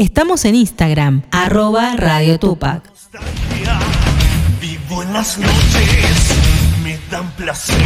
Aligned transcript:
Estamos 0.00 0.46
en 0.46 0.54
Instagram, 0.54 1.20
arroba 1.30 1.94
Radio 1.94 2.38
Tupac. 2.38 2.82
Vivo 4.58 5.02
en 5.02 5.12
las 5.12 5.36
noches, 5.36 6.34
me 6.82 6.98
dan 7.10 7.30
placer. 7.32 7.76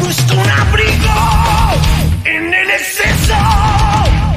Busco 0.00 0.34
un 0.34 0.48
abrigo 0.48 1.10
en 2.24 2.54
el 2.54 2.70
exceso. 2.70 3.34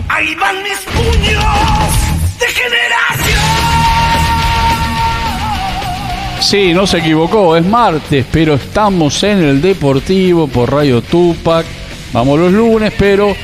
Ahí 0.09 0.33
van 0.33 0.63
mis 0.63 0.79
puños 0.96 1.43
de 2.39 2.48
generación. 2.48 3.39
Sí, 6.39 6.74
no 6.74 6.88
se 6.88 6.98
equivocó, 6.98 7.55
es 7.55 7.64
martes, 7.68 8.26
pero 8.32 8.55
estamos 8.55 9.21
en 9.21 9.44
el 9.44 9.62
Deportivo 9.62 10.48
por 10.48 10.71
Radio 10.71 11.04
Tupac. 11.04 11.68
Vamos 12.14 12.39
los 12.39 12.52
lunes, 12.52 12.92
pero 12.98 13.36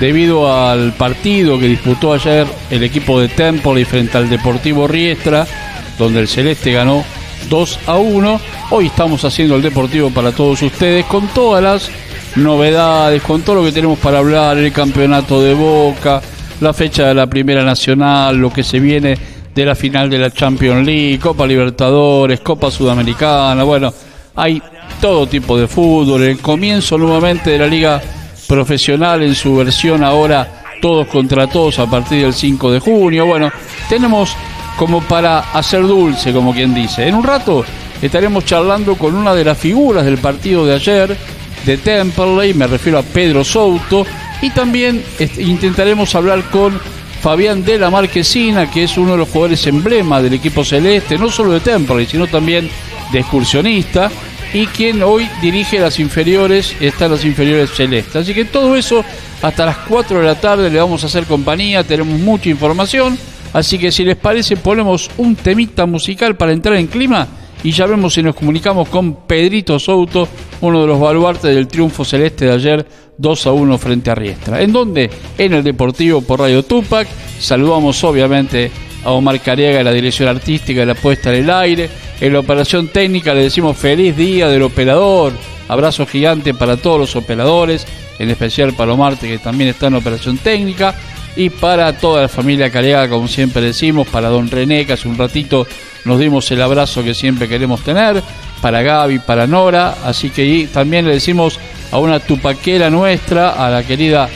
debido 0.00 0.52
al 0.52 0.92
partido 0.92 1.58
que 1.58 1.66
disputó 1.66 2.12
ayer 2.12 2.46
el 2.70 2.82
equipo 2.82 3.20
de 3.20 3.28
Temple 3.28 3.84
frente 3.84 4.18
al 4.18 4.28
Deportivo 4.28 4.86
Riestra, 4.86 5.46
donde 5.98 6.20
el 6.20 6.28
Celeste 6.28 6.72
ganó 6.72 7.04
2 7.48 7.78
a 7.86 7.96
1, 7.96 8.40
hoy 8.70 8.86
estamos 8.86 9.24
haciendo 9.24 9.56
el 9.56 9.62
Deportivo 9.62 10.10
para 10.10 10.32
todos 10.32 10.62
ustedes 10.62 11.04
con 11.06 11.28
todas 11.28 11.62
las 11.62 11.90
novedades, 12.36 13.22
con 13.22 13.42
todo 13.42 13.56
lo 13.56 13.64
que 13.64 13.72
tenemos 13.72 13.98
para 13.98 14.18
hablar, 14.18 14.58
el 14.58 14.72
campeonato 14.72 15.40
de 15.40 15.54
Boca, 15.54 16.20
la 16.60 16.72
fecha 16.72 17.08
de 17.08 17.14
la 17.14 17.26
Primera 17.26 17.64
Nacional, 17.64 18.36
lo 18.36 18.52
que 18.52 18.62
se 18.62 18.80
viene 18.80 19.16
de 19.54 19.64
la 19.64 19.74
final 19.74 20.10
de 20.10 20.18
la 20.18 20.30
Champions 20.30 20.84
League, 20.84 21.18
Copa 21.18 21.46
Libertadores, 21.46 22.40
Copa 22.40 22.70
Sudamericana, 22.70 23.62
bueno, 23.62 23.92
hay 24.34 24.60
todo 25.00 25.26
tipo 25.26 25.58
de 25.58 25.66
fútbol, 25.66 26.22
el 26.22 26.38
comienzo 26.38 26.98
nuevamente 26.98 27.50
de 27.50 27.58
la 27.58 27.66
Liga 27.66 28.02
Profesional 28.46 29.22
en 29.22 29.34
su 29.34 29.56
versión 29.56 30.04
ahora 30.04 30.62
todos 30.80 31.06
contra 31.08 31.46
todos 31.46 31.78
a 31.78 31.86
partir 31.86 32.22
del 32.22 32.34
5 32.34 32.70
de 32.70 32.80
junio, 32.80 33.26
bueno, 33.26 33.50
tenemos 33.88 34.36
como 34.76 35.00
para 35.02 35.40
hacer 35.52 35.82
dulce, 35.82 36.32
como 36.32 36.52
quien 36.52 36.74
dice. 36.74 37.08
En 37.08 37.14
un 37.14 37.24
rato 37.24 37.64
estaremos 38.00 38.44
charlando 38.44 38.96
con 38.96 39.14
una 39.14 39.34
de 39.34 39.44
las 39.44 39.58
figuras 39.58 40.04
del 40.04 40.18
partido 40.18 40.66
de 40.66 40.74
ayer, 40.74 41.16
de 41.64 41.76
Temperley, 41.78 42.54
me 42.54 42.66
refiero 42.66 42.98
a 42.98 43.02
Pedro 43.02 43.42
Souto, 43.42 44.06
y 44.42 44.50
también 44.50 45.02
intentaremos 45.38 46.14
hablar 46.14 46.42
con 46.50 46.78
Fabián 47.22 47.64
de 47.64 47.78
la 47.78 47.90
Marquesina, 47.90 48.70
que 48.70 48.84
es 48.84 48.96
uno 48.98 49.12
de 49.12 49.18
los 49.18 49.28
jugadores 49.28 49.66
emblema 49.66 50.20
del 50.20 50.34
equipo 50.34 50.62
celeste, 50.62 51.18
no 51.18 51.30
solo 51.30 51.52
de 51.52 51.60
Temperley, 51.60 52.06
sino 52.06 52.26
también 52.26 52.70
de 53.10 53.18
excursionista, 53.18 54.10
y 54.56 54.66
quien 54.68 55.02
hoy 55.02 55.28
dirige 55.42 55.78
las 55.78 56.00
inferiores, 56.00 56.74
están 56.80 57.10
las 57.10 57.26
inferiores 57.26 57.72
celestes. 57.72 58.16
Así 58.16 58.32
que 58.32 58.46
todo 58.46 58.74
eso 58.74 59.04
hasta 59.42 59.66
las 59.66 59.76
4 59.76 60.20
de 60.20 60.24
la 60.24 60.40
tarde 60.40 60.70
le 60.70 60.78
vamos 60.78 61.04
a 61.04 61.08
hacer 61.08 61.24
compañía, 61.24 61.84
tenemos 61.84 62.18
mucha 62.18 62.48
información, 62.48 63.18
así 63.52 63.78
que 63.78 63.92
si 63.92 64.02
les 64.02 64.16
parece 64.16 64.56
ponemos 64.56 65.10
un 65.18 65.36
temita 65.36 65.84
musical 65.84 66.38
para 66.38 66.52
entrar 66.52 66.76
en 66.76 66.86
clima 66.86 67.28
y 67.62 67.70
ya 67.70 67.84
vemos 67.84 68.14
si 68.14 68.22
nos 68.22 68.34
comunicamos 68.34 68.88
con 68.88 69.26
Pedrito 69.26 69.78
Souto, 69.78 70.26
uno 70.62 70.80
de 70.80 70.86
los 70.86 70.98
baluartes 70.98 71.54
del 71.54 71.68
triunfo 71.68 72.02
celeste 72.02 72.46
de 72.46 72.52
ayer 72.52 72.86
2 73.18 73.46
a 73.48 73.52
1 73.52 73.76
frente 73.76 74.10
a 74.10 74.14
Riestra. 74.14 74.62
¿En 74.62 74.72
dónde? 74.72 75.10
En 75.36 75.52
el 75.52 75.64
Deportivo 75.64 76.22
por 76.22 76.40
Radio 76.40 76.62
Tupac. 76.62 77.06
Saludamos 77.38 78.02
obviamente 78.04 78.70
a 79.04 79.10
Omar 79.10 79.38
Cariaga, 79.42 79.82
la 79.82 79.92
dirección 79.92 80.30
artística 80.30 80.80
de 80.80 80.86
la 80.86 80.94
puesta 80.94 81.30
en 81.30 81.44
el 81.44 81.50
aire. 81.50 81.90
En 82.20 82.32
la 82.32 82.40
operación 82.40 82.88
técnica 82.88 83.34
le 83.34 83.42
decimos 83.42 83.76
feliz 83.76 84.16
día 84.16 84.48
del 84.48 84.62
operador. 84.62 85.34
Abrazo 85.68 86.06
gigante 86.06 86.54
para 86.54 86.76
todos 86.78 86.98
los 86.98 87.16
operadores, 87.16 87.86
en 88.18 88.30
especial 88.30 88.72
para 88.72 88.92
Omar, 88.92 89.18
que 89.18 89.38
también 89.38 89.70
está 89.70 89.88
en 89.88 89.94
operación 89.94 90.38
técnica. 90.38 90.94
Y 91.36 91.50
para 91.50 91.98
toda 91.98 92.22
la 92.22 92.28
familia 92.28 92.70
Cariaga, 92.70 93.10
como 93.10 93.28
siempre 93.28 93.60
decimos, 93.60 94.08
para 94.08 94.30
don 94.30 94.50
René, 94.50 94.86
que 94.86 94.94
hace 94.94 95.08
un 95.08 95.18
ratito 95.18 95.66
nos 96.06 96.18
dimos 96.18 96.50
el 96.50 96.62
abrazo 96.62 97.04
que 97.04 97.12
siempre 97.12 97.48
queremos 97.48 97.82
tener, 97.82 98.22
para 98.62 98.80
Gaby, 98.80 99.18
para 99.18 99.46
Nora, 99.46 99.96
así 100.04 100.30
que 100.30 100.68
también 100.72 101.04
le 101.04 101.12
decimos 101.12 101.58
a 101.90 101.98
una 101.98 102.20
tupaquera 102.20 102.88
nuestra, 102.88 103.50
a 103.50 103.68
la 103.68 103.82
querida 103.82 104.28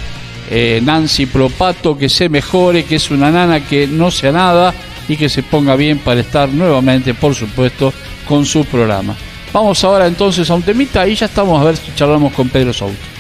eh, 0.51 0.81
Nancy 0.83 1.25
Propato, 1.25 1.97
que 1.97 2.11
se 2.11 2.29
mejore, 2.29 2.85
que 2.85 2.97
es 2.97 3.11
una 3.11 3.31
nana 3.31 3.61
que 3.61 3.87
no 3.87 4.11
sea 4.11 4.33
nada 4.33 4.75
y 5.11 5.17
que 5.17 5.29
se 5.29 5.43
ponga 5.43 5.75
bien 5.75 5.99
para 5.99 6.21
estar 6.21 6.49
nuevamente, 6.49 7.15
por 7.15 7.35
supuesto, 7.35 7.93
con 8.29 8.47
su 8.47 8.65
programa. 8.65 9.17
Vamos 9.53 9.83
ahora 9.83 10.07
entonces 10.07 10.49
a 10.49 10.55
un 10.55 10.63
temita 10.63 11.07
y 11.09 11.17
ya 11.17 11.27
estamos 11.27 11.61
a 11.61 11.65
ver 11.65 11.77
si 11.77 11.93
charlamos 11.97 12.33
con 12.33 12.49
Pedro 12.49 12.73
Souto. 12.73 13.20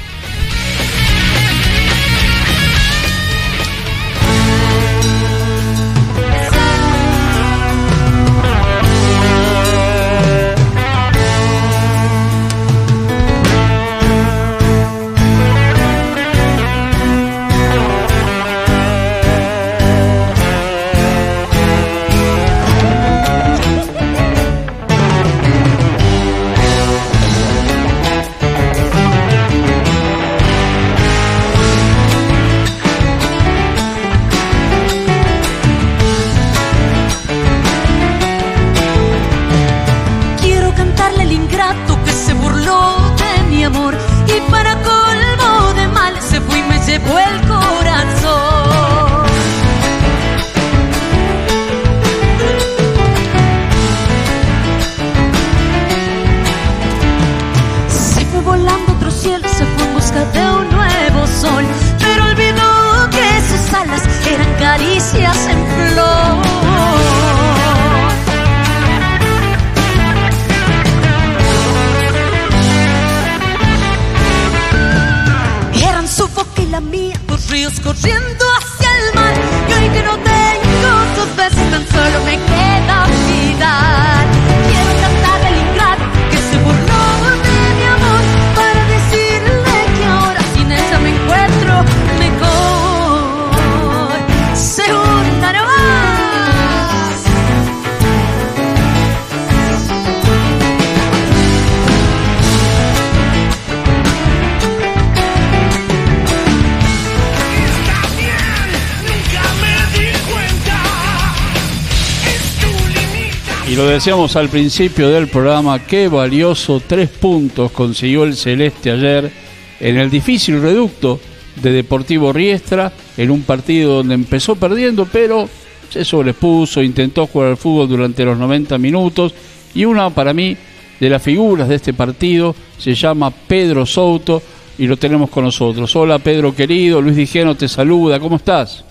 Decíamos 114.00 114.34
al 114.36 114.48
principio 114.48 115.10
del 115.10 115.28
programa, 115.28 115.84
qué 115.84 116.08
valioso 116.08 116.80
tres 116.80 117.10
puntos 117.10 117.70
consiguió 117.70 118.24
el 118.24 118.34
Celeste 118.34 118.90
ayer 118.90 119.30
en 119.78 119.98
el 119.98 120.08
difícil 120.08 120.62
reducto 120.62 121.20
de 121.56 121.70
Deportivo 121.70 122.32
Riestra, 122.32 122.90
en 123.18 123.30
un 123.30 123.42
partido 123.42 123.96
donde 123.96 124.14
empezó 124.14 124.56
perdiendo, 124.56 125.04
pero 125.04 125.46
se 125.90 126.02
sobrepuso, 126.02 126.82
intentó 126.82 127.26
jugar 127.26 127.50
al 127.50 127.56
fútbol 127.58 127.90
durante 127.90 128.24
los 128.24 128.38
90 128.38 128.78
minutos 128.78 129.34
y 129.74 129.84
una 129.84 130.08
para 130.08 130.32
mí 130.32 130.56
de 130.98 131.10
las 131.10 131.22
figuras 131.22 131.68
de 131.68 131.74
este 131.74 131.92
partido 131.92 132.54
se 132.78 132.94
llama 132.94 133.30
Pedro 133.30 133.84
Souto 133.84 134.40
y 134.78 134.86
lo 134.86 134.96
tenemos 134.96 135.28
con 135.28 135.44
nosotros. 135.44 135.94
Hola 135.94 136.18
Pedro 136.18 136.54
querido, 136.54 137.02
Luis 137.02 137.16
Dijeno 137.16 137.54
te 137.54 137.68
saluda, 137.68 138.18
¿cómo 138.18 138.36
estás? 138.36 138.82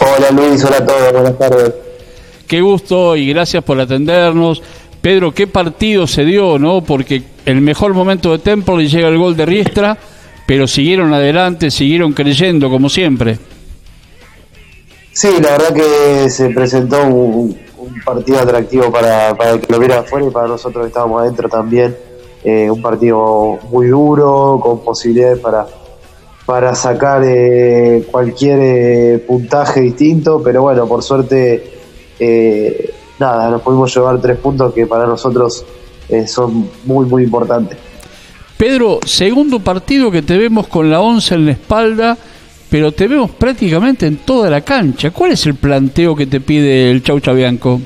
Hola 0.00 0.32
Luis, 0.32 0.64
hola 0.64 0.78
a 0.78 0.84
todos, 0.84 1.12
buenas 1.12 1.38
tardes. 1.38 1.91
Qué 2.52 2.60
gusto 2.60 3.16
y 3.16 3.30
gracias 3.30 3.64
por 3.64 3.80
atendernos. 3.80 4.62
Pedro, 5.00 5.32
qué 5.32 5.46
partido 5.46 6.06
se 6.06 6.22
dio, 6.22 6.58
¿no? 6.58 6.82
Porque 6.82 7.22
el 7.46 7.62
mejor 7.62 7.94
momento 7.94 8.30
de 8.30 8.40
Temple 8.40 8.86
llega 8.88 9.08
el 9.08 9.16
gol 9.16 9.34
de 9.34 9.46
Riestra, 9.46 9.96
pero 10.46 10.66
siguieron 10.66 11.14
adelante, 11.14 11.70
siguieron 11.70 12.12
creyendo 12.12 12.68
como 12.68 12.90
siempre. 12.90 13.38
Sí, 15.12 15.28
la 15.40 15.52
verdad 15.52 15.72
que 15.72 16.28
se 16.28 16.50
presentó 16.50 17.02
un, 17.06 17.58
partido 18.04 18.40
atractivo 18.40 18.92
para, 18.92 19.34
para, 19.34 19.52
el 19.52 19.60
que 19.62 19.72
lo 19.72 19.78
viera 19.78 20.00
afuera 20.00 20.26
y 20.26 20.30
para 20.30 20.48
nosotros 20.48 20.84
que 20.84 20.88
estábamos 20.88 21.22
adentro 21.22 21.48
también. 21.48 21.96
Eh, 22.44 22.70
un 22.70 22.82
partido 22.82 23.60
muy 23.70 23.86
duro, 23.86 24.60
con 24.62 24.80
posibilidades 24.80 25.38
para, 25.38 25.66
para 26.44 26.74
sacar 26.74 27.22
eh, 27.24 28.06
cualquier 28.10 28.58
eh, 28.60 29.24
puntaje 29.26 29.80
distinto, 29.80 30.42
pero 30.44 30.60
bueno, 30.60 30.86
por 30.86 31.02
suerte, 31.02 31.71
nada, 33.18 33.50
nos 33.50 33.62
pudimos 33.62 33.94
llevar 33.94 34.20
tres 34.20 34.38
puntos 34.38 34.72
que 34.74 34.86
para 34.86 35.06
nosotros 35.06 35.64
son 36.26 36.68
muy, 36.84 37.06
muy 37.06 37.24
importantes. 37.24 37.78
Pedro, 38.56 38.98
segundo 39.04 39.60
partido 39.60 40.10
que 40.10 40.22
te 40.22 40.36
vemos 40.36 40.66
con 40.68 40.90
la 40.90 41.00
once 41.00 41.34
en 41.34 41.46
la 41.46 41.52
espalda 41.52 42.18
pero 42.72 42.90
te 42.90 43.06
vemos 43.06 43.30
prácticamente 43.32 44.06
en 44.06 44.16
toda 44.16 44.48
la 44.48 44.62
cancha. 44.62 45.10
¿Cuál 45.10 45.32
es 45.32 45.44
el 45.44 45.56
planteo 45.56 46.16
que 46.16 46.26
te 46.26 46.40
pide 46.40 46.90
el 46.90 47.02
Chau 47.02 47.20
Chabianco? 47.20 47.78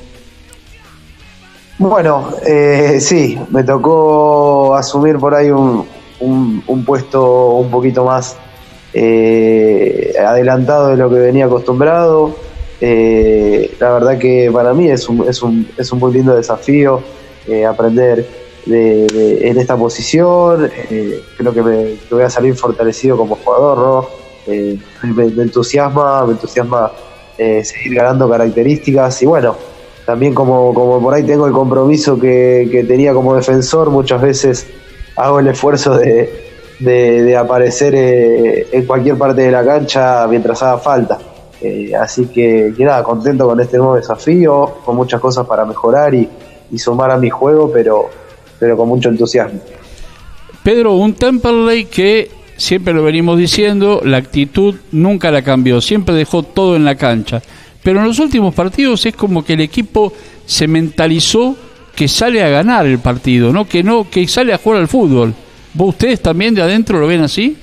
Bueno, 1.76 2.28
eh, 2.46 2.98
sí, 3.00 3.36
me 3.50 3.64
tocó 3.64 4.76
asumir 4.76 5.16
por 5.18 5.34
ahí 5.34 5.50
un, 5.50 5.84
un, 6.20 6.84
puesto 6.84 7.56
un 7.56 7.68
poquito 7.68 8.04
más 8.04 8.36
eh, 8.94 10.14
adelantado 10.24 10.90
de 10.90 10.96
lo 10.96 11.10
que 11.10 11.16
venía 11.16 11.46
acostumbrado. 11.46 12.36
Eh, 12.80 13.74
la 13.80 13.92
verdad 13.92 14.18
que 14.18 14.50
para 14.52 14.74
mí 14.74 14.90
es 14.90 15.08
un, 15.08 15.26
es 15.28 15.42
un, 15.42 15.66
es 15.76 15.90
un 15.92 15.98
muy 15.98 16.12
lindo 16.12 16.34
desafío 16.34 17.00
eh, 17.46 17.64
aprender 17.64 18.26
de, 18.66 19.48
en 19.48 19.58
esta 19.58 19.76
posición. 19.76 20.70
creo 21.38 21.54
que, 21.54 21.62
me, 21.62 21.84
que 22.08 22.14
voy 22.14 22.24
a 22.24 22.30
salir 22.30 22.54
fortalecido 22.54 23.16
como 23.16 23.36
jugador, 23.36 23.78
¿no? 23.78 24.26
Eh, 24.46 24.78
me, 25.02 25.24
entusiasma, 25.42 26.24
me 26.24 26.32
entusiasma 26.32 26.92
eh, 27.36 27.64
seguir 27.64 27.96
ganando 27.96 28.28
características 28.28 29.20
y 29.22 29.26
bueno, 29.26 29.56
también 30.04 30.34
como, 30.34 30.72
como 30.72 31.00
por 31.00 31.14
ahí 31.14 31.24
tengo 31.24 31.46
el 31.46 31.52
compromiso 31.52 32.18
que, 32.18 32.84
tenía 32.86 33.12
como 33.12 33.34
defensor, 33.34 33.90
muchas 33.90 34.22
veces 34.22 34.66
hago 35.16 35.40
el 35.40 35.48
esfuerzo 35.48 35.98
de, 35.98 36.30
de, 36.78 37.36
aparecer 37.36 37.94
eh, 37.96 38.68
en 38.70 38.86
cualquier 38.86 39.18
parte 39.18 39.42
de 39.42 39.50
la 39.50 39.64
cancha 39.64 40.26
mientras 40.28 40.62
haga 40.62 40.78
falta. 40.78 41.18
Así 42.00 42.26
que, 42.26 42.72
nada, 42.78 43.02
contento 43.02 43.46
con 43.46 43.60
este 43.60 43.78
nuevo 43.78 43.96
desafío, 43.96 44.78
con 44.84 44.96
muchas 44.96 45.20
cosas 45.20 45.46
para 45.46 45.64
mejorar 45.64 46.14
y, 46.14 46.28
sumar 46.76 47.10
a 47.10 47.16
mi 47.16 47.30
juego, 47.30 47.70
pero, 47.72 48.10
pero 48.58 48.76
con 48.76 48.88
mucho 48.88 49.08
entusiasmo. 49.08 49.60
Pedro, 50.62 50.94
un 50.94 51.14
Temperley 51.14 51.84
que 51.84 52.30
siempre 52.56 52.92
lo 52.92 53.02
venimos 53.02 53.38
diciendo, 53.38 54.00
la 54.04 54.16
actitud 54.16 54.74
nunca 54.92 55.30
la 55.30 55.42
cambió, 55.42 55.80
siempre 55.80 56.14
dejó 56.14 56.42
todo 56.42 56.76
en 56.76 56.84
la 56.84 56.96
cancha. 56.96 57.40
Pero 57.82 58.00
en 58.00 58.06
los 58.06 58.18
últimos 58.18 58.52
partidos 58.52 59.06
es 59.06 59.14
como 59.14 59.44
que 59.44 59.52
el 59.52 59.60
equipo 59.60 60.12
se 60.44 60.66
mentalizó 60.66 61.56
que 61.94 62.08
sale 62.08 62.42
a 62.42 62.48
ganar 62.48 62.84
el 62.84 62.98
partido, 62.98 63.52
no 63.52 63.66
que 63.66 63.82
no 63.82 64.10
que 64.10 64.26
sale 64.26 64.52
a 64.52 64.58
jugar 64.58 64.80
al 64.80 64.88
fútbol. 64.88 65.34
¿Vos 65.72 65.90
ustedes 65.90 66.20
también 66.20 66.54
de 66.54 66.62
adentro 66.62 66.98
lo 66.98 67.06
ven 67.06 67.22
así? 67.22 67.56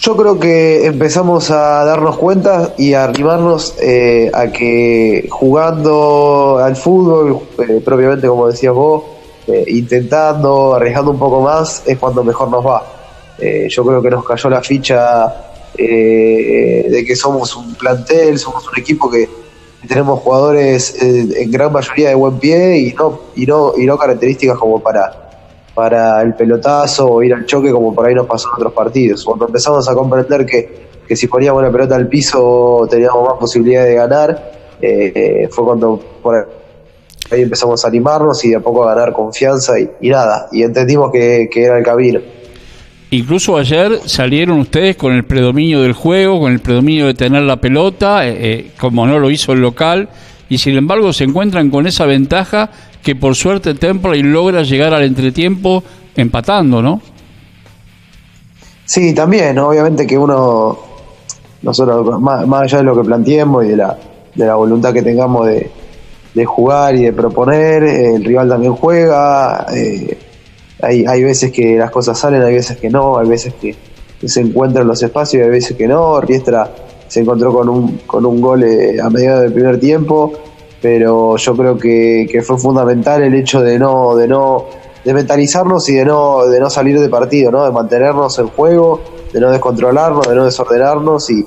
Yo 0.00 0.16
creo 0.16 0.38
que 0.38 0.86
empezamos 0.86 1.50
a 1.50 1.84
darnos 1.84 2.16
cuenta 2.18 2.72
y 2.78 2.94
a 2.94 3.04
animarnos 3.04 3.74
eh, 3.80 4.30
a 4.32 4.46
que 4.46 5.26
jugando 5.28 6.58
al 6.58 6.76
fútbol, 6.76 7.40
eh, 7.58 7.82
propiamente 7.84 8.28
como 8.28 8.46
decías 8.46 8.74
vos, 8.74 9.02
eh, 9.48 9.64
intentando, 9.68 10.74
arriesgando 10.74 11.10
un 11.10 11.18
poco 11.18 11.40
más, 11.40 11.82
es 11.84 11.98
cuando 11.98 12.22
mejor 12.22 12.48
nos 12.48 12.64
va. 12.64 12.86
Eh, 13.38 13.66
yo 13.68 13.84
creo 13.84 14.00
que 14.00 14.10
nos 14.10 14.24
cayó 14.24 14.48
la 14.50 14.62
ficha 14.62 15.34
eh, 15.76 16.86
de 16.88 17.04
que 17.04 17.16
somos 17.16 17.56
un 17.56 17.74
plantel, 17.74 18.38
somos 18.38 18.68
un 18.68 18.78
equipo 18.78 19.10
que 19.10 19.28
tenemos 19.86 20.20
jugadores 20.20 20.96
en 21.00 21.50
gran 21.50 21.72
mayoría 21.72 22.10
de 22.10 22.14
buen 22.14 22.38
pie 22.38 22.78
y 22.78 22.92
no, 22.92 23.20
y 23.34 23.46
no, 23.46 23.72
y 23.76 23.86
no 23.86 23.96
características 23.96 24.58
como 24.58 24.80
para, 24.80 25.27
para 25.78 26.20
el 26.22 26.34
pelotazo 26.34 27.08
o 27.08 27.22
ir 27.22 27.32
al 27.32 27.46
choque 27.46 27.70
como 27.70 27.94
por 27.94 28.04
ahí 28.04 28.12
nos 28.12 28.26
pasó 28.26 28.48
en 28.48 28.54
otros 28.54 28.72
partidos. 28.72 29.24
Cuando 29.24 29.46
empezamos 29.46 29.88
a 29.88 29.94
comprender 29.94 30.44
que, 30.44 30.88
que 31.06 31.14
si 31.14 31.28
poníamos 31.28 31.62
la 31.62 31.70
pelota 31.70 31.94
al 31.94 32.08
piso 32.08 32.84
teníamos 32.90 33.28
más 33.28 33.38
posibilidades 33.38 33.90
de 33.90 33.94
ganar, 33.94 34.52
fue 35.48 35.64
cuando 35.64 36.00
por 36.20 36.48
ahí 37.30 37.42
empezamos 37.42 37.84
a 37.84 37.86
animarnos 37.86 38.44
y 38.44 38.50
de 38.50 38.56
a 38.56 38.60
poco 38.60 38.82
a 38.82 38.92
ganar 38.92 39.12
confianza 39.12 39.74
y, 39.78 40.08
nada, 40.08 40.48
y 40.50 40.64
entendimos 40.64 41.12
que, 41.12 41.48
que 41.48 41.62
era 41.62 41.78
el 41.78 41.84
camino. 41.84 42.18
Incluso 43.10 43.56
ayer 43.56 44.00
salieron 44.06 44.58
ustedes 44.58 44.96
con 44.96 45.12
el 45.12 45.24
predominio 45.24 45.80
del 45.80 45.92
juego, 45.92 46.40
con 46.40 46.50
el 46.50 46.58
predominio 46.58 47.06
de 47.06 47.14
tener 47.14 47.42
la 47.44 47.58
pelota, 47.58 48.26
eh, 48.26 48.36
eh, 48.40 48.70
como 48.80 49.06
no 49.06 49.20
lo 49.20 49.30
hizo 49.30 49.52
el 49.52 49.60
local, 49.60 50.08
y 50.48 50.58
sin 50.58 50.76
embargo 50.76 51.12
se 51.12 51.22
encuentran 51.22 51.70
con 51.70 51.86
esa 51.86 52.04
ventaja 52.04 52.70
que 53.02 53.14
por 53.16 53.34
suerte 53.34 53.74
Temple 53.74 54.22
logra 54.22 54.62
llegar 54.62 54.94
al 54.94 55.02
entretiempo 55.02 55.82
empatando, 56.16 56.82
¿no? 56.82 57.00
Sí, 58.84 59.14
también, 59.14 59.58
obviamente 59.58 60.06
que 60.06 60.16
uno, 60.16 60.78
nosotros, 61.62 62.20
más, 62.20 62.62
allá 62.62 62.78
de 62.78 62.84
lo 62.84 62.96
que 62.96 63.04
planteemos 63.06 63.64
y 63.64 63.68
de 63.68 63.76
la, 63.76 63.98
de 64.34 64.46
la 64.46 64.54
voluntad 64.54 64.92
que 64.92 65.02
tengamos 65.02 65.46
de, 65.46 65.70
de 66.34 66.44
jugar 66.44 66.94
y 66.94 67.02
de 67.02 67.12
proponer, 67.12 67.82
el 67.82 68.24
rival 68.24 68.48
también 68.48 68.74
juega. 68.74 69.66
Eh, 69.74 70.16
hay, 70.80 71.04
hay 71.04 71.22
veces 71.22 71.52
que 71.52 71.76
las 71.76 71.90
cosas 71.90 72.18
salen, 72.18 72.42
hay 72.42 72.54
veces 72.54 72.76
que 72.76 72.88
no, 72.88 73.18
hay 73.18 73.28
veces 73.28 73.54
que 73.54 73.74
se 74.26 74.40
encuentran 74.40 74.86
los 74.86 75.02
espacios 75.02 75.40
y 75.40 75.44
hay 75.44 75.50
veces 75.50 75.76
que 75.76 75.86
no. 75.86 76.20
Riestra 76.20 76.70
se 77.08 77.20
encontró 77.20 77.52
con 77.52 77.68
un, 77.68 77.98
con 78.06 78.24
un 78.24 78.40
gol 78.40 78.62
eh, 78.62 79.00
a 79.00 79.10
mediados 79.10 79.42
del 79.42 79.52
primer 79.52 79.80
tiempo, 79.80 80.32
pero 80.80 81.36
yo 81.36 81.56
creo 81.56 81.78
que, 81.78 82.26
que, 82.30 82.42
fue 82.42 82.58
fundamental 82.58 83.22
el 83.22 83.34
hecho 83.34 83.60
de 83.60 83.78
no, 83.78 84.14
de 84.16 84.28
no, 84.28 84.66
de 85.04 85.14
mentalizarnos 85.14 85.88
y 85.88 85.94
de 85.94 86.04
no, 86.04 86.46
de 86.46 86.60
no 86.60 86.70
salir 86.70 86.98
de 87.00 87.08
partido, 87.08 87.50
¿no? 87.50 87.64
de 87.64 87.72
mantenernos 87.72 88.38
en 88.38 88.48
juego, 88.48 89.00
de 89.32 89.40
no 89.40 89.50
descontrolarnos, 89.50 90.28
de 90.28 90.34
no 90.34 90.44
desordenarnos 90.44 91.30
y, 91.30 91.44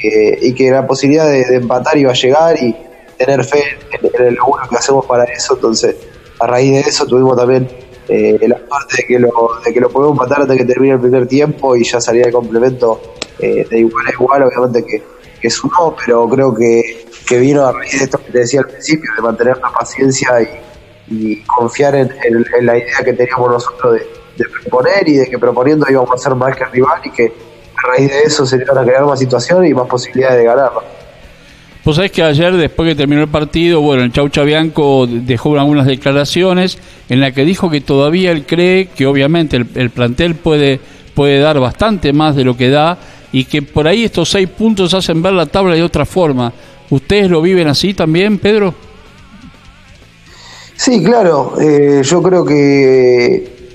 que, 0.00 0.38
y 0.42 0.54
que 0.54 0.70
la 0.70 0.86
posibilidad 0.86 1.26
de, 1.26 1.42
empatar 1.56 1.96
iba 1.96 2.10
a 2.10 2.14
llegar 2.14 2.62
y 2.62 2.74
tener 3.16 3.44
fe 3.44 3.62
en, 3.92 4.10
en 4.12 4.26
el 4.26 4.38
bueno 4.46 4.68
que 4.68 4.76
hacemos 4.76 5.06
para 5.06 5.24
eso. 5.24 5.54
Entonces, 5.54 5.96
a 6.38 6.46
raíz 6.46 6.72
de 6.72 6.80
eso 6.90 7.06
tuvimos 7.06 7.36
también 7.36 7.68
eh, 8.08 8.38
la 8.46 8.58
suerte 8.68 8.96
de 8.98 9.06
que 9.06 9.18
lo, 9.18 9.30
de 9.64 9.72
que 9.72 9.80
lo 9.80 9.88
podemos 9.88 10.16
matar 10.16 10.42
hasta 10.42 10.56
que 10.56 10.64
termine 10.64 10.94
el 10.94 11.00
primer 11.00 11.26
tiempo 11.26 11.74
y 11.74 11.84
ya 11.84 12.00
salía 12.00 12.24
el 12.26 12.32
complemento 12.32 13.00
eh, 13.38 13.66
de 13.68 13.78
igual 13.78 14.06
a 14.06 14.10
igual, 14.10 14.42
obviamente 14.42 14.84
que, 14.84 15.02
que 15.44 15.50
sumó, 15.50 15.94
pero 15.94 16.26
creo 16.26 16.54
que, 16.54 17.04
que, 17.26 17.38
vino 17.38 17.66
a 17.66 17.72
raíz 17.72 17.98
de 17.98 18.04
esto 18.06 18.16
que 18.16 18.32
te 18.32 18.38
decía 18.38 18.60
al 18.60 18.66
principio, 18.66 19.10
de 19.14 19.22
mantener 19.22 19.58
la 19.58 19.70
paciencia 19.70 20.30
y, 21.06 21.42
confiar 21.42 21.94
en, 21.96 22.08
la 22.62 22.78
idea 22.78 23.04
que 23.04 23.12
teníamos 23.12 23.50
nosotros 23.50 24.00
de, 24.38 24.44
proponer 24.46 25.06
y 25.06 25.16
de 25.18 25.26
que 25.26 25.38
proponiendo 25.38 25.84
íbamos 25.90 26.12
a 26.12 26.16
ser 26.16 26.34
más 26.34 26.56
que 26.56 26.64
el 26.64 26.70
rival 26.70 26.98
y 27.04 27.10
que 27.10 27.26
a 27.26 27.88
raíz 27.88 28.08
de 28.08 28.22
eso 28.22 28.46
se 28.46 28.56
iban 28.56 28.78
a 28.78 28.84
crear 28.84 29.04
más 29.04 29.18
situaciones 29.18 29.70
y 29.70 29.74
más 29.74 29.86
posibilidades 29.86 30.38
de 30.38 30.44
ganar. 30.44 30.70
Vos 31.84 31.96
sabés 31.96 32.10
que 32.10 32.22
ayer, 32.22 32.56
después 32.56 32.88
que 32.88 32.94
terminó 32.94 33.20
el 33.20 33.28
partido, 33.28 33.82
bueno, 33.82 34.02
el 34.02 34.12
Chau 34.12 34.30
Chabianco 34.30 35.06
dejó 35.06 35.58
algunas 35.58 35.84
declaraciones 35.84 36.78
en 37.10 37.20
las 37.20 37.34
que 37.34 37.44
dijo 37.44 37.68
que 37.68 37.82
todavía 37.82 38.32
él 38.32 38.46
cree 38.46 38.86
que 38.86 39.06
obviamente 39.06 39.58
el, 39.58 39.90
plantel 39.90 40.36
puede, 40.36 40.80
puede 41.14 41.38
dar 41.38 41.60
bastante 41.60 42.14
más 42.14 42.34
de 42.34 42.44
lo 42.44 42.56
que 42.56 42.70
da 42.70 42.96
y 43.34 43.46
que 43.46 43.62
por 43.62 43.88
ahí 43.88 44.04
estos 44.04 44.30
seis 44.30 44.48
puntos 44.48 44.94
hacen 44.94 45.20
ver 45.20 45.32
la 45.32 45.46
tabla 45.46 45.74
de 45.74 45.82
otra 45.82 46.04
forma. 46.04 46.52
¿Ustedes 46.88 47.28
lo 47.28 47.42
viven 47.42 47.66
así 47.66 47.92
también, 47.92 48.38
Pedro? 48.38 48.72
Sí, 50.76 51.02
claro. 51.02 51.60
Eh, 51.60 52.02
yo 52.04 52.22
creo 52.22 52.44
que, 52.44 53.72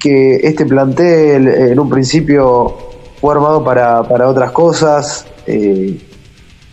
que 0.00 0.40
este 0.42 0.66
plantel 0.66 1.46
en 1.46 1.78
un 1.78 1.88
principio 1.88 2.74
fue 3.20 3.32
armado 3.32 3.62
para, 3.62 4.02
para 4.02 4.28
otras 4.28 4.50
cosas. 4.50 5.24
Eh, 5.46 6.00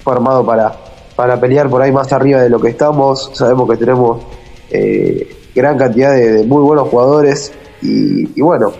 fue 0.03 0.13
armado 0.13 0.43
para, 0.43 0.75
para 1.15 1.39
pelear 1.39 1.69
por 1.69 1.83
ahí 1.83 1.91
más 1.91 2.11
arriba 2.13 2.41
de 2.41 2.49
lo 2.49 2.59
que 2.59 2.69
estamos. 2.69 3.29
Sabemos 3.35 3.69
que 3.69 3.77
tenemos 3.77 4.23
eh, 4.71 5.51
gran 5.53 5.77
cantidad 5.77 6.15
de, 6.15 6.43
muy 6.45 6.63
buenos 6.63 6.87
jugadores 6.89 7.53
y, 7.83 8.41
bueno, 8.41 8.71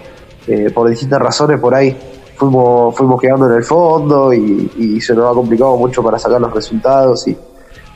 eh, 0.48 0.72
por 0.74 0.90
distintas 0.90 1.22
razones 1.22 1.60
por 1.60 1.76
ahí 1.76 1.96
fuimos, 2.36 2.96
fuimos 2.96 3.20
quedando 3.22 3.50
en 3.50 3.58
el 3.58 3.64
fondo 3.64 4.34
y, 4.34 5.00
se 5.02 5.14
nos 5.14 5.32
ha 5.32 5.34
complicado 5.34 5.76
mucho 5.78 6.04
para 6.04 6.18
sacar 6.20 6.40
los 6.40 6.54
resultados 6.54 7.28
y, 7.28 7.38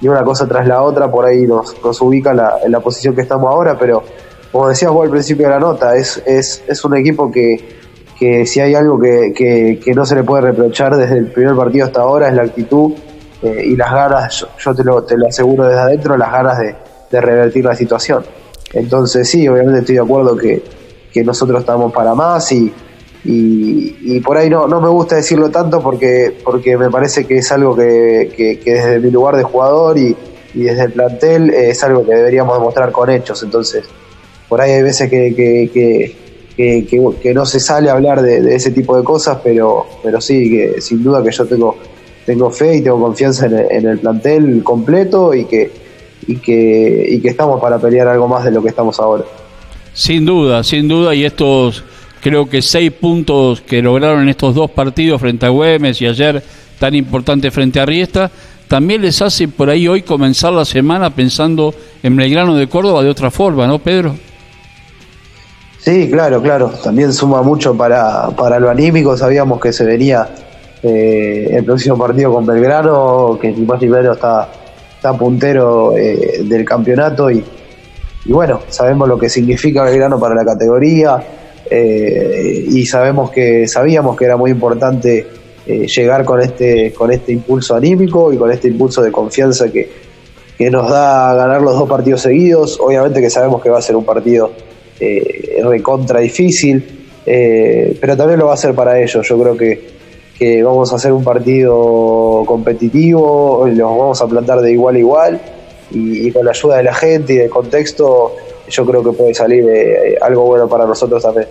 una 0.01 0.23
cosa 0.23 0.47
tras 0.47 0.67
la 0.67 0.83
otra 0.83 1.09
por 1.09 1.25
ahí 1.25 1.47
nos, 1.47 1.75
nos 1.83 1.99
ubica 2.01 2.59
en 2.63 2.71
la 2.71 2.79
posición 2.79 3.15
que 3.15 3.21
estamos 3.21 3.49
ahora, 3.49 3.77
pero 3.77 4.03
como 4.51 4.69
decías 4.69 4.91
vos 4.91 5.03
al 5.03 5.11
principio 5.11 5.47
de 5.47 5.53
la 5.53 5.59
nota, 5.59 5.95
es, 5.95 6.21
es, 6.25 6.63
es 6.67 6.85
un 6.85 6.95
equipo 6.95 7.31
que, 7.31 7.79
que 8.17 8.45
si 8.45 8.59
hay 8.59 8.75
algo 8.75 8.99
que, 8.99 9.33
que, 9.35 9.79
que, 9.83 9.93
no 9.93 10.05
se 10.05 10.15
le 10.15 10.23
puede 10.23 10.43
reprochar 10.43 10.95
desde 10.95 11.17
el 11.17 11.27
primer 11.27 11.55
partido 11.55 11.85
hasta 11.85 12.01
ahora 12.01 12.29
es 12.29 12.33
la 12.33 12.43
actitud 12.43 12.93
eh, 13.43 13.63
y 13.67 13.75
las 13.75 13.91
ganas, 13.91 14.47
yo, 14.57 14.73
te, 14.73 14.83
lo, 14.83 15.03
te 15.03 15.17
lo 15.17 15.27
aseguro 15.27 15.67
desde 15.67 15.79
adentro, 15.79 16.17
las 16.17 16.31
ganas 16.31 16.59
de, 16.59 16.75
revertir 17.21 17.65
la 17.65 17.75
situación. 17.75 18.25
Entonces 18.73 19.29
sí, 19.29 19.47
obviamente 19.47 19.79
estoy 19.79 19.95
de 19.95 20.01
acuerdo 20.01 20.35
que, 20.35 20.63
nosotros 21.23 21.61
estamos 21.61 21.91
para 21.91 22.13
más 22.13 22.51
y, 22.51 22.71
y, 23.29 24.19
por 24.21 24.37
ahí 24.37 24.49
no, 24.49 24.67
no 24.67 24.79
me 24.79 24.87
gusta 24.87 25.17
decirlo 25.17 25.49
tanto 25.49 25.81
porque, 25.81 26.33
porque 26.43 26.77
me 26.77 26.89
parece 26.89 27.25
que 27.25 27.39
es 27.39 27.51
algo 27.51 27.75
que, 27.75 28.31
que, 28.63 28.71
desde 28.71 28.99
mi 28.99 29.11
lugar 29.11 29.35
de 29.35 29.43
jugador 29.43 29.97
y, 29.97 30.15
desde 30.53 30.85
el 30.85 30.91
plantel 30.93 31.51
es 31.51 31.83
algo 31.83 32.03
que 32.03 32.15
deberíamos 32.15 32.57
demostrar 32.57 32.91
con 32.91 33.09
hechos. 33.11 33.43
Entonces, 33.43 33.83
por 34.47 34.61
ahí 34.61 34.71
hay 34.71 34.81
veces 34.81 35.09
que, 35.09 36.15
que, 36.55 37.33
no 37.33 37.45
se 37.45 37.59
sale 37.59 37.89
a 37.89 37.93
hablar 37.93 38.21
de, 38.21 38.55
ese 38.55 38.71
tipo 38.71 38.97
de 38.97 39.03
cosas, 39.03 39.39
pero, 39.43 39.85
pero 40.01 40.21
sí, 40.21 40.49
que 40.49 40.81
sin 40.81 41.03
duda 41.03 41.21
que 41.21 41.31
yo 41.31 41.45
tengo, 41.45 41.77
tengo 42.25 42.49
fe 42.49 42.77
y 42.77 42.81
tengo 42.81 42.99
confianza 42.99 43.45
en 43.45 43.57
en 43.69 43.87
el 43.87 43.99
plantel 43.99 44.63
completo 44.63 45.33
y 45.33 45.45
que, 45.45 45.69
y, 46.27 46.37
que, 46.37 47.05
y 47.09 47.19
que 47.19 47.27
estamos 47.27 47.59
para 47.59 47.77
pelear 47.77 48.07
algo 48.07 48.27
más 48.27 48.45
de 48.45 48.51
lo 48.51 48.63
que 48.63 48.69
estamos 48.69 48.99
ahora. 48.99 49.25
Sin 49.93 50.25
duda, 50.25 50.63
sin 50.63 50.87
duda, 50.87 51.13
y 51.13 51.25
estos 51.25 51.83
creo 52.21 52.49
que 52.49 52.61
seis 52.61 52.91
puntos 52.91 53.61
que 53.61 53.81
lograron 53.81 54.23
en 54.23 54.29
estos 54.29 54.55
dos 54.55 54.71
partidos 54.71 55.21
frente 55.21 55.45
a 55.45 55.49
Güemes 55.49 56.01
y 56.01 56.07
ayer 56.07 56.43
tan 56.79 56.95
importante 56.95 57.51
frente 57.51 57.79
a 57.79 57.85
Riesta, 57.85 58.29
también 58.67 59.01
les 59.01 59.21
hace 59.21 59.47
por 59.47 59.69
ahí 59.69 59.87
hoy 59.87 60.01
comenzar 60.01 60.51
la 60.53 60.65
semana 60.65 61.09
pensando 61.09 61.73
en 62.03 62.15
Belgrano 62.15 62.55
de 62.55 62.67
Córdoba 62.67 63.01
de 63.01 63.09
otra 63.09 63.31
forma, 63.31 63.65
¿no, 63.65 63.79
Pedro? 63.79 64.15
Sí, 65.79 66.09
claro, 66.11 66.41
claro. 66.41 66.69
También 66.83 67.13
suma 67.13 67.41
mucho 67.41 67.75
para, 67.75 68.29
para 68.31 68.59
lo 68.59 68.69
anímico. 68.69 69.15
Sabíamos 69.15 69.61
que 69.61 69.71
se 69.71 69.85
venía 69.85 70.27
eh, 70.83 71.47
el 71.51 71.63
próximo 71.63 71.97
partido 71.97 72.33
con 72.33 72.45
Belgrano, 72.45 73.37
que 73.41 73.51
ni 73.51 73.65
más 73.65 73.81
ni 73.81 73.87
menos 73.87 74.17
está, 74.17 74.49
está 74.95 75.13
puntero 75.17 75.95
eh, 75.95 76.41
del 76.43 76.65
campeonato 76.65 77.31
y, 77.31 77.41
y 78.25 78.31
bueno, 78.33 78.61
sabemos 78.67 79.07
lo 79.07 79.17
que 79.17 79.29
significa 79.29 79.83
Belgrano 79.83 80.19
para 80.19 80.35
la 80.35 80.43
categoría 80.43 81.23
eh, 81.69 82.65
y 82.69 82.85
sabemos 82.85 83.31
que 83.31 83.67
sabíamos 83.67 84.15
que 84.17 84.25
era 84.25 84.37
muy 84.37 84.51
importante 84.51 85.25
eh, 85.65 85.87
llegar 85.87 86.23
con 86.23 86.41
este 86.41 86.93
con 86.93 87.11
este 87.11 87.33
impulso 87.33 87.75
anímico 87.75 88.31
y 88.31 88.37
con 88.37 88.51
este 88.51 88.67
impulso 88.67 89.01
de 89.01 89.11
confianza 89.11 89.71
que, 89.71 89.89
que 90.57 90.69
nos 90.69 90.89
da 90.89 91.33
ganar 91.33 91.61
los 91.61 91.77
dos 91.77 91.89
partidos 91.89 92.21
seguidos. 92.21 92.79
Obviamente 92.79 93.21
que 93.21 93.29
sabemos 93.29 93.61
que 93.61 93.69
va 93.69 93.79
a 93.79 93.81
ser 93.81 93.95
un 93.95 94.05
partido 94.05 94.51
eh, 94.99 95.61
recontra 95.63 96.19
difícil, 96.19 97.07
pero 97.25 98.15
también 98.15 98.39
lo 98.39 98.47
va 98.47 98.53
a 98.53 98.57
ser 98.57 98.73
para 98.73 99.01
ellos. 99.01 99.27
Yo 99.27 99.37
creo 99.41 99.57
que, 99.57 99.97
que 100.37 100.63
vamos 100.63 100.91
a 100.93 100.95
hacer 100.95 101.11
un 101.11 101.23
partido 101.23 102.43
competitivo, 102.45 103.67
los 103.67 103.77
vamos 103.77 104.21
a 104.21 104.27
plantar 104.27 104.61
de 104.61 104.71
igual 104.71 104.95
a 104.95 104.99
igual 104.99 105.41
y, 105.91 106.31
con 106.31 106.45
la 106.45 106.51
ayuda 106.51 106.77
de 106.77 106.83
la 106.83 106.93
gente 106.93 107.33
y 107.33 107.37
del 107.37 107.49
contexto, 107.49 108.35
yo 108.69 108.85
creo 108.85 109.03
que 109.03 109.11
puede 109.11 109.33
salir 109.33 109.65
eh, 109.67 110.17
algo 110.21 110.45
bueno 110.45 110.67
para 110.67 110.85
nosotros 110.85 111.21
también. 111.21 111.47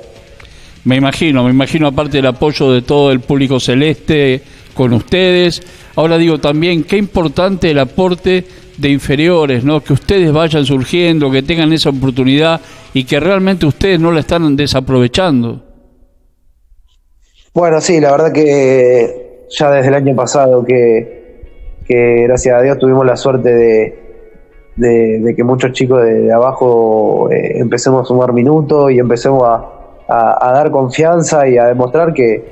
Me 0.84 0.96
imagino, 0.96 1.42
me 1.42 1.50
imagino 1.50 1.88
aparte 1.88 2.18
del 2.18 2.26
apoyo 2.26 2.70
de 2.70 2.82
todo 2.82 3.10
el 3.10 3.20
público 3.20 3.58
celeste 3.58 4.40
con 4.72 4.92
ustedes. 4.92 5.60
Ahora 5.96 6.16
digo 6.16 6.38
también, 6.38 6.84
qué 6.84 6.96
importante 6.96 7.70
el 7.70 7.78
aporte 7.80 8.44
de 8.76 8.88
inferiores, 8.88 9.64
¿no? 9.64 9.82
Que 9.82 9.94
ustedes 9.94 10.32
vayan 10.32 10.64
surgiendo, 10.64 11.30
que 11.30 11.42
tengan 11.42 11.72
esa 11.72 11.90
oportunidad 11.90 12.60
y 12.94 13.04
que 13.04 13.18
realmente 13.18 13.66
ustedes 13.66 13.98
no 13.98 14.12
la 14.12 14.20
están 14.20 14.54
desaprovechando. 14.54 15.62
Bueno, 17.52 17.80
sí, 17.80 18.00
la 18.00 18.12
verdad 18.12 18.32
que 18.32 19.46
ya 19.50 19.70
desde 19.70 19.88
el 19.88 19.94
año 19.94 20.14
pasado 20.14 20.64
que, 20.64 21.80
que 21.86 22.24
gracias 22.28 22.54
a 22.54 22.62
Dios 22.62 22.78
tuvimos 22.78 23.04
la 23.06 23.16
suerte 23.16 23.52
de, 23.52 24.05
de, 24.76 25.34
que 25.34 25.42
muchos 25.42 25.72
chicos 25.72 26.04
de, 26.04 26.32
abajo 26.32 27.30
eh, 27.30 27.58
empecemos 27.58 28.02
a 28.02 28.04
sumar 28.04 28.32
minutos 28.32 28.92
y 28.92 28.98
empecemos 28.98 29.42
a, 29.44 29.72
dar 30.08 30.70
confianza 30.70 31.48
y 31.48 31.58
a 31.58 31.64
demostrar 31.64 32.12
que, 32.12 32.44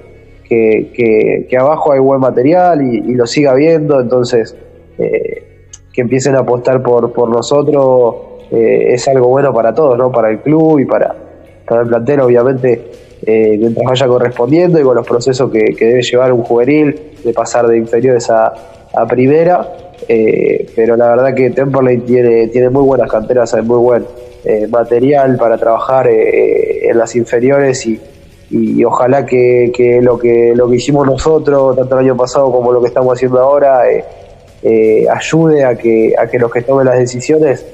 que, 0.48 1.56
abajo 1.56 1.92
hay 1.92 2.00
buen 2.00 2.20
material 2.20 2.82
y, 2.82 3.14
lo 3.14 3.26
siga 3.26 3.54
viendo, 3.54 4.00
entonces 4.00 4.56
eh, 4.98 5.68
que 5.92 6.00
empiecen 6.00 6.34
a 6.34 6.40
apostar 6.40 6.82
por, 6.82 7.12
por 7.12 7.28
nosotros 7.28 8.16
eh, 8.50 8.94
es 8.94 9.06
algo 9.06 9.28
bueno 9.28 9.54
para 9.54 9.72
todos, 9.72 9.96
¿no? 9.96 10.10
para 10.10 10.30
el 10.30 10.40
club 10.40 10.80
y 10.80 10.84
para, 10.84 11.14
para 11.66 11.82
el 11.82 11.88
plantel, 11.88 12.20
obviamente. 12.20 12.90
mientras 13.26 13.86
vaya 13.86 14.06
correspondiendo 14.06 14.80
y 14.80 14.82
con 14.82 14.96
los 14.96 15.06
procesos 15.06 15.50
que, 15.50 15.76
debe 15.78 16.02
llevar 16.02 16.32
un 16.32 16.42
juvenil 16.42 17.12
de 17.24 17.32
pasar 17.32 17.68
de 17.68 17.78
inferiores 17.78 18.28
a, 18.30 18.52
a 18.94 19.06
primera, 19.06 19.83
eh, 20.08 20.66
pero 20.74 20.96
la 20.96 21.08
verdad 21.10 21.34
que 21.34 21.50
Temperley 21.50 21.98
tiene, 21.98 22.48
tiene 22.48 22.68
muy 22.68 22.82
buenas 22.82 23.10
canteras, 23.10 23.54
hay 23.54 23.62
muy 23.62 23.78
buen 23.78 24.04
eh, 24.44 24.66
material 24.68 25.36
para 25.36 25.56
trabajar 25.56 26.08
eh, 26.08 26.88
en 26.88 26.98
las 26.98 27.16
inferiores 27.16 27.86
y, 27.86 28.00
y 28.50 28.84
ojalá 28.84 29.24
que, 29.24 29.72
que, 29.74 30.02
lo 30.02 30.18
que 30.18 30.52
lo 30.54 30.68
que 30.68 30.76
hicimos 30.76 31.06
nosotros, 31.06 31.76
tanto 31.76 31.98
el 31.98 32.06
año 32.06 32.16
pasado 32.16 32.52
como 32.52 32.72
lo 32.72 32.80
que 32.80 32.88
estamos 32.88 33.14
haciendo 33.14 33.40
ahora, 33.40 33.82
ayude 34.62 35.64
a 35.64 35.74
que, 35.76 36.14
a 36.18 36.26
que 36.26 36.38
los 36.38 36.50
que 36.50 36.62
tomen 36.62 36.86
las 36.86 36.98
decisiones 36.98 37.64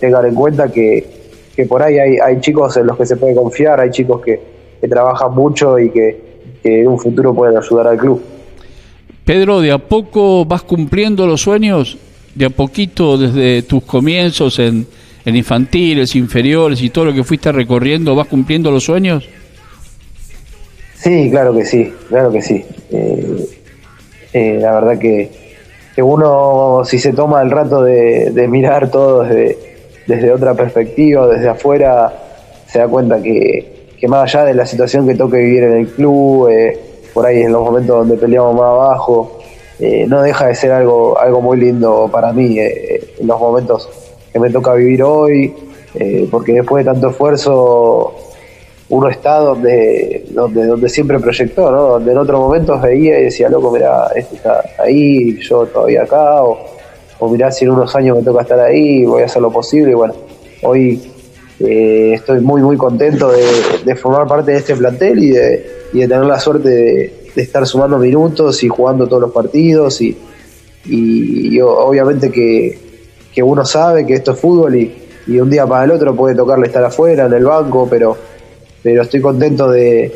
tengan 0.00 0.26
en 0.26 0.34
cuenta 0.34 0.68
que, 0.68 1.04
que 1.54 1.66
por 1.66 1.82
ahí 1.82 1.98
hay, 1.98 2.18
hay, 2.18 2.40
chicos 2.40 2.76
en 2.76 2.86
los 2.86 2.96
que 2.96 3.06
se 3.06 3.16
puede 3.16 3.34
confiar, 3.34 3.80
hay 3.80 3.90
chicos 3.90 4.22
que, 4.22 4.40
que 4.80 4.88
trabajan 4.88 5.34
mucho 5.34 5.78
y 5.78 5.90
que, 5.90 6.32
que 6.62 6.80
en 6.80 6.88
un 6.88 6.98
futuro 6.98 7.34
pueden 7.34 7.56
ayudar 7.56 7.88
al 7.88 7.98
club. 7.98 8.22
Pedro, 9.24 9.60
¿de 9.60 9.70
a 9.70 9.78
poco 9.78 10.44
vas 10.44 10.62
cumpliendo 10.62 11.26
los 11.26 11.42
sueños? 11.42 11.96
¿De 12.34 12.46
a 12.46 12.50
poquito 12.50 13.16
desde 13.16 13.62
tus 13.62 13.84
comienzos 13.84 14.58
en, 14.58 14.86
infantiles, 15.26 16.16
inferiores 16.16 16.82
y 16.82 16.90
todo 16.90 17.06
lo 17.06 17.14
que 17.14 17.22
fuiste 17.22 17.52
recorriendo, 17.52 18.16
vas 18.16 18.26
cumpliendo 18.26 18.70
los 18.70 18.84
sueños? 18.84 19.28
Sí, 20.96 21.30
claro 21.30 21.54
que 21.54 21.64
sí, 21.64 21.92
claro 22.08 22.32
que 22.32 22.42
sí. 22.42 22.64
Eh, 22.90 23.48
eh, 24.32 24.58
la 24.60 24.72
verdad 24.72 24.98
que, 24.98 25.30
que, 25.94 26.02
uno, 26.02 26.82
si 26.84 26.98
se 26.98 27.12
toma 27.12 27.42
el 27.42 27.50
rato 27.50 27.82
de, 27.82 28.46
mirar 28.48 28.90
todo 28.90 29.22
desde, 29.22 29.58
desde, 30.06 30.32
otra 30.32 30.54
perspectiva, 30.54 31.28
desde 31.28 31.48
afuera, 31.48 32.12
se 32.66 32.80
da 32.80 32.88
cuenta 32.88 33.22
que, 33.22 33.90
que, 33.98 34.08
más 34.08 34.34
allá 34.34 34.46
de 34.46 34.54
la 34.54 34.66
situación 34.66 35.06
que 35.06 35.14
toque 35.14 35.38
vivir 35.38 35.64
en 35.64 35.72
el 35.74 35.88
club, 35.88 36.48
eh, 36.48 36.91
por 37.12 37.26
ahí 37.26 37.42
en 37.42 37.52
los 37.52 37.62
momentos 37.62 37.98
donde 37.98 38.16
peleamos 38.16 38.54
más 38.54 38.64
abajo, 38.64 39.38
eh, 39.78 40.06
no 40.08 40.22
deja 40.22 40.46
de 40.46 40.54
ser 40.54 40.72
algo, 40.72 41.18
algo 41.18 41.40
muy 41.40 41.58
lindo 41.58 42.08
para 42.12 42.32
mí, 42.32 42.58
eh, 42.58 43.14
en 43.18 43.26
los 43.26 43.40
momentos 43.40 43.88
que 44.32 44.38
me 44.38 44.50
toca 44.50 44.74
vivir 44.74 45.02
hoy, 45.02 45.54
eh, 45.94 46.28
porque 46.30 46.52
después 46.52 46.84
de 46.84 46.92
tanto 46.92 47.10
esfuerzo 47.10 48.14
uno 48.88 49.08
está 49.08 49.38
donde, 49.38 50.26
donde, 50.30 50.66
donde 50.66 50.88
siempre 50.88 51.18
proyectó, 51.18 51.70
¿no? 51.70 51.82
donde 51.82 52.12
en 52.12 52.18
otros 52.18 52.38
momentos 52.38 52.80
veía 52.82 53.18
y 53.18 53.24
decía, 53.24 53.48
loco, 53.48 53.70
mira, 53.70 54.08
este 54.14 54.36
está 54.36 54.62
ahí, 54.78 55.38
yo 55.40 55.66
todavía 55.66 56.02
acá, 56.02 56.44
o, 56.44 56.58
o 57.18 57.28
mirá, 57.28 57.50
si 57.50 57.64
en 57.64 57.70
unos 57.70 57.94
años 57.96 58.18
me 58.18 58.22
toca 58.22 58.42
estar 58.42 58.60
ahí, 58.60 59.04
voy 59.04 59.22
a 59.22 59.26
hacer 59.26 59.40
lo 59.40 59.50
posible, 59.50 59.92
y 59.92 59.94
bueno, 59.94 60.14
hoy 60.62 61.11
estoy 61.58 62.40
muy, 62.40 62.62
muy 62.62 62.76
contento 62.76 63.30
de, 63.30 63.96
formar 63.96 64.26
parte 64.26 64.52
de 64.52 64.58
este 64.58 64.74
plantel 64.74 65.22
y 65.22 65.30
de 65.30 65.62
tener 65.92 66.24
la 66.24 66.40
suerte 66.40 66.68
de, 66.68 67.22
estar 67.36 67.66
sumando 67.66 67.98
minutos 67.98 68.62
y 68.62 68.68
jugando 68.68 69.06
todos 69.06 69.22
los 69.22 69.32
partidos 69.32 70.00
y, 70.00 70.16
y, 70.86 71.60
obviamente 71.60 72.30
que, 72.30 72.78
uno 73.42 73.64
sabe 73.64 74.04
que 74.06 74.14
esto 74.14 74.32
es 74.32 74.38
fútbol 74.38 74.76
y, 74.76 74.92
y, 75.26 75.40
un 75.40 75.48
día 75.48 75.66
para 75.66 75.84
el 75.84 75.90
otro 75.90 76.14
puede 76.14 76.34
tocarle 76.34 76.66
estar 76.66 76.84
afuera 76.84 77.26
en 77.26 77.32
el 77.32 77.44
banco, 77.44 77.86
pero, 77.88 78.16
pero 78.82 79.02
estoy 79.02 79.20
contento 79.20 79.70
de, 79.70 80.12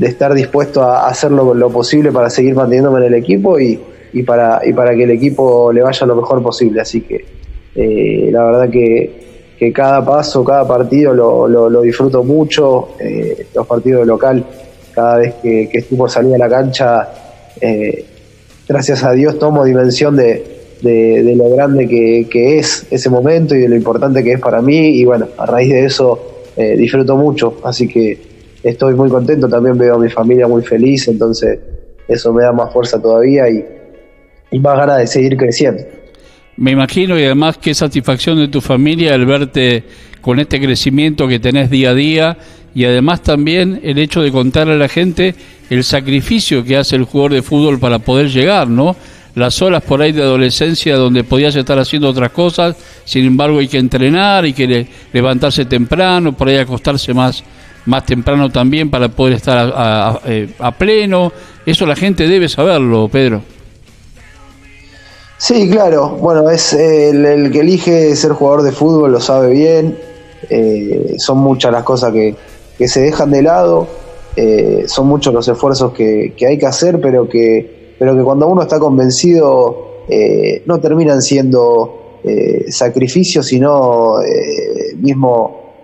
estar 0.00 0.32
dispuesto 0.34 0.82
a 0.82 1.08
hacer 1.08 1.30
lo, 1.30 1.54
lo, 1.54 1.70
posible 1.70 2.12
para 2.12 2.30
seguir 2.30 2.54
manteniéndome 2.54 3.00
en 3.00 3.12
el 3.12 3.14
equipo 3.14 3.58
y, 3.58 3.78
y, 4.12 4.22
para, 4.22 4.60
y 4.64 4.72
para 4.72 4.94
que 4.94 5.04
el 5.04 5.10
equipo 5.10 5.72
le 5.72 5.82
vaya 5.82 6.06
lo 6.06 6.16
mejor 6.16 6.42
posible. 6.42 6.80
Así 6.80 7.00
que 7.02 7.24
eh, 7.74 8.30
la 8.32 8.44
verdad 8.44 8.70
que, 8.70 9.27
que 9.58 9.72
cada 9.72 10.04
paso, 10.04 10.44
cada 10.44 10.66
partido 10.66 11.12
lo, 11.12 11.48
lo, 11.48 11.82
disfruto 11.82 12.22
mucho, 12.22 12.90
eh, 13.00 13.46
los 13.52 13.66
partidos 13.66 14.02
de 14.02 14.06
local 14.06 14.44
cada 14.94 15.18
vez 15.18 15.34
que, 15.42 15.68
que 15.68 15.78
estoy 15.78 15.98
por 15.98 16.10
salir 16.10 16.34
a 16.36 16.38
la 16.38 16.48
cancha, 16.48 17.08
eh, 17.60 18.04
gracias 18.68 19.02
a 19.02 19.12
Dios 19.12 19.38
tomo 19.38 19.64
dimensión 19.64 20.16
de, 20.16 20.58
de, 20.80 21.34
lo 21.34 21.50
grande 21.50 21.88
que, 21.88 22.58
es 22.58 22.86
ese 22.90 23.10
momento 23.10 23.54
y 23.56 23.60
de 23.60 23.68
lo 23.68 23.74
importante 23.74 24.22
que 24.22 24.32
es 24.32 24.40
para 24.40 24.62
mí 24.62 24.98
y 24.98 25.04
bueno, 25.04 25.28
a 25.36 25.46
raíz 25.46 25.70
de 25.72 25.84
eso 25.84 26.44
eh, 26.56 26.76
disfruto 26.76 27.16
mucho, 27.16 27.56
así 27.64 27.88
que 27.88 28.18
estoy 28.62 28.94
muy 28.94 29.08
contento, 29.08 29.48
también 29.48 29.76
veo 29.76 29.96
a 29.96 29.98
mi 29.98 30.08
familia 30.08 30.46
muy 30.46 30.62
feliz, 30.62 31.08
entonces 31.08 31.58
eso 32.06 32.32
me 32.32 32.44
da 32.44 32.52
más 32.52 32.72
fuerza 32.72 33.00
todavía 33.00 33.48
y, 33.48 33.64
y 34.52 34.60
más 34.60 34.76
ganas 34.76 34.98
de 34.98 35.06
seguir 35.08 35.36
creciendo. 35.36 35.82
Me 36.58 36.72
imagino 36.72 37.16
y 37.16 37.22
además 37.22 37.56
qué 37.56 37.72
satisfacción 37.72 38.36
de 38.36 38.48
tu 38.48 38.60
familia 38.60 39.14
el 39.14 39.26
verte 39.26 39.84
con 40.20 40.40
este 40.40 40.60
crecimiento 40.60 41.28
que 41.28 41.38
tenés 41.38 41.70
día 41.70 41.90
a 41.90 41.94
día 41.94 42.36
y 42.74 42.84
además 42.84 43.22
también 43.22 43.78
el 43.84 43.96
hecho 43.96 44.20
de 44.20 44.32
contarle 44.32 44.72
a 44.72 44.76
la 44.76 44.88
gente 44.88 45.36
el 45.70 45.84
sacrificio 45.84 46.64
que 46.64 46.76
hace 46.76 46.96
el 46.96 47.04
jugador 47.04 47.34
de 47.34 47.42
fútbol 47.42 47.78
para 47.78 48.00
poder 48.00 48.28
llegar, 48.28 48.66
¿no? 48.66 48.96
Las 49.36 49.62
horas 49.62 49.84
por 49.84 50.02
ahí 50.02 50.10
de 50.10 50.22
adolescencia 50.22 50.96
donde 50.96 51.22
podías 51.22 51.54
estar 51.54 51.78
haciendo 51.78 52.08
otras 52.08 52.32
cosas, 52.32 52.74
sin 53.04 53.24
embargo 53.24 53.60
hay 53.60 53.68
que 53.68 53.78
entrenar, 53.78 54.42
hay 54.42 54.52
que 54.52 54.88
levantarse 55.12 55.64
temprano, 55.64 56.32
por 56.32 56.48
ahí 56.48 56.56
acostarse 56.56 57.14
más, 57.14 57.44
más 57.86 58.04
temprano 58.04 58.50
también 58.50 58.90
para 58.90 59.08
poder 59.08 59.34
estar 59.34 59.72
a, 59.76 60.20
eh, 60.26 60.48
a 60.58 60.72
pleno. 60.72 61.32
Eso 61.64 61.86
la 61.86 61.94
gente 61.94 62.26
debe 62.26 62.48
saberlo, 62.48 63.06
Pedro. 63.06 63.44
Sí, 65.38 65.70
claro. 65.70 66.10
Bueno, 66.20 66.50
es 66.50 66.72
eh, 66.72 67.10
el, 67.10 67.50
que 67.52 67.60
elige 67.60 68.14
ser 68.16 68.32
jugador 68.32 68.62
de 68.62 68.72
fútbol 68.72 69.12
lo 69.12 69.20
sabe 69.20 69.50
bien. 69.50 69.96
Eh, 70.50 71.14
son 71.18 71.38
muchas 71.38 71.72
las 71.72 71.84
cosas 71.84 72.12
que, 72.12 72.34
que 72.76 72.88
se 72.88 73.00
dejan 73.00 73.30
de 73.30 73.42
lado. 73.42 73.86
Eh, 74.36 74.84
son 74.86 75.06
muchos 75.06 75.32
los 75.32 75.46
esfuerzos 75.48 75.92
que, 75.92 76.34
que 76.36 76.46
hay 76.46 76.58
que 76.58 76.66
hacer, 76.66 77.00
pero 77.00 77.28
que, 77.28 77.94
pero 77.98 78.16
que 78.16 78.22
cuando 78.22 78.46
uno 78.48 78.62
está 78.62 78.78
convencido 78.78 79.86
no 80.64 80.80
terminan 80.80 81.20
siendo 81.20 82.20
sacrificios, 82.70 83.46
sino 83.46 84.14
mismo 84.96 85.74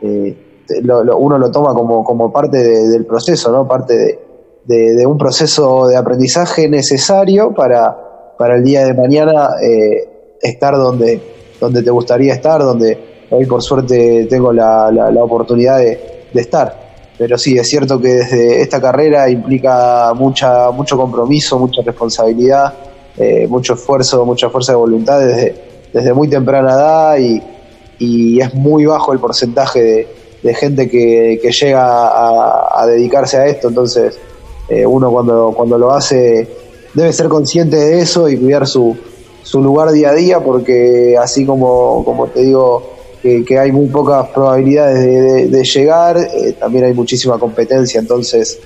lo- 0.83 1.05
lo- 1.05 1.19
uno 1.19 1.37
lo 1.39 1.51
toma 1.51 1.75
como, 1.75 2.03
como 2.03 2.33
parte 2.33 2.57
de- 2.57 2.89
del 2.89 3.05
proceso, 3.05 3.53
¿no? 3.53 3.69
Parte 3.69 4.19
de- 4.65 4.95
de 4.95 5.07
un 5.07 5.19
proceso 5.19 5.87
de 5.89 5.97
aprendizaje 5.97 6.69
necesario 6.71 7.53
para, 7.53 7.99
para 8.38 8.57
el 8.57 8.64
día 8.64 8.85
de 8.87 8.95
mañana 8.95 9.50
eh, 9.62 10.09
estar 10.41 10.75
donde, 10.76 11.21
donde 11.61 11.83
te 11.83 11.91
gustaría 11.91 12.35
estar, 12.35 12.61
donde 12.62 12.99
hoy 13.31 13.47
por 13.47 13.62
suerte 13.62 14.26
tengo 14.29 14.53
la, 14.53 14.91
la- 14.93 15.11
la 15.11 15.25
oportunidad 15.25 15.79
de, 15.79 16.00
estar. 16.35 16.83
Pero 17.17 17.38
sí, 17.38 17.57
es 17.57 17.69
cierto 17.69 18.00
que 18.00 18.09
desde 18.09 18.61
esta 18.61 18.81
carrera 18.81 19.29
implica 19.31 20.12
mucha, 20.14 20.73
mucho 20.73 20.97
compromiso, 20.97 21.59
mucha 21.61 21.81
responsabilidad, 21.83 22.75
eh, 23.17 23.47
mucho 23.47 23.75
esfuerzo, 23.75 24.25
mucha 24.25 24.50
fuerza 24.50 24.73
de 24.73 24.76
voluntad 24.79 25.21
desde, 25.21 25.55
desde 25.93 26.12
muy 26.12 26.29
temprana 26.29 26.73
edad 26.73 27.19
y, 27.19 27.41
y 28.00 28.41
es 28.41 28.53
muy 28.55 28.85
bajo 28.87 29.12
el 29.12 29.21
porcentaje 29.21 29.81
de, 29.81 30.09
de 30.43 30.55
gente 30.55 30.88
que, 30.91 31.38
que 31.41 31.53
llega 31.53 31.85
a, 31.85 32.83
a 32.83 32.87
dedicarse 32.88 33.37
a 33.37 33.47
esto, 33.47 33.69
entonces 33.69 34.19
eh, 34.69 34.85
uno 34.85 35.12
cuando, 35.12 35.53
cuando 35.57 35.79
lo 35.79 35.93
hace 35.93 36.49
debe 36.95 37.13
ser 37.13 37.29
consciente 37.29 37.77
de 37.77 38.01
eso 38.01 38.29
y 38.29 38.39
cuidar 38.39 38.67
su, 38.67 38.97
su 39.43 39.61
lugar 39.61 39.91
día 39.91 40.11
a 40.11 40.15
día 40.15 40.41
porque 40.41 41.17
así 41.21 41.45
como, 41.45 42.05
como 42.05 42.29
te 42.29 42.41
digo 42.41 42.95
que, 43.23 43.59
hay 43.59 43.73
muy 43.73 43.87
pocas 43.87 44.29
probabilidades 44.29 45.51
de, 45.51 45.65
llegar, 45.65 46.19
eh, 46.19 46.53
también 46.59 46.85
hay 46.85 46.93
muchísima 46.93 47.39
competencia, 47.39 47.99
entonces 47.99 48.59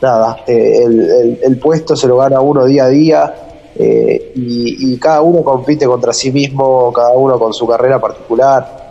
nada, 0.00 0.42
eh, 0.46 1.38
el, 1.42 1.58
puesto 1.58 1.94
se 1.94 2.08
lo 2.08 2.16
gana 2.16 2.40
uno 2.40 2.64
día 2.64 2.86
a 2.86 2.88
día 2.88 3.34
eh, 3.76 4.32
y, 4.34 4.92
y 4.92 4.98
cada 4.98 5.22
uno 5.22 5.44
compite 5.44 5.86
contra 5.86 6.12
sí 6.12 6.32
mismo, 6.32 6.92
cada 6.92 7.12
uno 7.12 7.38
con 7.38 7.52
su 7.52 7.66
carrera 7.66 8.00
particular. 8.00 8.82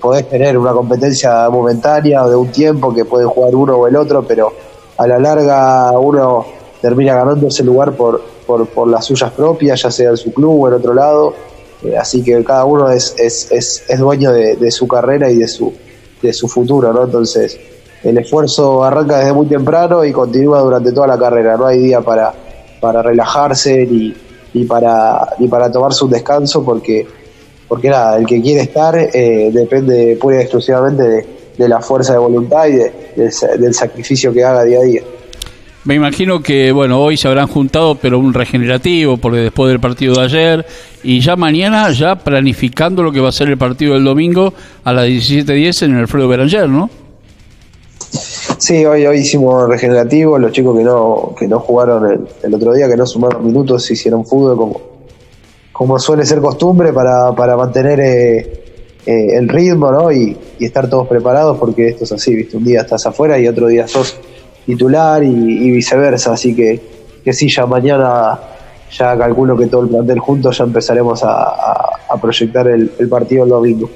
Podés 0.00 0.26
tener 0.26 0.56
una 0.56 0.72
competencia 0.72 1.50
momentánea 1.50 2.24
o 2.24 2.30
de 2.30 2.34
un 2.34 2.48
tiempo 2.48 2.94
que 2.94 3.04
puede 3.04 3.26
jugar 3.26 3.54
uno 3.54 3.76
o 3.76 3.86
el 3.86 3.94
otro, 3.94 4.26
pero 4.26 4.50
a 4.96 5.06
la 5.06 5.18
larga 5.18 5.92
uno 5.98 6.46
termina 6.80 7.14
ganando 7.14 7.48
ese 7.48 7.64
lugar 7.64 7.92
por, 7.92 8.20
por, 8.46 8.66
por 8.68 8.88
las 8.88 9.04
suyas 9.04 9.30
propias, 9.32 9.82
ya 9.82 9.90
sea 9.90 10.10
en 10.10 10.16
su 10.16 10.32
club 10.32 10.62
o 10.62 10.68
en 10.68 10.74
otro 10.74 10.94
lado. 10.94 11.34
Eh, 11.84 11.96
así 11.96 12.22
que 12.22 12.42
cada 12.44 12.64
uno 12.64 12.90
es, 12.90 13.14
es, 13.18 13.50
es, 13.88 13.98
dueño 13.98 14.32
de, 14.32 14.56
de 14.56 14.70
su 14.70 14.86
carrera 14.88 15.30
y 15.30 15.36
de 15.38 15.48
su, 15.48 15.72
de 16.22 16.32
su 16.32 16.48
futuro, 16.48 16.92
¿no? 16.92 17.04
Entonces, 17.04 17.58
el 18.02 18.16
esfuerzo 18.18 18.82
arranca 18.84 19.18
desde 19.18 19.32
muy 19.32 19.46
temprano 19.46 20.04
y 20.04 20.12
continúa 20.12 20.60
durante 20.60 20.92
toda 20.92 21.06
la 21.08 21.18
carrera. 21.18 21.56
No 21.56 21.66
hay 21.66 21.78
día 21.80 22.00
para, 22.00 22.32
para 22.80 23.02
relajarse 23.02 23.86
ni, 23.86 24.14
ni, 24.54 24.64
para, 24.64 25.28
ni 25.38 25.48
para 25.48 25.70
tomarse 25.70 26.04
un 26.04 26.10
descanso 26.10 26.64
porque, 26.64 27.06
porque 27.68 27.88
nada, 27.90 28.16
el 28.16 28.26
que 28.26 28.40
quiere 28.40 28.62
estar 28.62 28.96
eh, 28.96 29.50
depende 29.52 30.16
pura 30.20 30.36
y 30.36 30.40
exclusivamente 30.42 31.26
de, 31.58 31.68
la 31.68 31.80
fuerza 31.80 32.12
de 32.12 32.18
voluntad 32.18 32.66
y 32.66 32.72
de- 32.72 32.92
del 33.16 33.60
del 33.60 33.74
sacrificio 33.74 34.32
que 34.32 34.44
haga 34.44 34.62
día 34.64 34.78
a 34.78 34.82
día. 34.82 35.02
Me 35.86 35.94
imagino 35.94 36.42
que, 36.42 36.72
bueno, 36.72 37.00
hoy 37.00 37.16
se 37.16 37.28
habrán 37.28 37.46
juntado, 37.46 37.94
pero 37.94 38.18
un 38.18 38.34
regenerativo, 38.34 39.18
porque 39.18 39.38
después 39.38 39.70
del 39.70 39.78
partido 39.78 40.14
de 40.14 40.22
ayer, 40.22 40.66
y 41.04 41.20
ya 41.20 41.36
mañana, 41.36 41.88
ya 41.92 42.16
planificando 42.16 43.04
lo 43.04 43.12
que 43.12 43.20
va 43.20 43.28
a 43.28 43.32
ser 43.32 43.48
el 43.48 43.56
partido 43.56 43.94
del 43.94 44.02
domingo 44.02 44.52
a 44.82 44.92
las 44.92 45.06
17.10 45.06 45.84
en 45.84 45.94
el 45.94 46.00
Alfredo 46.00 46.26
Beranger, 46.26 46.68
¿no? 46.68 46.90
Sí, 48.58 48.84
hoy, 48.84 49.06
hoy 49.06 49.18
hicimos 49.18 49.68
regenerativo, 49.68 50.36
los 50.40 50.50
chicos 50.50 50.76
que 50.76 50.82
no, 50.82 51.36
que 51.38 51.46
no 51.46 51.60
jugaron 51.60 52.10
el, 52.10 52.20
el 52.42 52.54
otro 52.54 52.72
día, 52.72 52.88
que 52.88 52.96
no 52.96 53.06
sumaron 53.06 53.46
minutos, 53.46 53.88
hicieron 53.88 54.26
fútbol 54.26 54.56
como, 54.56 54.80
como 55.70 56.00
suele 56.00 56.26
ser 56.26 56.40
costumbre 56.40 56.92
para, 56.92 57.32
para 57.32 57.56
mantener 57.56 58.00
eh, 58.00 58.38
eh, 59.06 59.36
el 59.36 59.48
ritmo 59.48 59.92
¿no? 59.92 60.10
y, 60.10 60.36
y 60.58 60.64
estar 60.64 60.90
todos 60.90 61.06
preparados 61.06 61.58
porque 61.58 61.86
esto 61.86 62.02
es 62.02 62.10
así, 62.10 62.34
¿viste? 62.34 62.56
un 62.56 62.64
día 62.64 62.80
estás 62.80 63.06
afuera 63.06 63.38
y 63.38 63.46
otro 63.46 63.68
día 63.68 63.86
sos 63.86 64.18
titular 64.66 65.22
y, 65.22 65.70
viceversa, 65.70 66.32
así 66.32 66.54
que, 66.54 66.80
que 67.24 67.32
sí, 67.32 67.48
ya 67.48 67.64
mañana 67.66 68.38
ya 68.90 69.16
calculo 69.16 69.56
que 69.56 69.66
todo 69.66 69.82
el 69.82 69.88
plantel 69.88 70.18
juntos 70.18 70.58
ya 70.58 70.64
empezaremos 70.64 71.22
a, 71.22 71.42
a- 72.10 72.20
proyectar 72.20 72.66
el, 72.68 72.90
el 72.98 73.08
partido 73.08 73.44
el 73.44 73.50
domingo. 73.50 73.90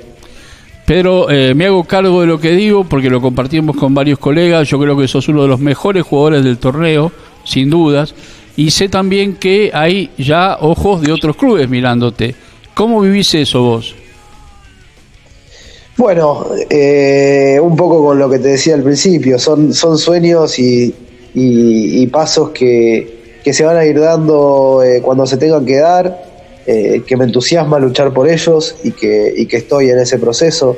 Pedro, 0.87 1.31
eh, 1.31 1.55
me 1.55 1.67
hago 1.67 1.85
cargo 1.85 2.21
de 2.21 2.27
lo 2.27 2.41
que 2.41 2.51
digo 2.51 2.85
porque 2.85 3.09
lo 3.09 3.21
compartimos 3.21 3.77
con 3.77 3.95
varios 3.95 4.19
colegas. 4.19 4.69
Yo 4.69 4.79
creo 4.81 4.97
que 4.97 5.07
sos 5.07 5.29
uno 5.29 5.43
de 5.43 5.49
los 5.49 5.61
mejores 5.61 6.03
jugadores 6.05 6.43
del 6.45 6.59
torneo, 6.59 7.13
sin 7.45 7.71
dudas. 7.71 8.15
Y 8.57 8.73
sé 8.73 8.89
también 8.89 9.37
que 9.37 9.71
hay 9.73 10.11
ya 10.19 10.59
ojos 10.61 11.01
de 11.03 11.13
otros 11.13 11.37
clubes 11.37 11.69
mirándote. 11.69 12.35
¿Cómo 12.75 13.01
vivís 13.01 13.33
eso 13.35 13.63
vos? 13.63 13.95
Bueno, 16.01 16.47
eh, 16.71 17.61
un 17.63 17.77
poco 17.77 18.03
con 18.03 18.19
lo 18.19 18.31
que 18.31 18.39
te 18.39 18.49
decía 18.49 18.75
al 18.75 18.83
principio, 18.83 19.39
son, 19.39 19.75
son 19.75 19.99
sueños 19.99 20.59
y, 20.59 20.95
y- 21.35 22.07
pasos 22.07 22.53
que, 22.53 23.37
que 23.45 23.53
se 23.53 23.65
van 23.65 23.77
a 23.77 23.85
ir 23.85 24.01
dando 24.01 24.83
eh, 24.83 25.03
cuando 25.03 25.27
se 25.27 25.37
tengan 25.37 25.67
que 25.67 25.77
dar, 25.77 26.23
eh, 26.67 27.03
que 27.07 27.19
me 27.19 27.25
entusiasma 27.27 27.79
luchar 27.79 28.15
por 28.15 28.27
ellos 28.31 28.77
y 28.83 28.93
que, 28.93 29.35
y 29.37 29.45
que 29.45 29.59
estoy 29.59 29.91
en 29.91 29.99
ese 29.99 30.19
proceso. 30.19 30.75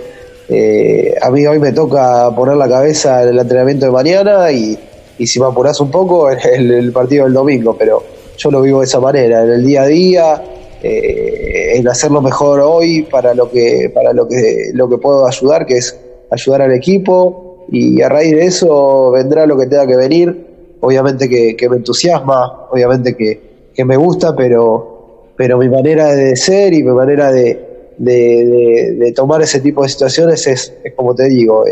Eh, 0.48 1.14
a 1.22 1.30
mí 1.30 1.46
hoy 1.46 1.60
me 1.60 1.70
toca 1.70 2.28
poner 2.34 2.56
la 2.56 2.68
cabeza 2.68 3.22
en 3.22 3.28
el 3.28 3.38
entrenamiento 3.38 3.86
de 3.86 3.92
mañana 3.92 4.50
y, 4.50 4.76
y 5.18 5.26
si 5.28 5.38
me 5.38 5.46
apurás 5.46 5.78
un 5.78 5.92
poco, 5.92 6.28
en 6.32 6.40
el, 6.52 6.70
el 6.72 6.90
partido 6.92 7.26
del 7.26 7.32
domingo, 7.34 7.76
pero 7.78 8.02
yo 8.36 8.50
lo 8.50 8.60
vivo 8.60 8.80
de 8.80 8.86
esa 8.86 8.98
manera, 8.98 9.44
en 9.44 9.50
el 9.50 9.64
día 9.64 9.82
a 9.82 9.86
día, 9.86 10.42
eh, 10.82 11.76
en 11.76 11.88
hacerlo 11.88 12.20
mejor 12.20 12.60
hoy 12.60 13.02
para 13.02 13.34
lo 13.34 13.50
que 13.50 13.90
para 13.94 14.12
lo 14.12 14.26
que 14.28 14.70
lo 14.74 14.88
que 14.88 14.98
puedo 14.98 15.26
ayudar 15.26 15.64
que 15.66 15.78
es 15.78 15.98
ayudar 16.30 16.62
al 16.62 16.72
equipo. 16.72 17.66
Y 17.70 18.02
a 18.02 18.08
raíz 18.08 18.32
de 18.32 18.44
eso 18.46 19.10
vendrá 19.12 19.46
lo 19.46 19.56
que 19.56 19.66
tenga 19.66 19.86
que 19.86 19.96
venir. 19.96 20.46
Obviamente 20.80 21.28
que, 21.28 21.68
me 21.70 21.76
entusiasma 21.76 22.66
obviamente 22.70 23.16
que, 23.16 23.68
que 23.74 23.84
me 23.84 23.96
gusta 23.96 24.34
pero 24.34 25.30
pero 25.36 25.56
mi 25.58 25.68
manera 25.68 26.12
de 26.14 26.36
ser 26.36 26.74
y 26.74 26.82
mi 26.82 26.90
manera 26.92 27.30
de- 27.32 27.68
de 27.98 29.12
tomar 29.14 29.42
ese 29.42 29.60
tipo 29.60 29.82
de 29.82 29.88
situaciones 29.88 30.46
es, 30.46 30.72
es 30.82 30.92
como 30.94 31.14
te 31.14 31.28
digo 31.28 31.64
eh, 31.66 31.70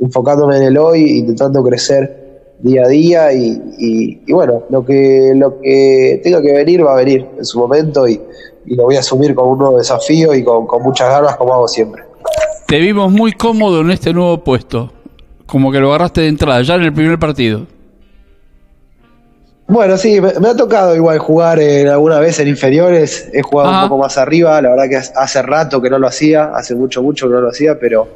enfocándome 0.00 0.56
en 0.58 0.62
el 0.64 0.76
hoy 0.78 1.18
intentando 1.18 1.62
crecer 1.62 2.19
día 2.62 2.82
a 2.84 2.88
día 2.88 3.32
y, 3.32 3.60
y- 3.78 4.22
y 4.26 4.32
bueno, 4.32 4.64
lo 4.70 4.84
que, 4.84 5.32
lo 5.34 5.60
que 5.60 6.20
tenga 6.22 6.42
que 6.42 6.52
venir 6.52 6.84
va 6.84 6.92
a 6.92 6.96
venir 6.96 7.26
en 7.38 7.44
su 7.44 7.58
momento 7.58 8.06
y, 8.08 8.20
y 8.66 8.74
lo 8.74 8.84
voy 8.84 8.96
a 8.96 9.00
asumir 9.00 9.34
con 9.34 9.48
un 9.48 9.58
nuevo 9.58 9.78
desafío 9.78 10.34
y 10.34 10.44
con, 10.44 10.66
con 10.66 10.82
muchas 10.82 11.08
ganas 11.08 11.36
como 11.36 11.54
hago 11.54 11.66
siempre. 11.68 12.02
Te 12.66 12.78
vimos 12.78 13.10
muy 13.10 13.32
cómodo 13.32 13.80
en 13.80 13.90
este 13.90 14.12
nuevo 14.12 14.44
puesto. 14.44 14.92
Como 15.46 15.72
que 15.72 15.80
lo 15.80 15.88
agarraste 15.88 16.20
de 16.20 16.28
entrada, 16.28 16.62
ya 16.62 16.76
en 16.76 16.82
el 16.82 16.92
primer 16.92 17.18
partido. 17.18 17.66
Bueno, 19.66 19.96
sí, 19.96 20.20
me, 20.20 20.32
me 20.40 20.48
ha 20.48 20.56
tocado 20.56 20.96
igual 20.96 21.18
jugar 21.18 21.60
eh, 21.60 21.88
alguna 21.88 22.18
vez 22.18 22.40
en 22.40 22.48
inferiores, 22.48 23.28
he 23.32 23.40
jugado 23.42 23.70
Ajá. 23.70 23.82
un 23.84 23.88
poco 23.88 24.02
más 24.02 24.18
arriba, 24.18 24.60
la 24.60 24.70
verdad 24.70 24.88
que 24.88 24.96
hace- 24.96 25.12
hace 25.14 25.42
rato 25.42 25.80
que 25.80 25.88
no 25.88 25.98
lo 25.98 26.08
hacía, 26.08 26.50
hace 26.54 26.74
mucho, 26.74 27.02
mucho 27.02 27.28
que 27.28 27.34
no 27.34 27.40
lo 27.40 27.48
hacía, 27.50 27.78
pero, 27.78 28.08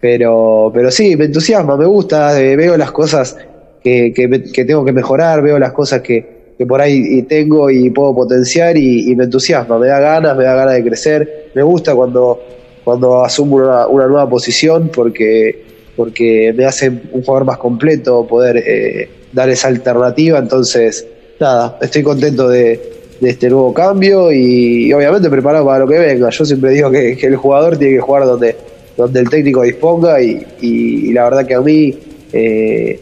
pero, 0.00 0.70
pero 0.72 0.90
sí, 0.92 1.16
me 1.16 1.24
entusiasma, 1.24 1.76
me 1.76 1.86
gusta, 1.86 2.40
eh, 2.40 2.54
veo 2.54 2.76
las 2.76 2.92
cosas 2.92 3.36
que, 3.82 4.12
que, 4.14 4.42
que 4.52 4.64
tengo 4.64 4.84
que 4.84 4.92
mejorar, 4.92 5.42
veo 5.42 5.58
las 5.58 5.72
cosas 5.72 6.00
que, 6.00 6.42
que 6.56 6.66
por 6.66 6.80
ahí 6.80 7.22
tengo 7.22 7.70
y 7.70 7.90
puedo 7.90 8.14
potenciar 8.14 8.76
y, 8.76 9.14
me 9.16 9.24
entusiasma, 9.24 9.78
me 9.78 9.88
da 9.88 9.98
ganas, 10.00 10.36
me 10.36 10.44
da 10.44 10.54
ganas 10.54 10.74
de 10.74 10.84
crecer, 10.84 11.50
me 11.54 11.62
gusta 11.62 11.94
cuando, 11.94 12.40
cuando 12.84 13.24
asumo 13.24 13.56
una, 13.56 13.86
una 13.86 14.06
nueva 14.06 14.28
posición 14.28 14.90
porque, 14.94 15.62
porque 15.96 16.52
me 16.56 16.64
hace 16.64 16.88
un 16.90 17.22
jugador 17.22 17.44
más 17.46 17.58
completo 17.58 18.26
poder 18.26 18.62
eh, 18.64 19.08
dar 19.32 19.48
esa 19.50 19.68
alternativa, 19.68 20.38
entonces 20.38 21.06
nada, 21.40 21.78
estoy 21.80 22.02
contento 22.02 22.48
de, 22.48 22.80
de 23.20 23.30
este 23.30 23.48
nuevo 23.50 23.72
cambio 23.74 24.30
y, 24.30 24.92
obviamente 24.92 25.28
preparado 25.30 25.64
para 25.66 25.80
lo 25.80 25.88
que 25.88 25.98
venga. 25.98 26.28
Yo 26.30 26.44
siempre 26.44 26.70
digo 26.70 26.90
que, 26.90 27.16
que 27.16 27.26
el 27.26 27.36
jugador 27.36 27.76
tiene 27.78 27.94
que 27.94 28.00
jugar 28.00 28.24
donde, 28.26 28.54
donde 28.96 29.20
el 29.20 29.28
técnico 29.30 29.62
disponga 29.62 30.22
y, 30.22 30.44
y- 30.60 31.08
y 31.08 31.12
la 31.12 31.24
verdad 31.24 31.46
que 31.46 31.54
a 31.54 31.60
mí 31.60 31.98
eh, 32.32 33.00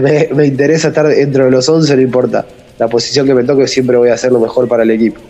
me, 0.00 0.46
interesa 0.46 0.88
estar 0.88 1.06
dentro 1.06 1.44
de 1.44 1.50
los 1.50 1.68
11, 1.68 1.96
no 1.96 2.02
importa 2.02 2.44
la 2.78 2.88
posición 2.88 3.26
que 3.26 3.34
me 3.34 3.44
toque, 3.44 3.66
siempre 3.66 3.96
voy 3.96 4.10
a 4.10 4.14
hacer 4.14 4.32
lo 4.32 4.40
mejor 4.40 4.68
para 4.68 4.82
el 4.82 4.90
equipo. 4.90 5.20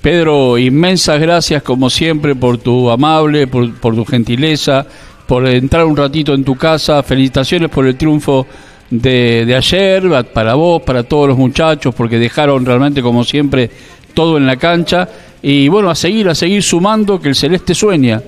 Pedro, 0.00 0.58
inmensas 0.58 1.20
gracias 1.20 1.62
como 1.62 1.90
siempre 1.90 2.34
por 2.34 2.58
tu 2.58 2.90
amable, 2.90 3.46
por, 3.46 3.74
por 3.74 3.94
tu 3.94 4.04
gentileza, 4.04 4.84
por 5.26 5.46
entrar 5.46 5.84
un 5.84 5.96
ratito 5.96 6.34
en 6.34 6.44
tu 6.44 6.56
casa. 6.56 7.02
Felicitaciones 7.02 7.70
por 7.70 7.86
el 7.86 7.96
triunfo 7.96 8.46
de, 8.90 9.44
de 9.46 9.54
ayer, 9.54 10.02
para 10.32 10.54
vos, 10.54 10.82
para 10.82 11.04
todos 11.04 11.28
los 11.28 11.38
muchachos, 11.38 11.94
porque 11.94 12.18
dejaron 12.18 12.66
realmente, 12.66 13.00
como 13.00 13.22
siempre, 13.22 13.70
todo 14.14 14.38
en 14.38 14.46
la 14.46 14.56
cancha. 14.56 15.08
Y 15.40 15.68
bueno, 15.68 15.90
a 15.90 15.94
seguir, 15.94 16.28
a 16.28 16.34
seguir 16.34 16.62
sumando, 16.62 17.20
que 17.20 17.28
el 17.28 17.36
Celeste 17.36 17.74
sueña. 17.74 18.22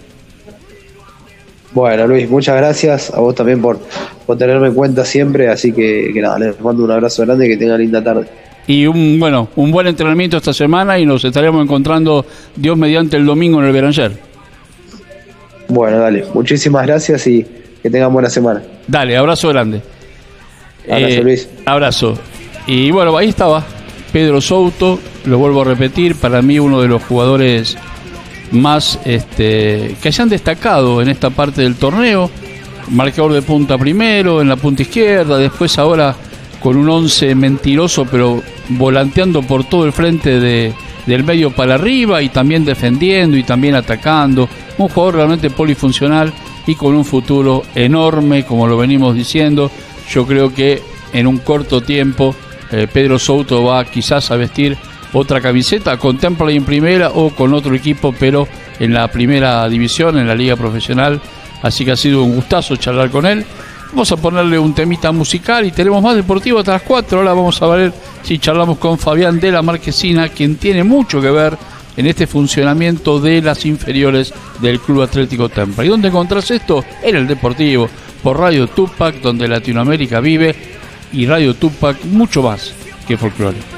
Bueno, 1.74 2.06
Luis, 2.06 2.30
muchas 2.30 2.56
gracias 2.56 3.12
a 3.12 3.18
vos 3.20 3.34
también 3.34 3.60
por, 3.60 3.78
por 4.26 4.38
tenerme 4.38 4.68
en 4.68 4.74
cuenta 4.74 5.04
siempre. 5.04 5.48
Así 5.48 5.72
que, 5.72 6.10
que 6.14 6.20
nada, 6.20 6.38
les 6.38 6.60
mando 6.60 6.84
un 6.84 6.90
abrazo 6.92 7.24
grande 7.26 7.46
y 7.46 7.48
que 7.50 7.56
tengan 7.56 7.80
linda 7.80 8.02
tarde. 8.02 8.26
Y 8.66 8.86
un 8.86 9.18
bueno, 9.20 9.48
un 9.56 9.70
buen 9.72 9.86
entrenamiento 9.88 10.36
esta 10.38 10.52
semana 10.54 10.98
y 10.98 11.04
nos 11.04 11.24
estaremos 11.24 11.62
encontrando 11.62 12.24
Dios 12.56 12.78
mediante 12.78 13.16
el 13.16 13.26
domingo 13.26 13.60
en 13.60 13.66
el 13.66 13.72
Beranger. 13.72 14.12
Bueno, 15.68 15.98
dale, 15.98 16.24
muchísimas 16.32 16.86
gracias 16.86 17.26
y 17.26 17.44
que 17.82 17.90
tengan 17.90 18.12
buena 18.12 18.30
semana. 18.30 18.62
Dale, 18.86 19.16
abrazo 19.16 19.48
grande. 19.48 19.82
Abrazo, 20.88 21.06
Eh, 21.14 21.22
Luis. 21.22 21.48
Abrazo. 21.66 22.18
Y 22.66 22.90
bueno, 22.90 23.16
ahí 23.16 23.28
estaba 23.30 23.64
Pedro 24.12 24.40
Souto, 24.40 24.98
lo 25.26 25.38
vuelvo 25.38 25.62
a 25.62 25.64
repetir, 25.64 26.14
para 26.14 26.40
mí 26.40 26.58
uno 26.58 26.80
de 26.80 26.88
los 26.88 27.02
jugadores 27.02 27.76
más 28.54 28.98
este, 29.04 29.96
que 30.00 30.08
hayan 30.08 30.28
destacado 30.28 31.02
en 31.02 31.08
esta 31.08 31.30
parte 31.30 31.62
del 31.62 31.76
torneo. 31.76 32.30
Marcador 32.88 33.32
de 33.32 33.42
punta 33.42 33.78
primero, 33.78 34.40
en 34.40 34.48
la 34.48 34.56
punta 34.56 34.82
izquierda, 34.82 35.38
después 35.38 35.78
ahora 35.78 36.14
con 36.60 36.76
un 36.76 36.88
11 36.88 37.34
mentiroso, 37.34 38.06
pero 38.10 38.42
volanteando 38.70 39.42
por 39.42 39.64
todo 39.64 39.84
el 39.84 39.92
frente 39.92 40.40
de, 40.40 40.72
del 41.06 41.24
medio 41.24 41.50
para 41.50 41.74
arriba 41.74 42.22
y 42.22 42.28
también 42.28 42.64
defendiendo 42.64 43.36
y 43.36 43.42
también 43.42 43.74
atacando. 43.74 44.48
Un 44.78 44.88
jugador 44.88 45.16
realmente 45.16 45.50
polifuncional 45.50 46.32
y 46.66 46.74
con 46.74 46.94
un 46.94 47.04
futuro 47.04 47.62
enorme, 47.74 48.44
como 48.44 48.66
lo 48.66 48.76
venimos 48.76 49.14
diciendo. 49.14 49.70
Yo 50.10 50.26
creo 50.26 50.54
que 50.54 50.82
en 51.12 51.26
un 51.26 51.38
corto 51.38 51.82
tiempo 51.82 52.34
eh, 52.70 52.88
Pedro 52.92 53.18
Souto 53.18 53.64
va 53.64 53.84
quizás 53.84 54.30
a 54.30 54.36
vestir 54.36 54.76
otra 55.14 55.40
camiseta 55.40 55.96
con 55.96 56.18
Temple 56.18 56.54
en 56.54 56.64
primera 56.64 57.10
o 57.10 57.30
con 57.30 57.54
otro 57.54 57.74
equipo, 57.74 58.14
pero 58.18 58.46
en 58.78 58.92
la 58.92 59.08
primera 59.08 59.68
división, 59.68 60.18
en 60.18 60.26
la 60.26 60.34
liga 60.34 60.56
profesional. 60.56 61.20
Así 61.62 61.84
que 61.84 61.92
ha 61.92 61.96
sido 61.96 62.22
un 62.22 62.34
gustazo 62.34 62.76
charlar 62.76 63.10
con 63.10 63.24
él. 63.24 63.44
Vamos 63.90 64.10
a 64.10 64.16
ponerle 64.16 64.58
un 64.58 64.74
temita 64.74 65.12
musical 65.12 65.64
y 65.64 65.70
tenemos 65.70 66.02
más 66.02 66.16
deportivo 66.16 66.58
hasta 66.58 66.72
las 66.72 66.82
4. 66.82 67.18
Ahora 67.18 67.32
vamos 67.32 67.62
a 67.62 67.66
ver 67.68 67.92
si 68.22 68.38
charlamos 68.38 68.78
con 68.78 68.98
Fabián 68.98 69.38
de 69.38 69.52
la 69.52 69.62
Marquesina, 69.62 70.28
quien 70.28 70.56
tiene 70.56 70.82
mucho 70.82 71.20
que 71.20 71.30
ver 71.30 71.56
en 71.96 72.06
este 72.06 72.26
funcionamiento 72.26 73.20
de 73.20 73.40
las 73.40 73.64
inferiores 73.64 74.34
del 74.60 74.80
Club 74.80 75.02
Atlético 75.02 75.48
Temple. 75.48 75.86
¿Y 75.86 75.88
dónde 75.88 76.08
encontrás 76.08 76.50
esto? 76.50 76.84
En 77.02 77.14
el 77.14 77.28
Deportivo, 77.28 77.88
por 78.22 78.38
Radio 78.38 78.66
Tupac, 78.66 79.20
donde 79.20 79.46
Latinoamérica 79.46 80.18
vive, 80.20 80.54
y 81.12 81.26
Radio 81.26 81.54
Tupac 81.54 82.04
mucho 82.04 82.42
más 82.42 82.74
que 83.06 83.16
folclore. 83.16 83.73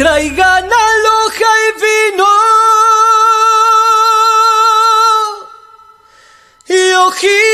Traigan 0.00 0.64
aloja 0.64 1.50
y 1.66 1.70
vino. 1.82 2.32
Y 6.68 6.92
hojita 6.94 7.49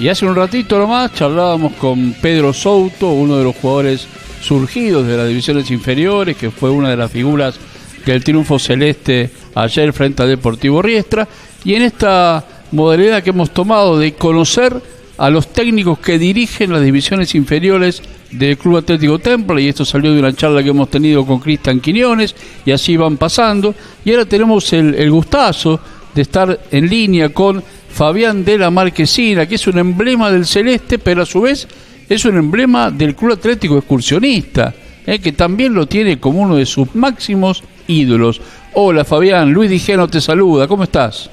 Y 0.00 0.08
hace 0.08 0.26
un 0.26 0.36
ratito 0.36 0.78
nomás 0.78 1.12
charlábamos 1.12 1.72
con 1.72 2.12
Pedro 2.12 2.52
Souto, 2.52 3.08
uno 3.08 3.36
de 3.36 3.42
los 3.42 3.56
jugadores 3.56 4.06
surgidos 4.40 5.04
de 5.04 5.16
las 5.16 5.26
divisiones 5.26 5.72
inferiores, 5.72 6.36
que 6.36 6.52
fue 6.52 6.70
una 6.70 6.90
de 6.90 6.96
las 6.96 7.10
figuras 7.10 7.58
del 8.06 8.22
triunfo 8.22 8.60
celeste 8.60 9.28
ayer 9.56 9.92
frente 9.92 10.22
a 10.22 10.26
Deportivo 10.26 10.80
Riestra. 10.82 11.26
Y 11.64 11.74
en 11.74 11.82
esta 11.82 12.44
modalidad 12.70 13.24
que 13.24 13.30
hemos 13.30 13.50
tomado 13.50 13.98
de 13.98 14.14
conocer 14.14 14.80
a 15.16 15.30
los 15.30 15.52
técnicos 15.52 15.98
que 15.98 16.16
dirigen 16.16 16.72
las 16.72 16.82
divisiones 16.82 17.34
inferiores 17.34 18.00
del 18.30 18.56
Club 18.56 18.76
Atlético 18.76 19.18
Temple, 19.18 19.60
y 19.62 19.68
esto 19.68 19.84
salió 19.84 20.12
de 20.12 20.20
una 20.20 20.32
charla 20.32 20.62
que 20.62 20.68
hemos 20.68 20.90
tenido 20.90 21.26
con 21.26 21.40
Cristian 21.40 21.80
Quiñones, 21.80 22.36
y 22.64 22.70
así 22.70 22.96
van 22.96 23.16
pasando, 23.16 23.74
y 24.04 24.12
ahora 24.12 24.26
tenemos 24.26 24.72
el, 24.72 24.94
el 24.94 25.10
gustazo 25.10 25.80
de 26.14 26.22
estar 26.22 26.60
en 26.70 26.88
línea 26.88 27.30
con 27.30 27.64
Fabián 27.90 28.44
de 28.44 28.58
la 28.58 28.70
Marquesina, 28.70 29.46
que 29.46 29.56
es 29.56 29.66
un 29.66 29.78
emblema 29.78 30.30
del 30.30 30.46
celeste, 30.46 30.98
pero 30.98 31.22
a 31.22 31.26
su 31.26 31.40
vez 31.40 31.66
es 32.08 32.24
un 32.24 32.36
emblema 32.36 32.90
del 32.90 33.14
Club 33.14 33.32
Atlético 33.32 33.78
Excursionista, 33.78 34.74
eh, 35.06 35.18
que 35.18 35.32
también 35.32 35.74
lo 35.74 35.86
tiene 35.86 36.18
como 36.18 36.42
uno 36.42 36.56
de 36.56 36.66
sus 36.66 36.94
máximos 36.94 37.62
ídolos. 37.86 38.40
Hola 38.74 39.04
Fabián, 39.04 39.52
Luis 39.52 39.70
Dijeno 39.70 40.08
te 40.08 40.20
saluda, 40.20 40.68
¿cómo 40.68 40.84
estás? 40.84 41.30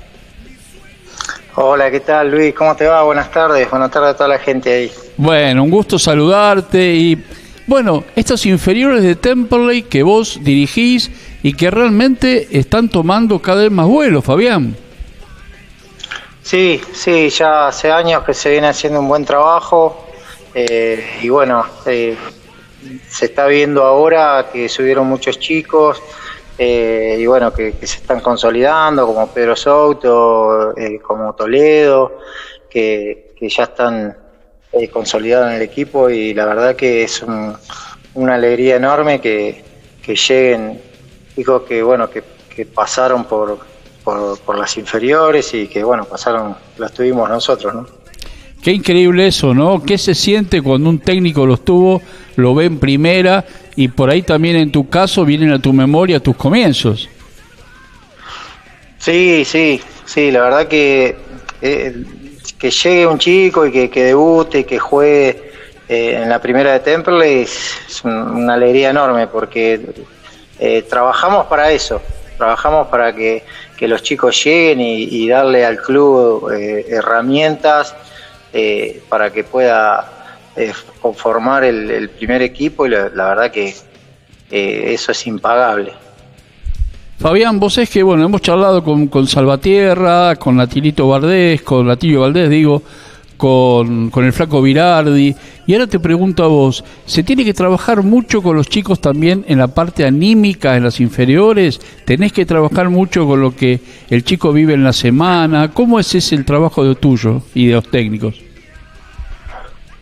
Hola, 1.55 1.89
¿qué 1.89 2.01
tal 2.01 2.31
Luis? 2.31 2.53
¿Cómo 2.53 2.75
te 2.75 2.85
va? 2.85 3.03
Buenas 3.03 3.31
tardes, 3.31 3.69
buenas 3.69 3.91
tardes 3.91 4.09
a 4.11 4.17
toda 4.17 4.29
la 4.29 4.39
gente 4.39 4.73
ahí. 4.73 4.91
Bueno, 5.15 5.63
un 5.63 5.69
gusto 5.69 5.97
saludarte 5.97 6.93
y 6.93 7.23
bueno, 7.67 8.03
estos 8.15 8.45
inferiores 8.45 9.01
de 9.01 9.15
Temperley 9.15 9.83
que 9.83 10.03
vos 10.03 10.39
dirigís 10.43 11.09
y 11.41 11.53
que 11.53 11.71
realmente 11.71 12.47
están 12.51 12.89
tomando 12.89 13.39
cada 13.39 13.63
vez 13.63 13.71
más 13.71 13.87
vuelo, 13.87 14.21
Fabián. 14.21 14.75
Sí, 16.45 16.79
sí, 16.93 17.29
ya 17.29 17.67
hace 17.67 17.91
años 17.91 18.23
que 18.23 18.34
se 18.36 18.51
viene 18.51 18.67
haciendo 18.67 18.99
un 18.99 19.08
buen 19.08 19.25
trabajo 19.25 20.05
eh, 20.53 21.03
y 21.23 21.29
bueno, 21.29 21.65
eh, 21.88 22.15
se 23.08 23.25
está 23.25 23.47
viendo 23.47 23.84
ahora 23.84 24.47
que 24.53 24.69
subieron 24.69 25.08
muchos 25.08 25.39
chicos 25.39 26.03
eh, 26.58 27.17
y 27.19 27.25
bueno, 27.25 27.51
que, 27.51 27.75
que 27.77 27.88
se 27.88 27.97
están 27.97 28.19
consolidando 28.21 29.08
como 29.08 29.34
Pedro 29.34 29.55
Souto, 29.55 30.77
eh, 30.77 30.99
como 30.99 31.34
Toledo, 31.34 32.19
que, 32.69 33.34
que 33.36 33.49
ya 33.49 33.63
están 33.63 34.15
eh, 34.71 34.89
consolidados 34.91 35.49
en 35.49 35.55
el 35.55 35.62
equipo 35.63 36.10
y 36.12 36.34
la 36.36 36.45
verdad 36.45 36.75
que 36.75 37.03
es 37.03 37.23
un- 37.23 37.58
una 38.13 38.36
alegría 38.36 38.75
enorme 38.75 39.19
que, 39.19 39.65
que 40.01 40.15
lleguen 40.15 40.81
chicos 41.36 41.63
que 41.67 41.81
bueno 41.84 42.10
que, 42.10 42.23
que 42.47 42.65
pasaron 42.67 43.25
por, 43.25 43.74
por, 44.05 44.39
por 44.39 44.57
las 44.57 44.77
inferiores 44.77 45.53
y 45.53 45.67
que 45.67 45.83
bueno 45.83 46.05
pasaron 46.05 46.55
las 46.77 46.93
tuvimos 46.93 47.29
nosotros 47.29 47.73
no 47.73 47.87
Qué 48.63 48.71
increíble 48.71 49.27
eso, 49.27 49.53
¿no? 49.53 49.83
¿Qué 49.83 49.95
se 49.99 50.15
siente 50.15 50.59
cuando 50.59 50.89
un 50.89 50.97
técnico 50.97 51.45
los 51.45 51.63
tuvo, 51.63 52.01
lo 52.35 52.55
ve 52.55 52.65
en 52.65 52.79
primera 52.79 53.45
y 53.75 53.89
por 53.89 54.09
ahí 54.09 54.23
también 54.23 54.55
en 54.55 54.71
tu 54.71 54.89
caso 54.89 55.23
vienen 55.23 55.51
a 55.51 55.59
tu 55.59 55.71
memoria 55.71 56.19
tus 56.19 56.35
comienzos? 56.35 57.07
Sí, 58.97 59.43
sí, 59.45 59.79
sí, 60.05 60.31
la 60.31 60.41
verdad 60.41 60.67
que 60.67 61.15
eh, 61.61 61.95
que 62.57 62.71
llegue 62.71 63.05
un 63.05 63.19
chico 63.19 63.65
y 63.67 63.71
que, 63.71 63.89
que 63.89 64.03
debute, 64.05 64.65
que 64.65 64.79
juegue 64.79 65.51
eh, 65.87 66.19
en 66.23 66.29
la 66.29 66.41
primera 66.41 66.73
de 66.73 66.79
Temple 66.79 67.43
es, 67.43 67.75
es 67.87 68.03
un- 68.03 68.13
una 68.13 68.55
alegría 68.55 68.89
enorme 68.89 69.27
porque 69.27 69.79
eh, 70.59 70.81
trabajamos 70.89 71.45
para 71.45 71.71
eso, 71.71 72.01
trabajamos 72.37 72.87
para 72.87 73.13
que, 73.13 73.43
que 73.77 73.88
los 73.88 74.01
chicos 74.03 74.43
lleguen 74.43 74.79
y, 74.81 75.27
darle 75.27 75.65
al 75.65 75.77
club 75.77 76.51
eh, 76.51 76.85
herramientas 76.89 77.95
eh, 78.53 79.01
para 79.09 79.31
que 79.31 79.43
pueda 79.43 80.11
eh, 80.55 80.71
conformar 81.01 81.65
el, 81.65 82.09
primer 82.09 82.41
equipo 82.41 82.85
y 82.85 82.89
la, 82.89 83.09
la 83.09 83.25
verdad 83.29 83.51
que 83.51 83.75
eh, 84.51 84.93
eso 84.93 85.11
es 85.11 85.27
impagable. 85.27 85.91
Fabián, 87.19 87.59
vos 87.59 87.77
es 87.77 87.89
que, 87.89 88.03
bueno, 88.03 88.25
hemos 88.25 88.41
charlado 88.41 88.83
con, 88.83 89.07
con 89.07 89.27
Salvatierra, 89.27 90.35
con 90.35 90.55
Natilito 90.55 91.07
Valdés, 91.07 91.61
con 91.61 91.88
Latilio 91.88 92.21
Valdés, 92.21 92.49
digo, 92.49 92.81
con, 93.37 94.09
con 94.09 94.25
el 94.25 94.33
flaco 94.33 94.61
Virardi, 94.61 95.35
y 95.67 95.73
ahora 95.73 95.87
te 95.87 95.99
pregunto 95.99 96.43
a 96.43 96.47
vos, 96.47 96.83
¿se 97.05 97.23
tiene 97.23 97.43
que 97.43 97.53
trabajar 97.53 98.03
mucho 98.03 98.41
con 98.41 98.55
los 98.55 98.69
chicos 98.69 99.01
también 99.01 99.45
en 99.47 99.57
la 99.57 99.67
parte 99.67 100.05
anímica, 100.05 100.75
en 100.77 100.83
las 100.83 100.99
inferiores? 100.99 101.79
¿Tenés 102.05 102.33
que 102.33 102.45
trabajar 102.45 102.89
mucho 102.89 103.25
con 103.25 103.41
lo 103.41 103.55
que 103.55 103.79
el 104.09 104.23
chico 104.23 104.53
vive 104.53 104.73
en 104.73 104.83
la 104.83 104.93
semana? 104.93 105.71
¿Cómo 105.71 105.99
es 105.99 106.13
ese 106.13 106.35
el 106.35 106.45
trabajo 106.45 106.83
de 106.83 106.95
tuyo 106.95 107.41
y 107.53 107.67
de 107.67 107.73
los 107.73 107.89
técnicos? 107.89 108.41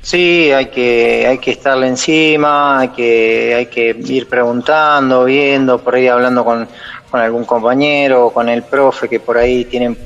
Sí, 0.01 0.51
hay 0.51 0.65
que, 0.65 1.25
hay 1.25 1.37
que 1.37 1.51
estarle 1.51 1.87
encima, 1.87 2.81
hay 2.81 2.89
que, 2.89 3.55
hay 3.55 3.65
que 3.67 3.95
ir 4.05 4.27
preguntando, 4.27 5.23
viendo, 5.23 5.79
por 5.79 5.95
ahí 5.95 6.09
hablando 6.09 6.43
con, 6.43 6.67
con 7.09 7.21
algún 7.21 7.45
compañero, 7.45 8.29
con 8.31 8.49
el 8.49 8.63
profe, 8.63 9.07
que 9.07 9.21
por 9.21 9.37
ahí 9.37 9.63
tienen, 9.63 9.97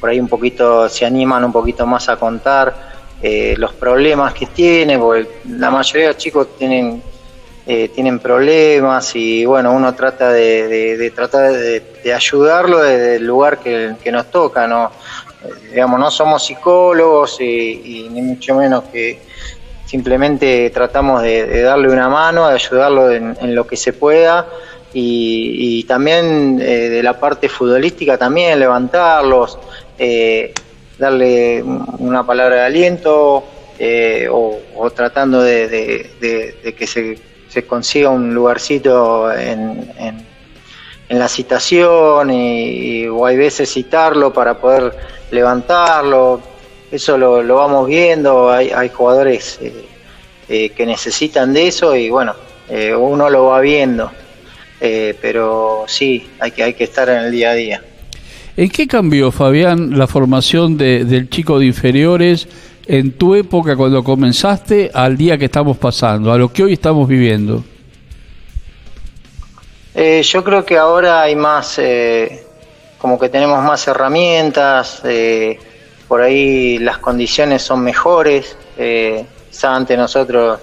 por 0.00 0.10
ahí 0.10 0.20
un 0.20 0.28
poquito, 0.28 0.88
se 0.88 1.04
animan 1.04 1.44
un 1.44 1.52
poquito 1.52 1.86
más 1.86 2.08
a 2.08 2.16
contar 2.16 2.74
eh, 3.22 3.54
los 3.58 3.72
problemas 3.74 4.32
que 4.34 4.46
tiene, 4.46 4.98
porque 4.98 5.28
la 5.48 5.70
mayoría 5.70 6.08
de 6.08 6.12
los 6.14 6.18
chicos 6.22 6.56
tienen, 6.56 7.02
eh, 7.66 7.88
tienen 7.88 8.18
problemas 8.20 9.14
y 9.16 9.44
bueno, 9.44 9.72
uno 9.72 9.94
trata 9.94 10.30
de, 10.32 10.96
de- 10.96 11.10
tratar 11.10 11.52
de, 11.52 11.82
ayudarlo 12.14 12.78
desde 12.80 13.16
el 13.16 13.26
lugar 13.26 13.58
que, 13.58 13.94
que 14.02 14.10
nos 14.12 14.30
toca, 14.30 14.66
¿no? 14.66 14.90
Eh, 15.44 15.70
digamos, 15.72 16.00
no 16.00 16.10
somos 16.10 16.44
psicólogos 16.46 17.40
y, 17.40 18.08
ni 18.10 18.22
mucho 18.22 18.54
menos 18.54 18.84
que 18.84 19.20
simplemente 19.84 20.70
tratamos 20.70 21.22
de, 21.22 21.46
de 21.46 21.62
darle 21.62 21.88
una 21.88 22.08
mano, 22.08 22.48
de 22.48 22.54
ayudarlo 22.54 23.10
en, 23.10 23.36
en 23.40 23.54
lo 23.54 23.66
que 23.66 23.76
se 23.76 23.92
pueda 23.92 24.46
y, 24.94 25.80
y 25.80 25.84
también 25.84 26.58
eh, 26.62 26.88
de 26.88 27.02
la 27.02 27.18
parte 27.18 27.48
futbolística 27.48 28.16
también 28.16 28.58
levantarlos, 28.58 29.58
eh, 29.98 30.52
darle 30.98 31.62
una 31.62 32.24
palabra 32.26 32.56
de 32.56 32.62
aliento 32.62 33.44
eh, 33.78 34.28
o, 34.30 34.58
o 34.76 34.90
tratando 34.90 35.40
de, 35.42 35.68
de- 35.68 36.74
que 36.74 36.86
se, 36.86 37.18
consiga 37.66 38.10
un 38.10 38.34
lugarcito 38.34 39.32
en, 39.32 39.92
en- 39.98 40.26
en 41.08 41.18
la 41.18 41.28
citación 41.28 42.30
y, 42.30 43.06
o 43.08 43.24
hay 43.24 43.36
veces 43.36 43.72
citarlo 43.72 44.32
para 44.32 44.60
poder 44.60 44.94
levantarlo. 45.30 46.40
Eso 46.90 47.16
lo, 47.18 47.42
vamos 47.54 47.86
viendo, 47.86 48.50
hay, 48.50 48.70
hay 48.70 48.88
jugadores 48.90 49.58
eh, 49.62 49.84
eh, 50.48 50.70
que 50.70 50.84
necesitan 50.86 51.52
de 51.52 51.68
eso 51.68 51.96
y 51.96 52.10
bueno, 52.10 52.34
uno 52.98 53.30
lo 53.30 53.46
va 53.46 53.60
viendo. 53.60 54.10
Pero 54.78 55.84
sí, 55.88 56.36
hay 56.38 56.50
que, 56.52 56.62
hay 56.62 56.74
que 56.74 56.84
estar 56.84 57.08
en 57.08 57.16
el 57.18 57.30
día 57.32 57.50
a 57.50 57.54
día. 57.54 57.82
¿En 58.58 58.70
qué 58.70 58.88
cambió, 58.88 59.30
Fabián, 59.30 59.96
la 59.96 60.08
formación 60.08 60.76
de- 60.76 61.04
del 61.04 61.30
chico 61.30 61.60
de 61.60 61.66
inferiores 61.66 62.48
en 62.88 63.12
tu 63.12 63.36
época 63.36 63.76
cuando 63.76 64.02
comenzaste 64.02 64.90
al 64.92 65.16
día 65.16 65.38
que 65.38 65.44
estamos 65.44 65.76
pasando, 65.76 66.32
a 66.32 66.36
lo 66.38 66.52
que 66.52 66.64
hoy 66.64 66.72
estamos 66.72 67.06
viviendo? 67.06 67.62
Eh, 69.94 70.22
yo 70.24 70.42
creo 70.42 70.64
que 70.64 70.76
ahora 70.76 71.22
hay 71.22 71.36
más, 71.36 71.78
eh, 71.78 72.42
como 72.98 73.16
que 73.16 73.28
tenemos 73.28 73.62
más 73.62 73.86
herramientas, 73.86 75.02
eh, 75.04 75.56
por 76.08 76.20
ahí 76.20 76.78
las 76.78 76.98
condiciones 76.98 77.62
son 77.62 77.84
mejores. 77.84 78.56
Eh, 78.76 79.24
antes 79.62 79.96
nosotros 79.96 80.58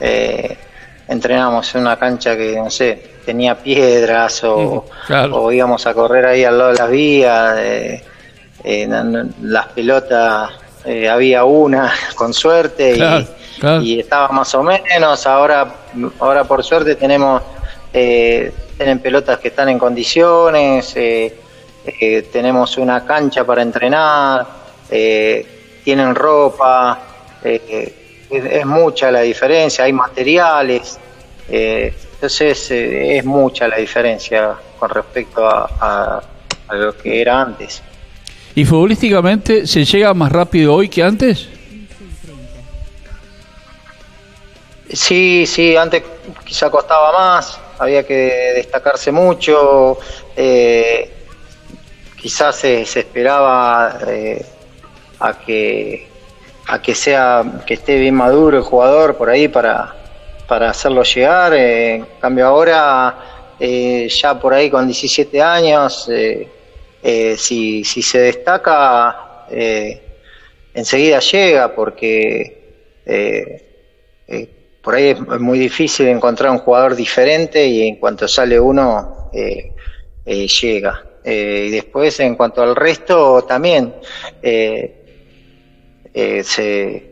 eh, 0.00 0.56
entrenábamos 1.06 1.74
en 1.74 1.82
una 1.82 1.98
cancha 1.98 2.34
que, 2.34 2.56
no 2.56 2.70
sé, 2.70 3.02
tenía 3.26 3.56
piedras 3.56 4.42
o, 4.44 4.86
Claro. 5.06 5.36
o 5.36 5.52
íbamos 5.52 5.84
a 5.86 5.92
correr 5.92 6.24
ahí 6.24 6.44
al 6.44 6.56
lado 6.56 6.70
de 6.72 6.78
las 6.78 6.90
vías. 6.90 7.54
eh, 7.58 8.04
eh, 8.64 8.88
las 9.42 9.66
pelotas, 9.66 10.50
eh, 10.84 11.08
había 11.08 11.44
una 11.44 11.92
con 12.16 12.32
suerte 12.32 12.92
y- 12.92 12.96
Claro, 12.96 13.26
claro. 13.60 13.82
y 13.82 14.00
estaba 14.00 14.28
más 14.28 14.54
o 14.54 14.62
menos. 14.62 15.26
Ahora, 15.26 15.66
ahora 16.20 16.44
por 16.44 16.64
suerte 16.64 16.94
tenemos 16.96 17.42
eh, 17.92 18.52
tienen 18.76 18.98
pelotas 19.00 19.38
que 19.38 19.48
están 19.48 19.68
en 19.68 19.78
condiciones, 19.78 20.94
tenemos 22.32 22.76
una 22.76 23.04
cancha 23.06 23.44
para 23.44 23.62
entrenar, 23.62 24.46
tienen 25.84 26.14
ropa, 26.14 26.98
es, 27.42 27.60
es 28.30 28.66
mucha 28.66 29.10
la 29.10 29.20
diferencia, 29.20 29.84
hay 29.84 29.92
materiales, 29.92 30.98
eh, 31.48 31.94
entonces 32.16 32.70
eh, 32.70 33.18
es 33.18 33.24
mucha 33.24 33.68
la 33.68 33.76
diferencia 33.76 34.54
con 34.78 34.90
respecto 34.90 35.46
a, 35.46 35.70
a- 35.80 36.22
a 36.68 36.74
lo 36.74 36.96
que 36.96 37.20
era 37.20 37.40
antes. 37.42 37.80
¿Y 38.54 38.64
futbolísticamente 38.64 39.66
se 39.66 39.84
llega 39.84 40.12
más 40.14 40.32
rápido 40.32 40.74
hoy 40.74 40.88
que 40.88 41.02
antes? 41.02 41.48
Sí, 44.92 45.44
sí, 45.46 45.76
antes 45.76 46.02
quizá 46.44 46.70
costaba 46.70 47.12
más, 47.12 47.58
había 47.78 48.04
que 48.06 48.52
destacarse 48.54 49.10
mucho, 49.10 49.98
eh, 50.36 51.10
quizás 52.20 52.56
se, 52.56 52.86
se 52.86 53.00
esperaba 53.00 53.98
eh, 54.06 54.44
a 55.20 55.38
que 55.38 56.06
a 56.68 56.80
que 56.82 56.94
sea 56.94 57.44
que 57.66 57.74
esté 57.74 57.96
bien 57.98 58.14
maduro 58.14 58.56
el 58.58 58.62
jugador 58.64 59.16
por 59.16 59.28
ahí 59.30 59.46
para, 59.48 59.95
para 60.46 60.70
hacerlo 60.70 61.02
llegar. 61.02 61.54
eh, 61.54 61.94
en 61.96 62.06
cambio 62.20 62.46
ahora 62.46 63.54
eh, 63.58 64.08
ya 64.08 64.38
por 64.38 64.54
ahí 64.54 64.70
con 64.70 64.86
17 64.86 65.42
años, 65.42 66.08
eh, 66.10 66.48
si, 67.36 67.84
si 67.84 68.02
se 68.02 68.18
destaca 68.18 69.46
enseguida 70.74 71.20
llega 71.20 71.72
porque 71.72 72.52
por 74.82 74.94
ahí 74.94 75.10
es 75.10 75.20
muy 75.20 75.58
difícil 75.58 76.08
encontrar 76.08 76.50
un 76.50 76.58
jugador 76.58 76.96
diferente 76.96 77.64
y 77.64 77.86
en 77.86 77.96
cuanto 77.96 78.26
sale 78.26 78.58
uno 78.58 79.30
llega. 80.24 81.04
Y 81.24 81.70
después 81.70 82.18
en 82.20 82.34
cuanto 82.34 82.60
al 82.62 82.74
resto 82.74 83.44
también 83.44 83.94
se, 86.12 87.05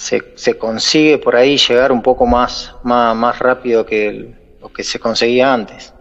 se, 0.00 0.32
se 0.34 0.56
consigue 0.56 1.18
por 1.18 1.36
ahí 1.36 1.58
llegar 1.58 1.92
un 1.92 2.00
poco 2.00 2.24
más, 2.24 2.74
más, 2.82 3.14
más 3.14 3.38
rápido 3.38 3.84
que 3.84 4.08
el- 4.08 4.34
lo 4.62 4.72
que 4.72 4.82
se 4.82 4.98
conseguía 4.98 5.52
antes. 5.52 5.92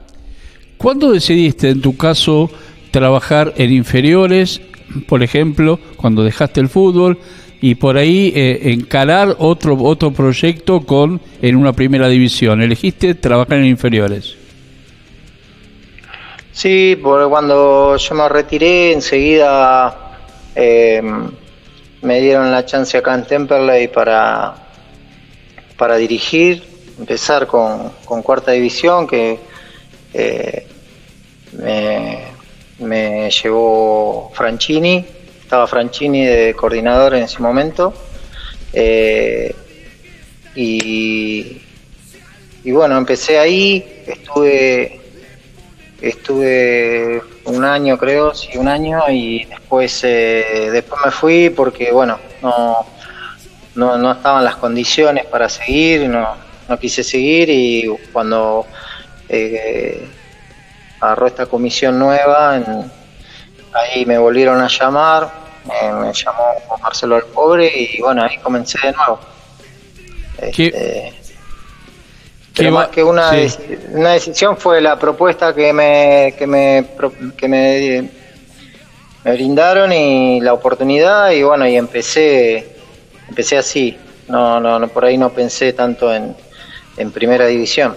¿Cuándo 0.78 1.12
decidiste, 1.12 1.70
en 1.70 1.82
tu 1.82 1.98
caso, 1.98 2.50
trabajar 2.92 3.54
en 3.58 3.74
inferiores, 3.74 4.62
por 5.10 5.22
ejemplo, 5.22 5.80
cuando 5.98 6.24
dejaste 6.24 6.62
el 6.62 6.70
fútbol, 6.70 7.20
y 7.62 7.76
por 7.76 7.98
ahí 7.98 8.32
eh, 8.34 8.72
encarar 8.72 9.36
otro, 9.38 9.76
otro 9.76 10.12
proyecto 10.12 10.80
con 10.80 11.20
en 11.42 11.58
una 11.58 11.74
primera 11.74 12.08
división? 12.08 12.62
Elegiste 12.62 13.16
trabajar 13.16 13.58
en 13.58 13.66
inferiores. 13.66 14.38
Sí, 16.54 16.98
porque 17.04 17.30
cuando 17.30 17.98
yo 17.98 18.16
me 18.16 18.30
retiré, 18.30 18.94
enseguida 18.94 20.16
eh, 20.56 21.02
me 22.02 22.22
dieron 22.22 22.52
la 22.52 22.66
chance 22.66 22.98
acá 22.98 23.14
en 23.14 23.26
Temperley 23.26 23.88
para, 23.90 24.56
para 25.78 25.96
dirigir, 25.98 26.64
empezar 26.98 27.48
con, 27.48 27.92
con 28.06 28.22
cuarta 28.22 28.52
división, 28.52 29.08
que 29.08 29.40
eh, 30.14 30.68
me, 31.54 32.20
me 32.80 33.30
llevó 33.32 34.32
Franchini, 34.34 35.06
estaba 35.42 35.68
Franchini 35.68 36.26
de 36.26 36.54
coordinador 36.56 37.16
en 37.16 37.24
ese 37.24 37.40
momento. 37.40 37.94
eh, 38.74 39.56
y, 40.56 41.62
y 42.64 42.72
bueno, 42.72 42.98
empecé 42.98 43.38
ahí, 43.40 44.04
estuve 44.06 44.99
estuve 46.02 47.22
un 47.46 47.64
año 47.66 47.98
creo, 47.98 48.34
sí, 48.34 48.58
un 48.58 48.68
año 48.68 49.02
y 49.10 49.46
después 49.46 50.02
eh, 50.04 50.70
después 50.72 51.02
me 51.06 51.12
fui 51.12 51.50
porque 51.50 51.92
bueno, 51.92 52.18
no, 52.42 52.86
no, 53.76 53.98
no 53.98 54.12
estaban 54.12 54.44
las 54.46 54.56
condiciones 54.58 55.26
para 55.26 55.50
seguir, 55.50 56.08
no, 56.10 56.36
no 56.68 56.80
quise 56.80 57.04
seguir 57.04 57.50
y 57.50 57.88
cuando 58.14 58.66
eh, 59.28 60.08
agarró 61.02 61.28
esta 61.28 61.46
comisión 61.46 61.98
nueva, 62.00 62.58
en- 62.58 62.92
ahí 63.74 64.06
me 64.06 64.18
volvieron 64.18 64.60
a 64.62 64.68
llamar, 64.68 65.30
eh, 65.66 65.92
me 65.92 66.12
llamó 66.14 66.44
Marcelo 66.82 67.18
el 67.18 67.24
Pobre 67.26 67.68
y 67.76 68.02
bueno, 68.02 68.24
ahí 68.24 68.38
comencé 68.40 68.78
de 68.84 68.94
nuevo. 68.94 69.20
¿Qué- 70.54 70.68
Este, 70.68 71.14
qué 71.28 71.29
pero 72.60 72.72
más 72.72 72.88
que 72.90 73.04
una, 73.04 73.32
sí. 73.32 73.58
una 73.92 74.12
decisión 74.12 74.58
fue 74.58 74.82
la 74.82 74.98
propuesta 74.98 75.54
que 75.54 75.74
me, 75.74 76.36
que 76.38 76.46
me, 76.46 76.86
que 77.36 77.48
me, 77.48 78.10
me 79.24 79.34
brindaron 79.34 79.92
y 79.92 80.40
la 80.42 80.54
oportunidad 80.54 81.32
y 81.32 81.44
bueno, 81.44 81.68
y 81.68 81.76
empecé, 81.76 82.76
empecé 83.28 83.58
así. 83.58 83.98
No, 84.28 84.60
no, 84.60 84.78
no, 84.78 84.88
por 84.90 85.06
ahí 85.06 85.18
no 85.18 85.32
pensé 85.32 85.74
tanto 85.74 86.14
en, 86.14 86.36
en 86.98 87.12
primera 87.12 87.48
división. 87.48 87.96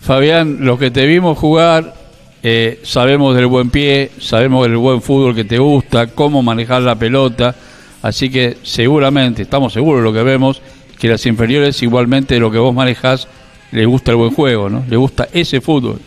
Fabián, 0.00 0.58
los 0.60 0.78
que 0.78 0.90
te 0.90 1.06
vimos 1.06 1.38
jugar, 1.38 1.94
eh, 2.42 2.80
sabemos 2.82 3.36
del 3.36 3.46
buen 3.46 3.70
pie, 3.70 4.10
sabemos 4.18 4.66
del 4.66 4.76
buen 4.76 5.00
fútbol 5.00 5.34
que 5.34 5.44
te 5.44 5.58
gusta, 5.58 6.08
cómo 6.08 6.42
manejar 6.42 6.82
la 6.82 6.96
pelota, 6.96 7.54
así 8.02 8.30
que 8.30 8.56
seguramente, 8.62 9.42
estamos 9.42 9.72
seguros 9.72 10.00
de 10.00 10.10
lo 10.10 10.12
que 10.12 10.24
vemos, 10.24 10.60
que 11.02 11.08
las 11.08 11.26
inferiores 11.26 11.82
igualmente 11.82 12.38
lo 12.38 12.48
que 12.52 12.58
vos 12.58 12.72
manejás, 12.72 13.26
le 13.72 13.84
gusta 13.86 14.12
el 14.12 14.18
buen 14.18 14.30
juego, 14.32 14.70
¿no? 14.70 14.84
Le 14.88 14.96
gusta 14.96 15.26
ese 15.32 15.60
fútbol. 15.60 15.98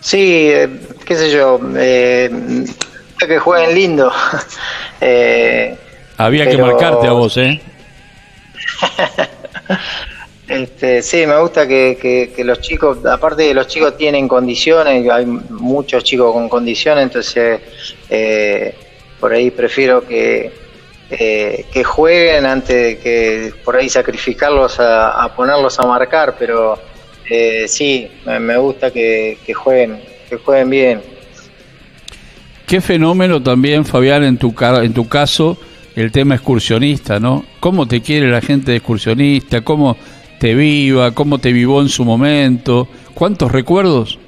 Sí, 0.00 0.48
eh, 0.50 0.70
qué 1.04 1.14
sé 1.14 1.30
yo, 1.30 1.60
eh, 1.76 2.30
que 3.18 3.38
jueguen 3.38 3.74
lindo. 3.74 4.10
Eh, 5.04 5.76
Había 6.16 6.48
que 6.48 6.56
marcarte 6.56 7.08
a 7.08 7.12
vos, 7.12 7.36
¿eh? 7.36 7.60
Este, 10.48 11.02
sí, 11.02 11.26
me 11.26 11.38
gusta 11.40 11.66
que, 11.66 11.98
que- 12.00 12.32
que 12.34 12.44
los 12.44 12.60
chicos, 12.60 13.04
aparte 13.04 13.42
de 13.42 13.52
los 13.54 13.66
chicos 13.66 13.96
tienen 13.98 14.28
condiciones, 14.28 15.10
hay 15.10 15.26
muchos 15.26 16.04
chicos 16.04 16.32
con 16.32 16.48
condiciones, 16.48 17.02
entonces 17.04 17.60
eh, 18.08 18.74
por 19.18 19.32
ahí 19.32 19.50
prefiero 19.50 20.06
que, 20.06 20.52
eh, 21.14 21.66
que 21.70 21.84
jueguen 21.84 22.46
antes 22.46 22.74
de 22.74 22.98
que 22.98 23.52
por 23.62 23.76
ahí 23.76 23.90
sacrificarlos 23.90 24.80
a, 24.80 25.22
a 25.22 25.36
ponerlos 25.36 25.78
a 25.78 25.86
marcar, 25.86 26.36
pero 26.38 26.78
eh, 27.28 27.68
sí, 27.68 28.10
me, 28.24 28.56
gusta 28.56 28.90
que, 28.90 29.36
que 29.44 29.52
jueguen, 29.52 30.00
que 30.30 30.36
jueguen 30.36 30.70
bien. 30.70 31.02
Qué 32.66 32.80
fenómeno 32.80 33.42
también, 33.42 33.84
Fabián, 33.84 34.24
en 34.24 34.38
tu, 34.38 34.54
en 34.58 34.94
tu 34.94 35.06
caso, 35.06 35.58
el 35.94 36.10
tema 36.10 36.34
excursionista, 36.36 37.20
¿no? 37.20 37.44
¿Cómo 37.60 37.86
te 37.86 38.00
quiere 38.00 38.30
la 38.30 38.40
gente 38.40 38.70
de 38.70 38.78
excursionista? 38.78 39.60
¿Cómo 39.60 39.98
te 40.40 40.54
viva? 40.54 41.10
¿Cómo 41.10 41.36
te 41.36 41.52
vivó 41.52 41.82
en 41.82 41.90
su 41.90 42.06
momento? 42.06 42.88
¿Cuántos 43.12 43.52
recuerdos? 43.52 44.18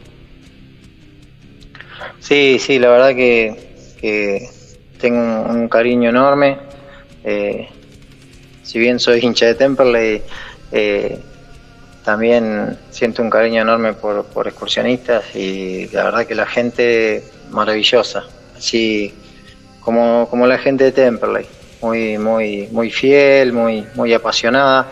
Sí, 2.21 2.59
sí, 2.59 2.79
la 2.79 2.91
verdad 2.91 3.15
que, 3.15 3.97
que 3.99 4.51
tengo 5.01 5.19
un, 5.19 5.63
un 5.63 5.69
cariño 5.71 6.11
enorme. 6.11 6.74
Eh, 7.25 7.67
si 8.63 8.79
bien 8.79 9.01
soy 9.01 9.21
hincha 9.21 9.47
de 9.47 9.55
Temperley, 9.55 10.23
eh, 10.71 11.19
también 12.05 12.79
siento 12.91 13.23
un 13.23 13.31
cariño 13.31 13.63
enorme 13.63 13.95
por, 13.95 14.47
excursionistas 14.47 15.35
y 15.35 15.89
la 15.89 16.05
verdad 16.05 16.27
que 16.27 16.35
la 16.35 16.47
gente 16.47 17.25
maravillosa, 17.51 18.25
así 18.57 19.15
como, 19.81 20.29
como 20.29 20.47
la 20.47 20.59
gente 20.59 20.85
de 20.85 20.93
Temperley, 20.93 21.47
muy, 21.81 22.19
muy, 22.19 22.69
muy 22.71 22.91
fiel, 22.91 23.53
muy, 23.53 23.87
muy 23.95 24.13
apasionada. 24.13 24.87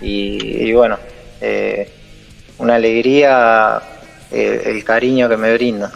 Y, 0.00 0.72
bueno, 0.72 0.98
eh, 1.40 1.88
una 2.58 2.74
alegría 2.74 3.80
el 4.30 4.82
cariño 4.82 5.28
que 5.28 5.36
me 5.36 5.52
brinda. 5.54 5.92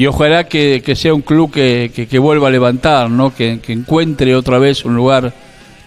Y 0.00 0.06
ojalá 0.06 0.44
que, 0.48 0.80
que 0.82 0.96
sea 0.96 1.12
un 1.12 1.20
club 1.20 1.52
que, 1.52 1.90
que- 1.94 2.06
que 2.08 2.18
vuelva 2.18 2.48
a 2.48 2.50
levantar, 2.50 3.10
¿no? 3.10 3.34
Que, 3.34 3.60
que 3.60 3.74
encuentre 3.74 4.34
otra 4.34 4.58
vez 4.58 4.86
un 4.86 4.96
lugar 4.96 5.30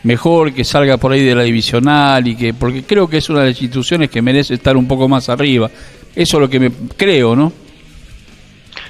mejor, 0.04 0.54
que 0.54 0.64
salga 0.64 0.98
por 0.98 1.12
ahí 1.14 1.24
de 1.24 1.34
la 1.34 1.42
divisional 1.42 2.28
y 2.28 2.36
que 2.36 2.54
porque 2.54 2.84
creo 2.84 3.08
que 3.10 3.18
es 3.18 3.30
una 3.30 3.40
de 3.40 3.48
las 3.50 3.60
instituciones 3.60 4.12
que 4.12 4.22
merece 4.22 4.54
estar 4.54 4.78
un 4.78 4.88
poco 4.88 5.08
más 5.08 5.30
arriba. 5.30 5.72
Eso 6.16 6.38
es 6.38 6.42
lo 6.42 6.48
que 6.48 6.60
me 6.60 6.72
creo, 6.96 7.36
¿no? 7.36 7.52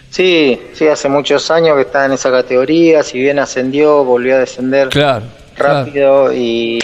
Sí, 0.09 0.59
sí, 0.73 0.87
hace 0.87 1.07
muchos 1.07 1.49
años 1.49 1.75
que 1.77 1.83
está 1.83 2.05
en 2.05 2.11
esa 2.11 2.29
categoría, 2.29 3.01
si 3.01 3.17
bien 3.19 3.39
ascendió, 3.39 4.03
volvió 4.03 4.35
a 4.35 4.39
descender 4.39 4.89
Claro. 4.89 5.25
claro. 5.55 5.85
rápido 5.85 6.33
y 6.33 6.79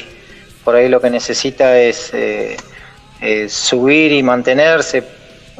por 0.63 0.75
ahí 0.75 0.87
lo 0.87 1.01
que 1.01 1.09
necesita 1.09 1.77
es 1.77 2.11
eh, 2.13 2.55
eh, 3.21 3.49
subir 3.49 4.13
y 4.13 4.23
mantenerse 4.23 5.03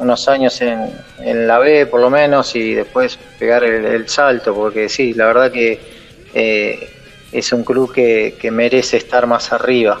unos 0.00 0.28
años 0.28 0.60
en, 0.60 0.90
en 1.18 1.46
la 1.46 1.58
B 1.58 1.86
por 1.86 2.00
lo 2.00 2.10
menos 2.10 2.56
y 2.56 2.74
después 2.74 3.18
pegar 3.38 3.62
el, 3.64 4.08
salto, 4.08 4.54
porque 4.54 4.88
sí, 4.88 5.14
la 5.14 5.26
verdad 5.26 5.52
que 5.52 5.78
eh, 6.34 6.88
es 7.30 7.52
un 7.52 7.62
club 7.62 7.92
que, 7.92 8.36
que 8.40 8.50
merece 8.50 8.96
estar 8.96 9.26
más 9.26 9.52
arriba. 9.52 10.00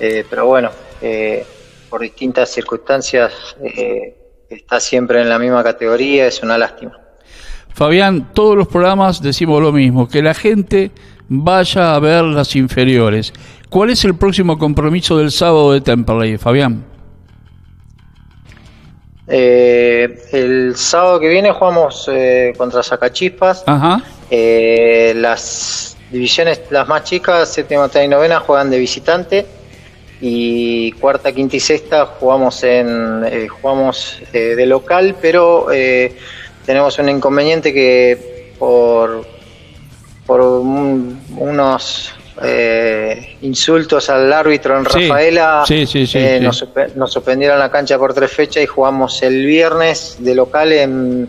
Eh, 0.00 0.24
pero 0.28 0.46
bueno, 0.46 0.70
eh, 1.02 1.44
por 1.90 2.00
distintas 2.00 2.50
circunstancias 2.50 3.32
está 4.48 4.80
siempre 4.80 5.20
en 5.20 5.28
la 5.28 5.38
misma 5.38 5.62
categoría, 5.62 6.26
es 6.26 6.42
una 6.42 6.56
lástima. 6.56 6.98
Fabián, 7.72 8.32
todos 8.32 8.56
los 8.56 8.68
programas 8.68 9.20
decimos 9.20 9.60
lo 9.60 9.72
mismo, 9.72 10.08
que 10.08 10.22
la 10.22 10.34
gente 10.34 10.92
vaya 11.28 11.94
a 11.94 11.98
ver 11.98 12.22
las 12.22 12.54
inferiores. 12.54 13.32
¿Cuál 13.68 13.90
es 13.90 14.04
el 14.04 14.14
próximo 14.14 14.58
compromiso 14.58 15.18
del 15.18 15.32
sábado 15.32 15.72
de 15.72 15.80
Temperley, 15.80 16.38
Fabián? 16.38 16.93
Eh, 19.26 20.18
el 20.32 20.76
sábado 20.76 21.20
que 21.20 21.28
viene 21.28 21.50
jugamos 21.52 22.08
eh, 22.12 22.52
contra 22.56 22.82
Zacachispas. 22.82 23.64
Ajá. 23.66 24.02
Eh, 24.30 25.12
las 25.16 25.96
divisiones, 26.10 26.62
las 26.70 26.86
más 26.88 27.04
chicas, 27.04 27.48
séptima, 27.48 27.84
octava 27.84 28.04
y 28.04 28.08
novena, 28.08 28.40
juegan 28.40 28.70
de 28.70 28.78
visitante. 28.78 29.46
Y 30.20 30.92
cuarta, 30.92 31.32
quinta 31.32 31.56
y 31.56 31.60
sexta 31.60 32.06
jugamos 32.06 32.62
en 32.62 33.24
eh, 33.26 33.48
jugamos 33.48 34.20
eh, 34.32 34.54
de 34.54 34.66
local, 34.66 35.16
pero 35.20 35.70
eh, 35.72 36.16
tenemos 36.64 36.98
un 36.98 37.08
inconveniente 37.08 37.72
que 37.74 38.52
por 38.58 39.26
por 40.24 40.40
un- 40.40 41.20
unos 41.36 42.14
eh, 42.42 43.36
insultos 43.42 44.10
al 44.10 44.32
árbitro 44.32 44.76
en 44.76 44.84
Rafaela 44.84 45.62
sí, 45.66 45.86
sí, 45.86 46.04
sí, 46.06 46.18
eh, 46.18 46.40
nos 46.40 47.12
suspendieron 47.12 47.58
la 47.58 47.70
cancha 47.70 47.96
por 47.96 48.12
tres 48.12 48.32
fechas 48.32 48.62
y 48.64 48.66
jugamos 48.66 49.22
el 49.22 49.46
viernes 49.46 50.16
de 50.18 50.34
local 50.34 50.72
en, 50.72 51.28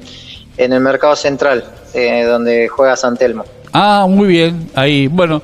en 0.58 0.74
el 0.74 0.80
mercado 0.80 1.16
central, 1.16 1.64
eh, 1.94 2.24
donde 2.24 2.68
juega 2.68 2.96
San 2.96 3.18
Telmo. 3.18 3.46
Ah, 3.72 4.08
muy 4.10 4.28
bien, 4.28 4.70
ahí. 4.74 5.08
Bueno, 5.08 5.42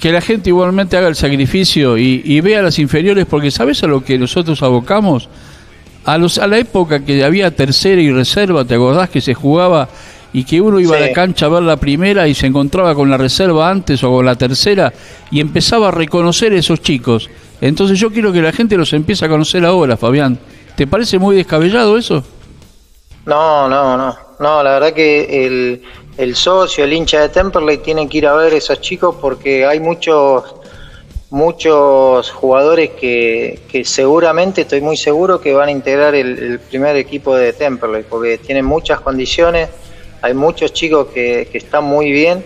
que 0.00 0.12
la 0.12 0.20
gente 0.20 0.50
igualmente 0.50 0.96
haga 0.96 1.08
el 1.08 1.16
sacrificio 1.16 1.98
y, 1.98 2.22
y 2.24 2.40
vea 2.40 2.62
las 2.62 2.78
inferiores, 2.78 3.26
porque 3.26 3.50
¿sabes 3.50 3.82
a 3.82 3.86
lo 3.86 4.02
que 4.02 4.16
nosotros 4.16 4.62
abocamos? 4.62 5.28
A, 6.04 6.16
los, 6.16 6.38
a 6.38 6.46
la 6.46 6.56
época 6.56 7.04
que 7.04 7.22
había 7.24 7.50
tercera 7.50 8.00
y 8.00 8.10
reserva, 8.10 8.64
¿te 8.64 8.76
acordás 8.76 9.10
que 9.10 9.20
se 9.20 9.34
jugaba 9.34 9.88
y 10.32 10.44
que 10.44 10.60
uno 10.60 10.78
iba 10.78 10.96
a 10.96 11.00
la 11.00 11.12
cancha 11.12 11.46
a 11.46 11.48
ver 11.48 11.62
la 11.62 11.76
primera 11.76 12.28
y 12.28 12.34
se 12.34 12.46
encontraba 12.46 12.94
con 12.94 13.10
la 13.10 13.16
reserva 13.16 13.70
antes 13.70 14.02
o 14.04 14.10
con 14.10 14.26
la 14.26 14.36
tercera 14.36 14.92
y 15.30 15.40
empezaba 15.40 15.88
a 15.88 15.90
reconocer 15.90 16.52
esos 16.52 16.80
chicos? 16.80 17.30
Entonces 17.60 17.98
yo 17.98 18.10
quiero 18.10 18.32
que 18.32 18.42
la 18.42 18.52
gente 18.52 18.76
los 18.76 18.92
empiece 18.92 19.24
a 19.24 19.28
conocer 19.28 19.64
ahora, 19.64 19.96
Fabián. 19.96 20.38
¿Te 20.76 20.86
parece 20.86 21.18
muy 21.18 21.34
descabellado 21.34 21.96
eso? 21.98 22.22
No, 23.26 23.68
no, 23.68 23.96
no. 23.96 24.16
No, 24.38 24.62
la 24.62 24.70
verdad 24.72 24.92
que 24.92 25.46
el, 25.46 25.82
el 26.16 26.36
socio, 26.36 26.84
el 26.84 26.92
hincha 26.92 27.20
de 27.20 27.28
Temperley 27.28 27.78
tiene 27.78 28.08
que 28.08 28.18
ir 28.18 28.26
a 28.26 28.34
ver 28.34 28.54
esos 28.54 28.80
chicos 28.80 29.16
porque 29.20 29.66
hay 29.66 29.80
muchos 29.80 30.44
muchos 31.30 32.30
jugadores 32.30 32.90
que, 32.98 33.60
que 33.68 33.84
seguramente, 33.84 34.62
estoy 34.62 34.80
muy 34.80 34.96
seguro, 34.96 35.40
que 35.40 35.52
van 35.52 35.68
a 35.68 35.72
integrar 35.72 36.14
el, 36.14 36.38
el 36.38 36.58
primer 36.60 36.96
equipo 36.96 37.36
de 37.36 37.52
Temperley 37.52 38.04
porque 38.08 38.38
tienen 38.38 38.64
muchas 38.64 39.00
condiciones, 39.00 39.68
hay 40.20 40.34
muchos 40.34 40.72
chicos 40.72 41.08
que, 41.14 41.48
que 41.50 41.58
están 41.58 41.84
muy 41.84 42.10
bien 42.10 42.44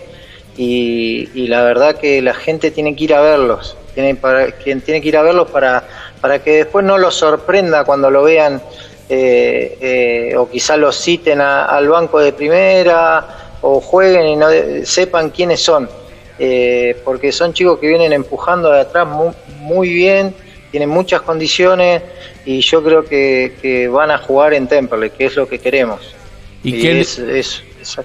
y, 0.55 1.29
y 1.33 1.47
la 1.47 1.63
verdad 1.63 1.97
que 1.97 2.21
la 2.21 2.33
gente 2.33 2.71
tiene 2.71 2.95
que 2.95 3.05
ir 3.05 3.13
a 3.13 3.21
verlos, 3.21 3.77
tiene, 3.93 4.15
para, 4.15 4.51
quien 4.51 4.81
tiene 4.81 5.01
que 5.01 5.07
ir 5.09 5.17
a 5.17 5.23
verlos 5.23 5.49
para, 5.49 5.87
para 6.21 6.43
que 6.43 6.57
después 6.57 6.85
no 6.85 6.97
los 6.97 7.15
sorprenda 7.15 7.83
cuando 7.83 8.09
lo 8.11 8.23
vean 8.23 8.61
eh, 9.09 9.77
eh, 9.81 10.37
o 10.37 10.49
quizás 10.49 10.77
los 10.77 10.95
citen 10.95 11.41
a- 11.41 11.65
al 11.65 11.87
banco 11.89 12.19
de 12.19 12.33
primera 12.33 13.27
o 13.61 13.79
jueguen 13.81 14.27
y 14.27 14.35
no 14.35 14.47
sepan 14.83 15.29
quiénes 15.29 15.61
son, 15.63 15.89
eh, 16.37 17.01
porque 17.05 17.31
son 17.31 17.53
chicos 17.53 17.79
que 17.79 17.87
vienen 17.87 18.13
empujando 18.13 18.71
de 18.71 18.81
atrás 18.81 19.07
muy, 19.07 19.33
muy 19.47 19.89
bien, 19.93 20.35
tienen 20.69 20.89
muchas 20.89 21.21
condiciones 21.21 22.01
y 22.45 22.59
yo 22.61 22.83
creo 22.83 23.07
que, 23.07 23.57
que 23.61 23.87
van 23.87 24.11
a 24.11 24.17
jugar 24.17 24.53
en 24.53 24.67
Temperley, 24.67 25.11
que 25.11 25.25
es 25.25 25.35
lo 25.35 25.47
que 25.47 25.59
queremos. 25.59 26.15
¿Y 26.63 26.73
Y, 26.73 26.81
qué 26.81 27.01
es, 27.01 27.19
es, 27.19 27.63
es- 27.81 27.97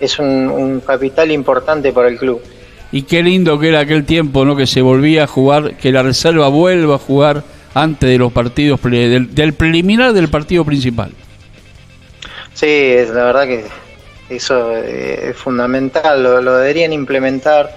es 0.00 0.18
un, 0.18 0.48
un 0.50 0.80
capital 0.80 1.30
importante 1.30 1.92
para 1.92 2.08
el 2.08 2.18
club. 2.18 2.42
Y 2.92 3.02
qué 3.02 3.22
lindo 3.22 3.58
que 3.58 3.68
era 3.68 3.80
aquel 3.80 4.04
tiempo, 4.04 4.44
¿no? 4.44 4.56
Que 4.56 4.66
se 4.66 4.80
volvía 4.82 5.24
a 5.24 5.26
jugar, 5.26 5.76
que 5.76 5.92
la 5.92 6.02
reserva 6.02 6.48
vuelva 6.48 6.96
a 6.96 6.98
jugar 6.98 7.44
antes 7.74 8.08
de 8.08 8.18
los 8.18 8.32
partidos, 8.32 8.80
del, 8.82 9.34
del 9.34 9.54
preliminar 9.54 10.12
del 10.12 10.28
partido 10.28 10.64
principal. 10.64 11.12
Sí, 12.54 12.66
es, 12.66 13.10
la 13.10 13.24
verdad 13.24 13.46
que 13.46 13.64
eso 14.28 14.74
eh, 14.76 15.30
es 15.30 15.36
fundamental, 15.36 16.22
lo, 16.22 16.40
lo 16.40 16.56
deberían 16.56 16.92
implementar 16.92 17.70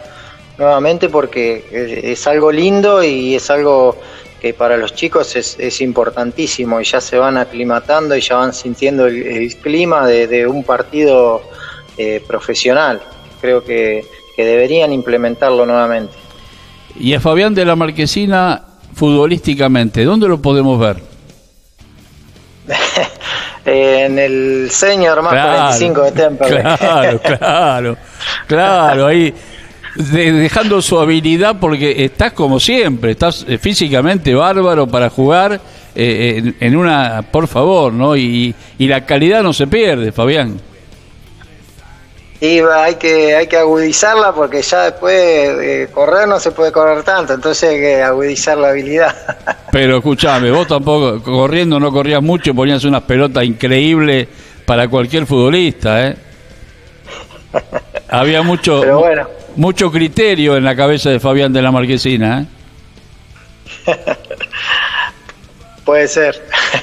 nuevamente 0.58 1.10
porque 1.10 1.66
eh, 1.72 2.02
es 2.12 2.28
algo 2.28 2.52
lindo 2.52 3.04
y 3.04 3.36
es 3.36 3.50
algo 3.50 4.00
que 4.40 4.54
para 4.54 4.78
los 4.78 4.94
chicos 4.94 5.36
es, 5.36 5.58
es 5.60 5.82
importantísimo 5.82 6.80
y 6.80 6.86
ya 6.86 7.02
se 7.02 7.18
van 7.18 7.38
aclimatando 7.38 8.16
y 8.16 8.22
ya 8.22 8.36
van 8.36 8.54
sintiendo 8.54 9.06
el, 9.08 9.22
el 9.22 9.56
clima 9.58 10.08
de, 10.08 10.28
de 10.28 10.48
un 10.48 10.64
partido 10.64 11.42
eh, 11.98 12.24
profesional. 12.26 13.02
Creo 13.42 13.64
que, 13.64 14.06
que 14.36 14.46
deberían 14.46 14.94
implementarlo 14.94 15.66
nuevamente. 15.66 16.14
Y 16.98 17.14
a 17.14 17.20
Fabián 17.20 17.54
de 17.54 17.66
la 17.66 17.76
Marquesina, 17.76 18.64
futbolísticamente, 18.94 20.04
¿dónde 20.04 20.28
lo 20.28 20.42
podemos 20.42 20.80
ver? 20.80 20.98
en 23.66 24.18
el 24.20 24.70
senior 24.72 25.22
más 25.22 25.32
45 25.32 26.02
de 26.04 26.12
Temperley. 26.12 26.64
Claro, 26.78 27.20
claro, 27.22 27.98
claro, 28.48 29.08
ahí 29.08 29.34
de- 29.96 30.32
dejando 30.34 30.82
su 30.82 31.00
habilidad 31.00 31.58
porque 31.60 32.04
estás 32.06 32.34
como 32.34 32.60
siempre, 32.60 33.12
estás 33.12 33.46
eh, 33.48 33.58
físicamente 33.58 34.34
bárbaro 34.34 34.88
para 34.88 35.10
jugar 35.10 35.60
eh, 35.96 36.36
en, 36.38 36.56
en 36.60 36.76
una, 36.76 37.22
por 37.32 37.48
favor, 37.48 37.92
¿no? 37.94 38.16
Y, 38.16 38.54
y 38.78 38.88
la 38.88 39.06
calidad 39.06 39.42
no 39.44 39.54
se 39.54 39.68
pierde, 39.68 40.12
Fabián. 40.12 40.60
Y 42.42 42.60
hay 42.62 42.96
que 42.96 43.36
hay 43.36 43.48
que 43.48 43.58
agudizarla 43.58 44.34
porque 44.34 44.62
ya 44.62 44.84
después 44.84 45.14
de 45.58 45.90
correr 45.94 46.26
no 46.26 46.40
se 46.40 46.52
puede 46.52 46.72
correr 46.72 47.04
tanto, 47.04 47.34
entonces 47.34 47.70
hay 47.70 47.80
que 47.80 48.02
agudizar 48.02 48.58
la 48.58 48.70
habilidad. 48.70 49.14
Pero 49.74 49.98
escúchame, 49.98 50.50
vos 50.50 50.66
tampoco, 50.66 51.22
corriendo 51.22 51.78
no 51.82 51.92
corrías 51.92 52.22
mucho, 52.24 52.54
ponías 52.56 52.86
unas 52.86 53.02
pelotas 53.04 53.44
increíbles 53.44 54.26
para 54.66 54.88
cualquier 54.88 55.26
futbolista, 55.26 56.08
¿eh? 56.08 56.16
Había 58.08 58.42
mucho, 58.42 58.80
Pero 58.82 59.00
bueno. 59.00 59.28
Mucho 59.56 59.92
criterio 59.92 60.58
en 60.58 60.64
la 60.64 60.76
cabeza 60.76 61.10
de 61.10 61.20
Fabián 61.20 61.54
de 61.54 61.62
la 61.62 61.72
Marquesina, 61.72 62.42
¿eh? 62.42 62.46
Puede 65.86 66.08
ser. 66.08 66.40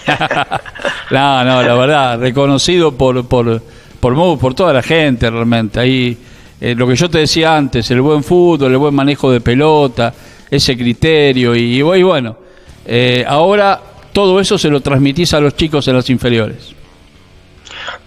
no, 1.10 1.44
no, 1.44 1.62
la 1.62 1.74
verdad, 1.74 2.18
reconocido 2.18 2.92
por 2.92 3.26
por 3.28 3.62
por, 4.00 4.38
por 4.38 4.54
toda 4.54 4.72
la 4.72 4.82
gente 4.82 5.30
realmente. 5.30 5.78
Ahí 5.78 6.16
eh, 6.60 6.74
lo 6.74 6.88
que 6.88 6.96
yo 6.96 7.08
te 7.08 7.18
decía 7.18 7.56
antes, 7.56 7.90
el 7.90 8.00
buen 8.00 8.24
fútbol, 8.24 8.72
el 8.72 8.78
buen 8.78 8.94
manejo 8.94 9.30
de 9.30 9.40
pelota, 9.40 10.12
ese 10.50 10.76
criterio 10.76 11.54
y, 11.54 11.78
y 11.78 11.82
bueno, 11.82 12.36
eh, 12.84 13.24
ahora 13.26 13.80
todo 14.12 14.40
eso 14.40 14.56
se 14.56 14.70
lo 14.70 14.80
transmitís 14.80 15.34
a 15.34 15.40
los 15.40 15.54
chicos 15.54 15.86
en 15.88 15.96
las 15.96 16.08
inferiores. 16.08 16.74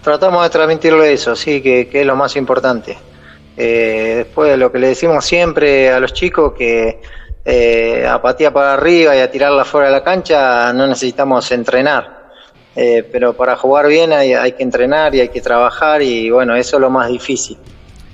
Tratamos 0.02 0.42
de 0.42 0.50
transmitirle 0.50 1.12
eso, 1.12 1.36
sí, 1.36 1.60
que, 1.60 1.88
que 1.88 2.00
es 2.00 2.06
lo 2.06 2.16
más 2.16 2.34
importante. 2.36 2.96
Eh, 3.62 4.14
después 4.24 4.50
de 4.50 4.56
lo 4.56 4.72
que 4.72 4.78
le 4.78 4.88
decimos 4.88 5.22
siempre 5.22 5.90
a 5.90 6.00
los 6.00 6.14
chicos, 6.14 6.54
que 6.56 6.98
eh, 7.44 8.06
a 8.08 8.22
patear 8.22 8.54
para 8.54 8.72
arriba 8.72 9.14
y 9.14 9.18
a 9.20 9.30
tirarla 9.30 9.66
fuera 9.66 9.88
de 9.88 9.92
la 9.92 10.02
cancha 10.02 10.72
no 10.72 10.86
necesitamos 10.86 11.52
entrenar. 11.52 12.30
Eh, 12.74 13.06
pero 13.12 13.34
para 13.34 13.56
jugar 13.56 13.88
bien 13.88 14.14
hay, 14.14 14.32
hay 14.32 14.52
que 14.52 14.62
entrenar 14.62 15.14
y 15.14 15.20
hay 15.20 15.28
que 15.28 15.42
trabajar 15.42 16.00
y 16.00 16.30
bueno, 16.30 16.56
eso 16.56 16.78
es 16.78 16.80
lo 16.80 16.88
más 16.88 17.10
difícil. 17.10 17.58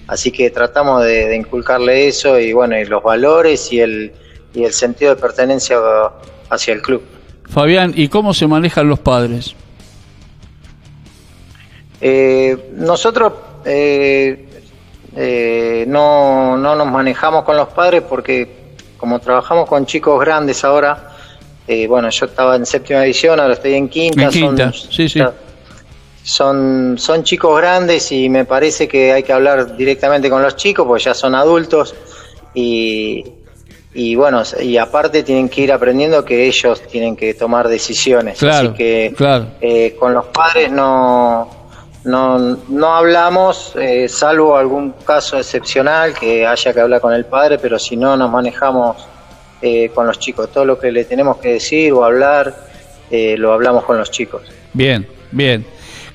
Así 0.08 0.32
que 0.32 0.50
tratamos 0.50 1.04
de, 1.04 1.28
de 1.28 1.36
inculcarle 1.36 2.08
eso 2.08 2.40
y 2.40 2.52
bueno, 2.52 2.76
y 2.76 2.84
los 2.84 3.04
valores 3.04 3.72
y 3.72 3.78
el, 3.78 4.12
y 4.52 4.64
el 4.64 4.72
sentido 4.72 5.14
de 5.14 5.20
pertenencia 5.20 5.78
hacia 6.50 6.74
el 6.74 6.82
club. 6.82 7.02
Fabián, 7.48 7.92
¿y 7.94 8.08
cómo 8.08 8.34
se 8.34 8.48
manejan 8.48 8.88
los 8.88 8.98
padres? 8.98 9.54
Eh, 12.00 12.70
nosotros 12.74 13.32
eh, 13.64 14.45
eh, 15.16 15.84
no, 15.88 16.56
no 16.56 16.76
nos 16.76 16.86
manejamos 16.86 17.44
con 17.44 17.56
los 17.56 17.68
padres 17.68 18.02
porque 18.08 18.66
como 18.98 19.18
trabajamos 19.18 19.68
con 19.68 19.86
chicos 19.86 20.20
grandes 20.20 20.64
ahora, 20.64 21.10
eh, 21.66 21.86
bueno, 21.86 22.08
yo 22.10 22.26
estaba 22.26 22.56
en 22.56 22.66
séptima 22.66 23.00
división, 23.02 23.40
ahora 23.40 23.54
estoy 23.54 23.74
en 23.74 23.88
quinta. 23.88 24.22
En 24.24 24.30
quinta, 24.30 24.72
sí, 24.72 25.08
sí. 25.08 25.20
Son, 26.22 26.96
son 26.98 27.22
chicos 27.22 27.56
grandes 27.58 28.10
y 28.10 28.28
me 28.28 28.44
parece 28.44 28.88
que 28.88 29.12
hay 29.12 29.22
que 29.22 29.32
hablar 29.32 29.76
directamente 29.76 30.28
con 30.28 30.42
los 30.42 30.56
chicos 30.56 30.86
porque 30.86 31.04
ya 31.04 31.14
son 31.14 31.34
adultos 31.36 31.94
y, 32.52 33.24
y 33.94 34.16
bueno, 34.16 34.42
y 34.60 34.76
aparte 34.76 35.22
tienen 35.22 35.48
que 35.48 35.62
ir 35.62 35.72
aprendiendo 35.72 36.24
que 36.24 36.46
ellos 36.46 36.82
tienen 36.82 37.14
que 37.16 37.34
tomar 37.34 37.68
decisiones. 37.68 38.38
Claro, 38.38 38.70
Así 38.70 38.76
que 38.76 39.14
claro. 39.16 39.46
eh, 39.60 39.94
con 39.98 40.14
los 40.14 40.26
padres 40.26 40.72
no, 40.72 41.65
no, 42.06 42.38
no 42.68 42.94
hablamos, 42.94 43.74
eh, 43.74 44.08
salvo 44.08 44.56
algún 44.56 44.92
caso 45.04 45.38
excepcional 45.38 46.14
que 46.14 46.46
haya 46.46 46.72
que 46.72 46.80
hablar 46.80 47.00
con 47.00 47.12
el 47.12 47.24
padre, 47.24 47.58
pero 47.58 47.78
si 47.78 47.96
no 47.96 48.16
nos 48.16 48.30
manejamos 48.30 49.08
eh, 49.60 49.90
con 49.92 50.06
los 50.06 50.18
chicos. 50.18 50.50
Todo 50.52 50.64
lo 50.64 50.78
que 50.78 50.92
le 50.92 51.04
tenemos 51.04 51.38
que 51.38 51.54
decir 51.54 51.92
o 51.92 52.04
hablar, 52.04 52.54
eh, 53.10 53.36
lo 53.36 53.52
hablamos 53.52 53.84
con 53.84 53.98
los 53.98 54.10
chicos. 54.10 54.42
Bien, 54.72 55.04
bien. 55.32 55.66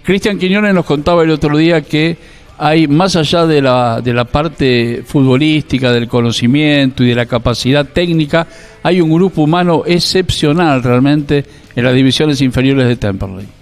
Cristian 0.03 0.39
Quiñones 0.39 0.73
nos 0.73 0.85
contaba 0.85 1.23
el 1.23 1.31
otro 1.31 1.57
día 1.57 1.81
que 1.81 2.17
hay, 2.57 2.87
más 2.87 3.17
allá 3.17 3.45
de 3.45 3.61
la, 3.61 3.99
de 4.01 4.13
la 4.13 4.23
parte 4.23 5.03
futbolística, 5.05 5.91
del 5.91 6.07
conocimiento 6.07 7.03
y 7.03 7.09
de 7.09 7.15
la 7.15 7.25
capacidad 7.25 7.85
técnica, 7.85 8.47
hay 8.81 9.01
un 9.01 9.13
grupo 9.13 9.41
humano 9.41 9.83
excepcional 9.85 10.81
realmente 10.81 11.43
en 11.75 11.83
las 11.83 11.93
divisiones 11.93 12.39
inferiores 12.41 12.87
de 12.87 12.95
Temperley. 12.95 13.60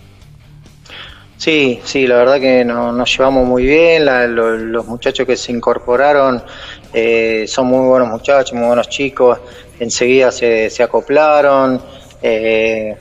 Sí, 1.40 1.80
sí, 1.86 2.06
la 2.06 2.18
verdad 2.18 2.38
que 2.38 2.66
no- 2.66 2.92
nos 2.92 3.18
llevamos 3.18 3.48
muy 3.48 3.64
bien, 3.64 4.04
la- 4.04 4.28
lo- 4.28 4.58
los 4.58 4.86
muchachos 4.86 5.26
que 5.26 5.38
se 5.38 5.54
incorporaron 5.54 6.44
eh, 6.94 7.46
son 7.48 7.68
muy 7.68 7.88
buenos 7.88 8.10
muchachos, 8.10 8.52
muy 8.54 8.68
buenos 8.68 8.90
chicos, 8.90 9.40
enseguida 9.80 10.34
se, 10.34 10.70
se 10.70 10.84
acoplaron 10.84 11.82
eh, 12.22 12.94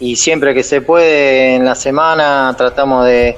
y 0.00 0.16
siempre 0.16 0.52
que 0.52 0.64
se 0.64 0.80
puede 0.80 1.54
en 1.54 1.64
la 1.64 1.76
semana 1.76 2.52
tratamos 2.58 3.06
de, 3.06 3.36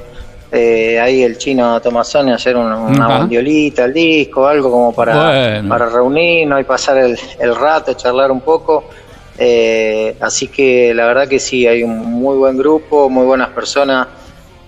eh, 0.50 0.98
ahí 1.00 1.22
el 1.22 1.36
chino 1.36 1.78
Tomazón 1.82 2.30
hacer 2.30 2.56
un- 2.56 2.72
una 2.72 3.08
bandiolita, 3.08 3.84
el 3.84 3.92
disco, 3.92 4.46
algo 4.46 4.70
como 4.70 4.94
para, 4.94 5.16
Bueno. 5.52 5.68
para 5.68 5.90
reunirnos 5.90 6.58
y 6.62 6.64
pasar 6.64 6.96
el, 6.96 7.18
el 7.40 7.54
rato, 7.54 7.92
charlar 7.92 8.30
un 8.30 8.40
poco. 8.40 8.88
Eh, 9.36 10.16
así 10.18 10.48
que 10.48 10.94
la 10.94 11.04
verdad 11.08 11.28
que 11.28 11.38
sí, 11.38 11.66
hay 11.66 11.82
un 11.82 11.98
muy 12.06 12.38
buen 12.38 12.56
grupo, 12.56 13.10
muy 13.10 13.26
buenas 13.26 13.50
personas. 13.50 14.06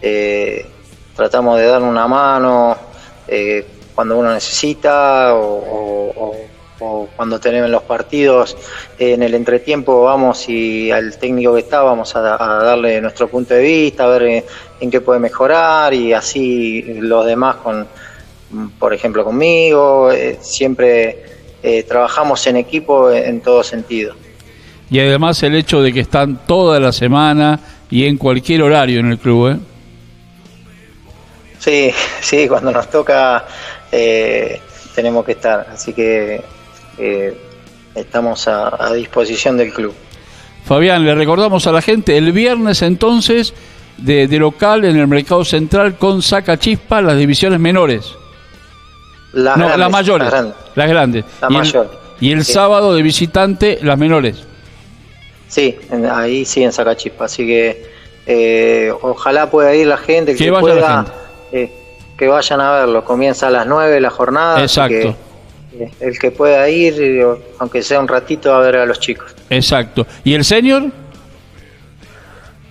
Eh, 0.01 0.66
tratamos 1.16 1.59
de 1.59 1.66
dar 1.66 1.82
una 1.82 2.07
mano 2.07 2.76
eh, 3.26 3.66
cuando 3.94 4.16
uno 4.16 4.32
necesita 4.32 5.34
o, 5.34 6.34
cuando 7.16 7.40
tenemos 7.40 7.68
los 7.68 7.82
partidos 7.82 8.57
eh, 8.96 9.14
en 9.14 9.24
el 9.24 9.34
entretiempo 9.34 10.05
vamos 10.05 10.49
y 10.49 10.92
al 10.92 11.18
técnico 11.18 11.55
que 11.55 11.61
está 11.62 11.82
vamos 11.82 12.14
a, 12.14 12.20
a 12.40 12.62
darle 12.62 13.01
nuestro 13.01 13.26
punto 13.26 13.55
de 13.55 13.62
vista, 13.62 14.05
a 14.05 14.07
ver 14.07 14.22
eh, 14.22 14.44
en 14.78 14.88
qué 14.88 15.01
puede 15.01 15.18
mejorar 15.18 15.92
y 15.92 16.12
así 16.12 16.82
los 17.01 17.26
demás 17.26 17.57
con, 17.57 17.88
por 18.78 18.94
ejemplo 18.94 19.24
conmigo, 19.24 20.12
eh, 20.12 20.38
siempre 20.40 21.24
trabajamos 21.88 22.46
en 22.46 22.57
equipo 22.57 23.11
en 23.11 23.40
todo 23.40 23.64
sentido. 23.64 24.14
Y 24.88 25.01
además 25.01 25.42
el 25.42 25.57
hecho 25.57 25.82
de 25.82 25.92
que 25.92 26.01
están 26.01 26.46
toda 26.46 26.78
la 26.78 26.92
semana 26.92 27.59
y 27.90 28.07
en 28.07 28.16
cualquier 28.16 28.62
horario 28.62 29.01
en 29.01 29.11
el 29.11 29.18
club, 29.18 29.49
¿eh? 29.51 29.57
Sí, 31.69 31.93
sí, 32.23 32.49
cuando 32.49 32.71
nos 32.73 32.89
toca 32.89 33.45
eh, 33.93 34.59
tenemos 34.95 35.23
que 35.27 35.33
estar, 35.33 35.66
así 35.71 35.93
que 35.93 36.41
eh, 36.97 37.39
estamos 37.95 38.49
a, 38.49 38.87
a 38.87 38.95
disposición 38.95 39.59
del 39.59 39.71
club. 39.75 39.93
Fabián, 40.64 41.05
le 41.05 41.14
recordamos 41.14 41.66
a 41.66 41.73
la 41.73 41.83
gente, 41.83 42.16
el 42.16 42.33
viernes 42.33 42.81
entonces, 42.81 43.53
de, 43.99 44.27
de 44.29 44.39
local 44.39 44.87
en 44.87 44.97
el 44.97 45.07
Mercado 45.09 45.45
Central 45.45 45.97
con 45.99 46.23
Saca 46.23 46.59
Chispa, 46.59 47.03
las 47.03 47.19
divisiones 47.19 47.61
menores. 47.61 48.12
Las 49.35 49.59
no, 49.59 49.64
grandes, 49.66 49.79
las 49.81 49.91
mayores. 49.91 50.25
las 50.25 50.33
grandes. 50.33 50.55
Las 50.75 50.89
grandes. 50.89 51.25
La 51.43 51.49
y 51.51 51.53
el, 51.53 51.59
mayor. 51.59 52.01
y 52.21 52.33
el 52.33 52.45
Sí. 52.47 52.53
sábado 52.55 52.95
de 52.95 53.03
visitante, 53.03 53.79
las 53.83 53.99
menores. 53.99 54.43
Sí, 55.49 55.77
en- 55.91 56.07
ahí 56.07 56.47
sí 56.47 56.62
en 56.64 56.73
Sacachispa, 56.73 57.27
así 57.27 57.47
que 57.47 57.91
eh, 58.27 58.91
ojalá 59.03 59.51
pueda 59.51 59.75
ir 59.75 59.87
la 59.87 59.99
gente, 59.99 60.33
Que 60.35 60.45
que, 60.45 60.51
vaya 60.51 60.75
la 60.75 60.81
pueda, 60.81 61.14
eh, 61.53 61.70
que 62.16 62.26
vayan 62.28 62.61
a 62.61 62.72
verlo. 62.72 63.05
Comienza 63.05 63.49
a 63.49 63.51
las 63.51 63.66
9 63.66 64.01
la 64.01 64.11
jornada, 64.11 64.61
Exacto. 64.61 65.16
que, 65.72 65.84
eh, 65.84 65.90
el 66.01 66.18
que 66.18 66.30
pueda 66.30 66.68
ir, 66.68 66.94
eh, 66.99 67.24
aunque 67.59 67.82
sea 67.82 68.01
un 68.01 68.09
ratito, 68.09 68.53
a 68.53 68.61
ver 68.61 68.76
a 68.76 68.86
los 68.86 68.99
chicos. 69.01 69.34
Exacto. 69.51 70.07
¿Y 70.24 70.34
el 70.34 70.44
senior? 70.44 70.84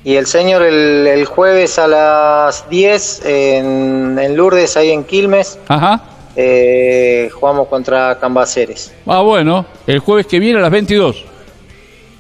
Y 0.04 0.16
el 0.16 0.26
señor 0.26 0.62
el, 0.64 1.06
el 1.06 1.26
jueves 1.26 1.78
a 1.80 1.88
las 1.88 2.70
10 2.70 3.26
en, 3.26 4.18
en 4.20 4.38
Lourdes, 4.38 4.78
ahí 4.78 4.92
en 4.92 5.04
Quilmes, 5.04 5.60
Ajá. 5.68 6.02
eh, 6.36 7.30
jugamos 7.34 7.68
contra 7.68 8.18
Cambaceres. 8.18 8.94
Ah, 9.06 9.20
bueno. 9.22 9.66
El 9.86 10.00
jueves 10.00 10.26
que 10.28 10.40
viene 10.40 10.60
a 10.60 10.62
las 10.62 10.72
22. 10.72 11.26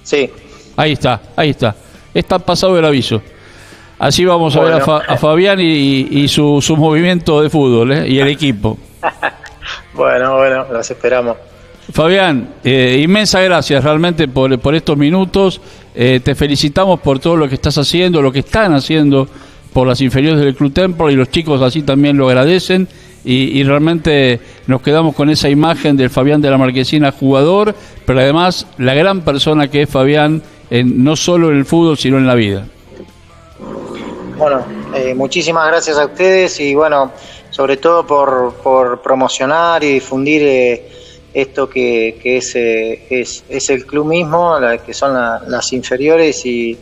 Sí, 0.03 0.29
Ahí 0.75 0.91
está, 0.93 1.21
ahí 1.35 1.49
está. 1.51 1.75
Está 2.13 2.37
pasado 2.39 2.77
el 2.77 2.85
aviso. 2.85 3.21
Así 3.99 4.25
vamos 4.25 4.55
a 4.55 4.59
ver 4.61 4.73
a, 4.73 4.77
Bueno. 4.77 4.85
Fa- 4.85 5.13
a 5.13 5.17
Fabián 5.17 5.59
y, 5.59 6.07
y 6.11 6.27
su, 6.27 6.61
su 6.61 6.77
movimiento 6.77 7.41
de 7.41 7.49
fútbol 7.49 7.91
¿eh? 7.93 8.07
y 8.07 8.19
el 8.19 8.27
equipo. 8.27 8.77
bueno, 9.93 10.35
bueno, 10.37 10.65
los 10.71 10.89
esperamos. 10.89 11.35
Fabián, 11.91 12.49
eh, 12.63 12.99
inmensa 13.01 13.39
gracias 13.41 13.83
realmente 13.83 14.27
por, 14.27 14.57
por 14.59 14.75
estos 14.75 14.97
minutos. 14.97 15.61
Eh, 15.95 16.19
te 16.23 16.35
felicitamos 16.35 16.99
por 16.99 17.19
todo 17.19 17.37
lo 17.37 17.47
que 17.47 17.55
estás 17.55 17.77
haciendo, 17.77 18.21
lo 18.21 18.31
que 18.31 18.39
están 18.39 18.73
haciendo 18.73 19.27
por 19.73 19.87
las 19.87 20.01
inferiores 20.01 20.39
del 20.41 20.55
Club 20.55 20.73
Templo 20.73 21.09
y 21.09 21.15
los 21.15 21.29
chicos 21.29 21.61
así 21.61 21.81
también 21.83 22.17
lo 22.17 22.27
agradecen. 22.27 22.87
Y, 23.25 23.59
y 23.59 23.63
realmente 23.63 24.39
nos 24.67 24.81
quedamos 24.81 25.15
con 25.15 25.29
esa 25.29 25.49
imagen 25.49 25.97
del 25.97 26.09
Fabián 26.09 26.41
de 26.41 26.49
la 26.49 26.57
Marquesina 26.57 27.11
jugador, 27.11 27.75
pero 28.05 28.19
además 28.19 28.67
la 28.77 28.93
gran 28.93 29.21
persona 29.21 29.67
que 29.69 29.81
es 29.81 29.89
Fabián, 29.89 30.41
en, 30.69 31.03
no 31.03 31.15
solo 31.15 31.51
en 31.51 31.57
el 31.57 31.65
fútbol, 31.65 31.97
sino 31.97 32.17
en 32.17 32.27
la 32.27 32.35
vida. 32.35 32.65
Bueno, 34.37 34.67
eh, 34.93 35.13
muchísimas 35.15 35.67
gracias 35.67 35.97
a 35.97 36.05
ustedes 36.05 36.59
y 36.59 36.75
bueno, 36.75 37.13
sobre 37.49 37.77
todo 37.77 38.05
por, 38.05 38.61
por 38.61 39.01
promocionar 39.01 39.83
y 39.83 39.93
difundir 39.93 40.43
eh, 40.43 40.89
esto 41.33 41.67
que, 41.69 42.19
que 42.21 42.37
es, 42.37 42.55
eh, 42.55 43.07
es, 43.09 43.43
es 43.49 43.69
el 43.69 43.85
club 43.85 44.05
mismo, 44.07 44.59
la- 44.59 44.77
que 44.77 44.93
son 44.93 45.13
la- 45.13 45.41
las 45.47 45.71
inferiores 45.73 46.45
y 46.45 46.77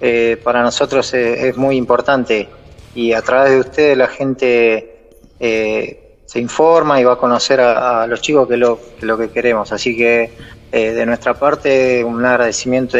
eh, 0.00 0.40
para 0.42 0.62
nosotros 0.62 1.12
es, 1.14 1.40
es 1.44 1.56
muy 1.56 1.76
importante 1.76 2.48
y 2.94 3.12
a 3.12 3.22
través 3.22 3.52
de 3.52 3.60
ustedes 3.60 3.96
la 3.96 4.08
gente 4.08 5.10
eh, 5.38 6.20
se 6.26 6.40
informa 6.40 7.00
y 7.00 7.04
va 7.04 7.14
a 7.14 7.18
conocer 7.18 7.60
a, 7.60 8.02
a 8.02 8.06
los 8.06 8.20
chicos 8.20 8.46
que 8.48 8.54
es 8.54 8.60
lo, 8.60 8.80
que 8.98 9.06
lo 9.06 9.16
que 9.16 9.30
queremos. 9.30 9.72
Así 9.72 9.96
que 9.96 10.36
eh, 10.70 10.92
de 10.92 11.06
nuestra 11.06 11.34
parte 11.34 12.02
un 12.04 12.24
agradecimiento 12.24 12.96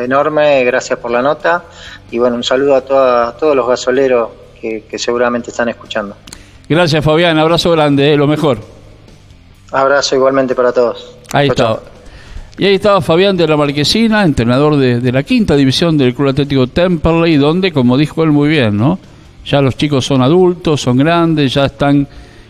enorme, 0.00 0.64
gracias 0.64 0.98
por 0.98 1.10
la 1.10 1.20
nota 1.22 1.64
y 2.10 2.18
bueno, 2.18 2.36
un 2.36 2.44
saludo 2.44 2.74
a, 2.76 2.80
toda- 2.80 3.28
a 3.28 3.32
todos 3.36 3.54
los 3.54 3.66
gasoleros 3.68 4.30
que, 4.60 4.84
que 4.88 4.98
seguramente 4.98 5.50
están 5.50 5.68
escuchando. 5.68 6.16
Gracias 6.68 7.04
Fabián, 7.04 7.38
abrazo 7.38 7.70
grande, 7.72 8.12
eh, 8.12 8.16
lo 8.16 8.26
mejor. 8.26 8.58
Abrazo 9.72 10.16
igualmente 10.16 10.54
para 10.54 10.72
todos. 10.72 11.16
Ahí 11.32 11.48
chau. 11.50 11.78
Y 12.58 12.66
ahí 12.66 12.74
estaba 12.74 13.00
Fabián 13.00 13.36
de 13.36 13.46
la 13.46 13.56
Marquesina, 13.56 14.22
entrenador 14.24 14.76
de, 14.76 15.00
de 15.00 15.12
la 15.12 15.22
quinta 15.22 15.56
división 15.56 15.96
del 15.96 16.14
Club 16.14 16.28
Atlético 16.30 16.66
Temperley, 16.66 17.36
donde, 17.36 17.72
como 17.72 17.96
dijo 17.96 18.22
él 18.22 18.32
muy 18.32 18.48
bien, 18.50 18.76
¿no? 18.76 18.98
Ya 19.46 19.62
los 19.62 19.76
chicos 19.76 20.04
son 20.04 20.20
adultos, 20.20 20.82
son 20.82 20.98
grandes, 20.98 21.54
ya 21.54 21.64
están 21.66 22.06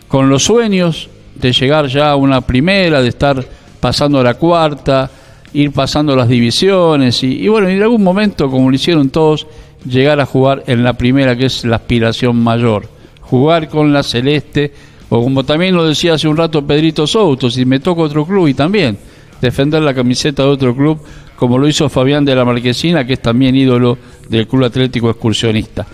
con 0.09 0.27
los 0.29 0.43
sueños 0.43 1.09
de 1.35 1.53
llegar 1.53 1.87
ya 1.87 2.11
a 2.11 2.15
una 2.17 2.41
primera, 2.41 3.01
de 3.01 3.07
estar 3.07 3.41
pasando 3.81 4.23
la 4.23 4.35
cuarta, 4.35 5.11
ir 5.53 5.73
pasando 5.73 6.15
las 6.15 6.29
divisiones 6.29 7.21
y, 7.23 7.43
y 7.43 7.47
bueno, 7.49 7.67
en 7.67 7.81
algún 7.81 8.01
momento, 8.01 8.49
como 8.49 8.69
lo 8.69 8.75
hicieron 8.75 9.09
todos, 9.09 9.45
llegar 9.85 10.19
a 10.21 10.25
jugar 10.25 10.63
en 10.67 10.83
la 10.83 10.93
primera, 10.93 11.35
que 11.35 11.47
es 11.47 11.65
la 11.65 11.75
aspiración 11.77 12.41
mayor. 12.41 12.87
Jugar 13.21 13.67
con 13.67 13.91
la 13.91 14.03
celeste, 14.03 14.71
o 15.09 15.21
como 15.21 15.43
también 15.43 15.75
lo 15.75 15.85
decía 15.85 16.13
hace 16.13 16.27
un 16.27 16.37
rato 16.37 16.65
Pedrito 16.65 17.05
Souto, 17.05 17.49
si 17.49 17.65
me 17.65 17.79
toca 17.79 18.03
otro 18.03 18.25
club 18.25 18.47
y 18.47 18.53
también 18.53 18.97
defender 19.41 19.81
la 19.81 19.93
camiseta 19.93 20.43
de 20.43 20.49
otro 20.49 20.75
club, 20.75 21.01
como 21.35 21.57
lo 21.57 21.67
hizo 21.67 21.89
Fabián 21.89 22.23
de 22.23 22.35
la 22.35 22.45
Marquesina, 22.45 23.05
que 23.05 23.13
es 23.13 23.21
también 23.21 23.55
ídolo 23.55 23.97
del 24.29 24.47
Club 24.47 24.65
Atlético 24.65 25.09
Excursionista. 25.09 25.87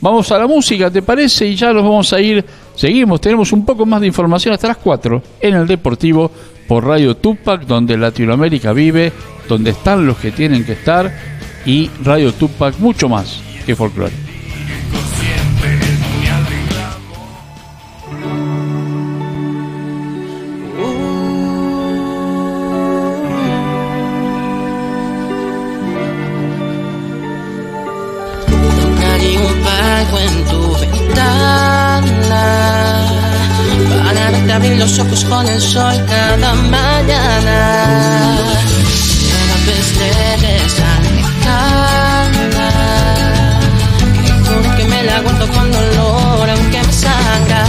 Vamos 0.00 0.30
a 0.32 0.38
la 0.38 0.46
música, 0.46 0.90
¿te 0.90 1.02
parece? 1.02 1.46
Y 1.46 1.54
ya 1.54 1.72
nos 1.72 1.82
vamos 1.82 2.12
a 2.12 2.20
ir. 2.20 2.44
Seguimos, 2.76 3.20
tenemos 3.20 3.52
un 3.52 3.64
poco 3.64 3.86
más 3.86 4.00
de 4.00 4.08
información 4.08 4.54
hasta 4.54 4.68
las 4.68 4.76
4 4.78 5.22
en 5.40 5.54
el 5.54 5.66
Deportivo 5.66 6.30
por 6.66 6.84
Radio 6.84 7.16
Tupac, 7.16 7.62
donde 7.62 7.96
Latinoamérica 7.96 8.72
vive, 8.72 9.12
donde 9.48 9.70
están 9.70 10.06
los 10.06 10.16
que 10.16 10.32
tienen 10.32 10.64
que 10.64 10.72
estar, 10.72 11.12
y 11.66 11.90
Radio 12.02 12.32
Tupac 12.32 12.78
mucho 12.78 13.08
más 13.08 13.40
que 13.64 13.76
folclore. 13.76 14.12
El 35.54 36.06
cada 36.06 36.54
mañana. 36.54 37.58
Cada 39.30 39.56
vez 39.66 39.88
te. 39.98 40.10
Te 44.24 44.32
juro 44.46 44.76
que 44.76 44.84
me 44.84 45.02
la 45.04 45.16
aguanto 45.16 45.46
con 45.48 45.70
dolor, 45.70 46.50
aunque 46.50 46.82
me 46.82 46.92
sangra 46.92 47.64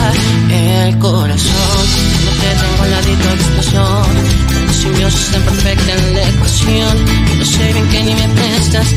el 0.50 0.98
corazón. 0.98 1.86
No 2.26 2.32
te 2.42 2.50
tengo 2.60 2.84
al 2.84 2.92
ladito 2.92 3.30
explosión. 3.36 4.10
La 4.66 4.74
simbiosis 4.74 5.28
tan 5.32 5.42
perfecta 5.44 5.92
en 5.94 6.14
la 6.16 6.24
ecuación. 6.30 7.06
No 7.38 7.46
sé 7.46 7.74
bien 7.74 7.88
que 7.90 8.04
ni 8.04 8.16
me 8.16 8.28
prestas 8.30 8.88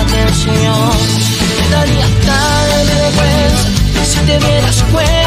atención. 0.00 0.98
Me 1.58 1.68
daría 1.74 2.06
tal 2.26 2.86
vergüenza 2.88 3.68
si 4.04 4.18
te 4.20 4.38
dieras 4.38 4.84
cuenta 4.92 5.17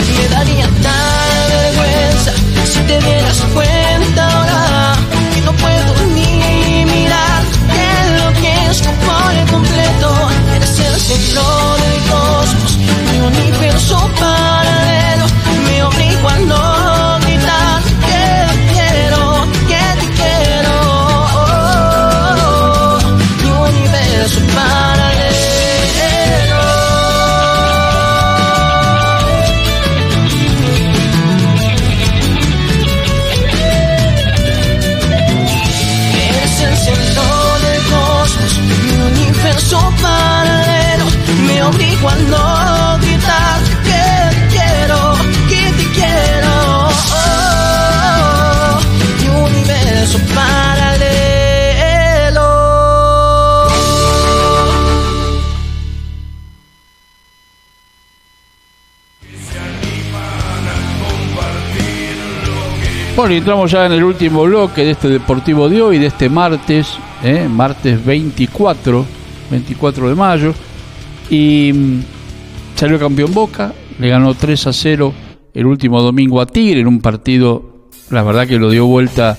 Me 0.00 0.28
daría 0.28 0.66
tal 0.82 1.50
vergüenza 1.52 2.32
si 2.64 2.80
te 2.80 2.98
dieras 3.00 3.19
Entramos 63.36 63.70
ya 63.70 63.86
en 63.86 63.92
el 63.92 64.02
último 64.02 64.42
bloque 64.42 64.84
de 64.84 64.90
este 64.90 65.08
Deportivo 65.08 65.68
de 65.68 65.80
hoy, 65.80 65.98
de 65.98 66.06
este 66.06 66.28
martes, 66.28 66.98
¿eh? 67.22 67.46
martes 67.48 68.04
24, 68.04 69.06
24 69.48 70.08
de 70.08 70.14
mayo. 70.16 70.52
Y 71.30 71.72
mm, 71.72 72.02
salió 72.74 72.98
campeón 72.98 73.32
Boca, 73.32 73.72
le 74.00 74.08
ganó 74.08 74.34
3 74.34 74.66
a 74.66 74.72
0 74.72 75.12
el 75.54 75.66
último 75.66 76.02
domingo 76.02 76.40
a 76.40 76.46
Tigre 76.46 76.80
en 76.80 76.88
un 76.88 77.00
partido, 77.00 77.86
la 78.10 78.24
verdad 78.24 78.48
que 78.48 78.58
lo 78.58 78.68
dio 78.68 78.86
vuelta 78.86 79.38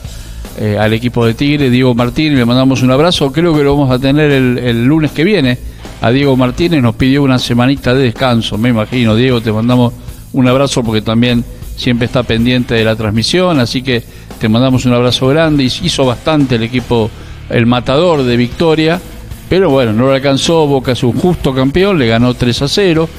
eh, 0.58 0.78
al 0.80 0.94
equipo 0.94 1.26
de 1.26 1.34
Tigre. 1.34 1.70
Diego 1.70 1.94
Martínez, 1.94 2.38
le 2.38 2.46
mandamos 2.46 2.82
un 2.84 2.92
abrazo, 2.92 3.30
creo 3.34 3.54
que 3.54 3.62
lo 3.62 3.76
vamos 3.76 3.92
a 3.92 4.00
tener 4.00 4.32
el 4.32 4.86
lunes 4.86 5.12
que 5.12 5.26
viene. 5.26 5.58
A 6.02 6.12
Diego 6.12 6.38
Martínez 6.38 6.82
nos 6.82 6.96
pidió 6.96 7.24
una 7.24 7.38
semanita 7.38 7.94
de 7.94 8.04
descanso, 8.04 8.58
me 8.58 8.70
imagino. 8.70 9.16
Diego, 9.16 9.42
te 9.42 9.52
mandamos 9.52 9.94
un 10.32 10.48
abrazo 10.48 10.82
porque 10.82 11.02
también 11.02 11.44
siempre 11.82 12.06
está 12.06 12.22
pendiente 12.22 12.76
de 12.76 12.84
la 12.84 12.96
transmisión, 12.96 13.60
así 13.60 13.82
que 13.82 14.04
te 14.40 14.48
mandamos 14.48 14.86
un 14.86 14.94
abrazo 14.94 15.28
grande. 15.28 15.64
Hizo 15.64 16.06
bastante 16.06 16.56
el 16.56 16.64
equipo, 16.64 17.10
el 17.50 17.66
matador 17.66 18.22
de 18.24 18.38
Victoria, 18.38 19.02
pero 19.50 19.72
bueno, 19.72 19.92
no 19.92 20.06
lo 20.06 20.14
alcanzó. 20.14 20.68
Boca 20.68 20.92
es 20.92 21.04
un 21.04 21.14
justo 21.14 21.56
campeón, 21.56 21.98
le 21.98 22.08
ganó 22.08 22.36
3 22.36 22.62
a 22.62 22.68
0. 22.68 23.10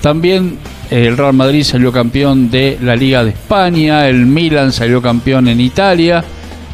También 0.00 0.56
eh, 0.90 1.06
el 1.08 1.16
Real 1.18 1.34
Madrid 1.34 1.62
salió 1.62 1.92
campeón 1.92 2.50
de 2.50 2.78
la 2.80 2.96
Liga 2.96 3.22
de 3.22 3.30
España, 3.30 4.08
el 4.08 4.24
Milan 4.24 4.72
salió 4.72 5.02
campeón 5.02 5.48
en 5.48 5.60
Italia, 5.60 6.24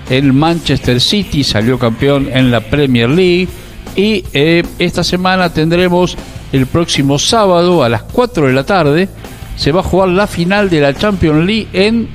el 0.08 0.32
Manchester 0.32 1.00
City 1.00 1.42
salió 1.42 1.76
campeón 1.76 2.28
en 2.32 2.52
la 2.52 2.60
Premier 2.60 3.10
League 3.10 3.48
y 3.96 4.24
eh, 4.32 4.62
esta 4.78 5.02
semana 5.02 5.52
tendremos 5.52 6.16
el 6.52 6.66
próximo 6.66 7.18
sábado 7.18 7.82
a 7.82 7.88
las 7.88 8.02
4 8.02 8.46
de 8.46 8.52
la 8.52 8.64
tarde 8.64 9.08
se 9.56 9.72
va 9.72 9.80
a 9.80 9.84
jugar 9.84 10.08
la 10.08 10.26
final 10.26 10.70
de 10.70 10.80
la 10.80 10.94
Champions 10.94 11.44
League 11.44 11.68
en 11.72 12.08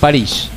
París, 0.00 0.48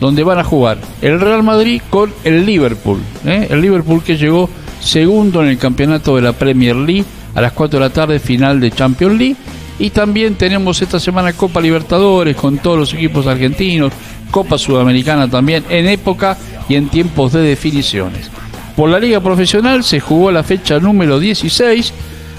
donde 0.00 0.22
van 0.22 0.38
a 0.38 0.44
jugar 0.44 0.78
el 1.00 1.20
Real 1.20 1.42
Madrid 1.42 1.82
con 1.90 2.12
el 2.24 2.46
Liverpool. 2.46 3.00
¿eh? 3.24 3.48
El 3.50 3.60
Liverpool 3.60 4.02
que 4.02 4.16
llegó 4.16 4.48
segundo 4.80 5.42
en 5.42 5.48
el 5.48 5.58
campeonato 5.58 6.16
de 6.16 6.22
la 6.22 6.32
Premier 6.32 6.76
League 6.76 7.04
a 7.34 7.40
las 7.40 7.52
4 7.52 7.78
de 7.78 7.84
la 7.84 7.92
tarde, 7.92 8.18
final 8.18 8.60
de 8.60 8.70
Champions 8.70 9.18
League. 9.18 9.36
Y 9.78 9.90
también 9.90 10.34
tenemos 10.34 10.80
esta 10.82 11.00
semana 11.00 11.32
Copa 11.32 11.60
Libertadores 11.60 12.36
con 12.36 12.58
todos 12.58 12.78
los 12.78 12.94
equipos 12.94 13.26
argentinos, 13.26 13.92
Copa 14.30 14.58
Sudamericana 14.58 15.28
también, 15.28 15.64
en 15.68 15.88
época 15.88 16.36
y 16.68 16.76
en 16.76 16.88
tiempos 16.88 17.32
de 17.32 17.40
definiciones. 17.40 18.30
Por 18.76 18.88
la 18.88 18.98
Liga 18.98 19.20
Profesional 19.20 19.84
se 19.84 20.00
jugó 20.00 20.30
la 20.30 20.42
fecha 20.42 20.78
número 20.78 21.18
16. 21.18 21.92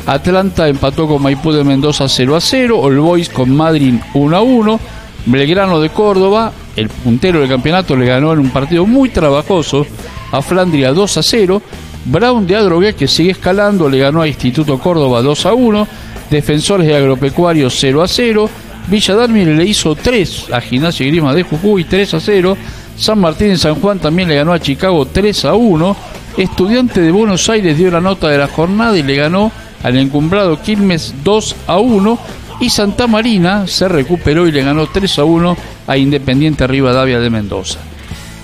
Atlanta 0.06 0.68
empató 0.68 1.08
con 1.08 1.22
Maipú 1.22 1.51
de 1.51 1.64
Mendoza 1.64 2.10
0 2.10 2.36
a 2.36 2.41
0, 2.41 2.80
All 2.80 2.99
Boys 2.99 3.30
con 3.30 3.56
Madrid 3.56 3.95
1 4.14 4.36
a 4.36 4.41
1, 4.41 4.80
Belgrano 5.26 5.80
de 5.80 5.89
Córdoba, 5.89 6.51
el 6.76 6.89
puntero 6.89 7.39
del 7.39 7.49
campeonato, 7.49 7.95
le 7.95 8.06
ganó 8.06 8.34
en 8.34 8.39
un 8.39 8.49
partido 8.49 8.86
muy 8.86 9.10
trabajoso 9.10 9.86
a 10.32 10.41
Flandria 10.41 10.91
2 10.91 11.18
a 11.18 11.24
0, 11.24 11.62
Brown 12.06 12.45
de 12.45 12.56
Adrogué, 12.56 12.95
que 12.95 13.08
sigue 13.08 13.32
escalando, 13.32 13.89
le 13.89 13.99
ganó 13.99 14.22
a 14.22 14.28
Instituto 14.28 14.78
Córdoba 14.78 15.22
2 15.22 15.45
a 15.45 15.54
1, 15.54 15.88
Defensores 16.30 16.88
de 16.88 16.95
Agropecuario 16.95 17.70
0 17.70 18.01
a 18.01 18.08
0, 18.08 18.49
Villa 18.88 19.16
Darmil 19.16 19.56
le 19.56 19.66
hizo 19.66 19.95
3 19.95 20.51
a 20.51 20.60
Gimnasia 20.60 21.08
Grima 21.08 21.34
de 21.34 21.43
Jujuy 21.43 21.86
3 21.86 22.16
a 22.16 22.20
0, 22.20 22.58
San 22.97 23.20
Martín 23.20 23.51
en 23.51 23.58
San 23.58 23.76
Juan 23.76 23.99
también 23.99 24.28
le 24.28 24.36
ganó 24.36 24.51
a 24.51 24.60
Chicago 24.60 25.06
3 25.06 25.45
a 25.45 25.54
1, 25.54 25.95
Estudiante 26.38 26.99
de 26.99 27.12
Buenos 27.12 27.47
Aires 27.49 27.78
dio 27.78 27.91
la 27.91 28.01
nota 28.01 28.28
de 28.28 28.39
la 28.39 28.47
jornada 28.47 28.97
y 28.97 29.04
le 29.04 29.16
ganó 29.16 29.51
al 29.84 29.98
encumbrado 29.98 30.62
Quilmes 30.62 31.14
2 31.24 31.56
a 31.68 31.78
1 31.78 32.20
y 32.60 32.70
Santa 32.70 33.08
Marina 33.08 33.68
se 33.68 33.88
recuperó 33.88 34.48
y 34.48 34.52
le 34.52 34.64
ganó 34.64 34.88
3 34.88 35.20
a 35.20 35.24
1 35.26 35.58
a 35.88 35.98
Independiente 35.98 36.66
Rivadavia 36.66 37.20
de 37.20 37.30
Mendoza. 37.30 37.80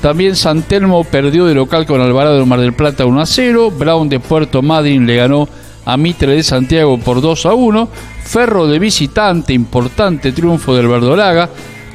También 0.01 0.35
San 0.35 0.61
Telmo 0.63 1.03
perdió 1.03 1.45
de 1.45 1.53
local 1.53 1.85
con 1.85 2.01
Alvarado 2.01 2.39
de 2.39 2.45
Mar 2.45 2.59
del 2.59 2.73
Plata 2.73 3.05
1 3.05 3.21
a 3.21 3.25
0, 3.25 3.71
Brown 3.71 4.07
de 4.07 4.19
Puerto 4.19 4.61
Madryn 4.61 5.05
le 5.05 5.15
ganó 5.17 5.47
a 5.85 5.97
Mitre 5.97 6.35
de 6.35 6.43
Santiago 6.43 6.97
por 6.97 7.21
2 7.21 7.45
a 7.45 7.53
1, 7.53 7.89
Ferro 8.23 8.67
de 8.67 8.79
visitante, 8.79 9.53
importante 9.53 10.31
triunfo 10.31 10.75
del 10.75 10.87
Verdolaga, 10.87 11.49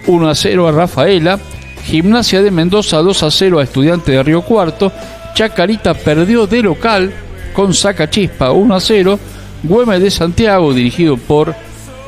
1 0.06 0.28
a 0.28 0.34
0 0.34 0.68
a 0.68 0.72
Rafaela, 0.72 1.38
Gimnasia 1.84 2.42
de 2.42 2.50
Mendoza 2.50 2.98
2 2.98 3.22
a 3.22 3.30
0 3.30 3.58
a 3.58 3.62
Estudiante 3.62 4.12
de 4.12 4.22
Río 4.22 4.42
Cuarto, 4.42 4.92
Chacarita 5.34 5.94
perdió 5.94 6.46
de 6.46 6.62
local 6.62 7.12
con 7.54 7.72
Sacachispa 7.72 8.50
1 8.50 8.74
a 8.74 8.80
0, 8.80 9.18
Güemes 9.64 10.00
de 10.02 10.10
Santiago, 10.10 10.74
dirigido 10.74 11.16
por 11.16 11.54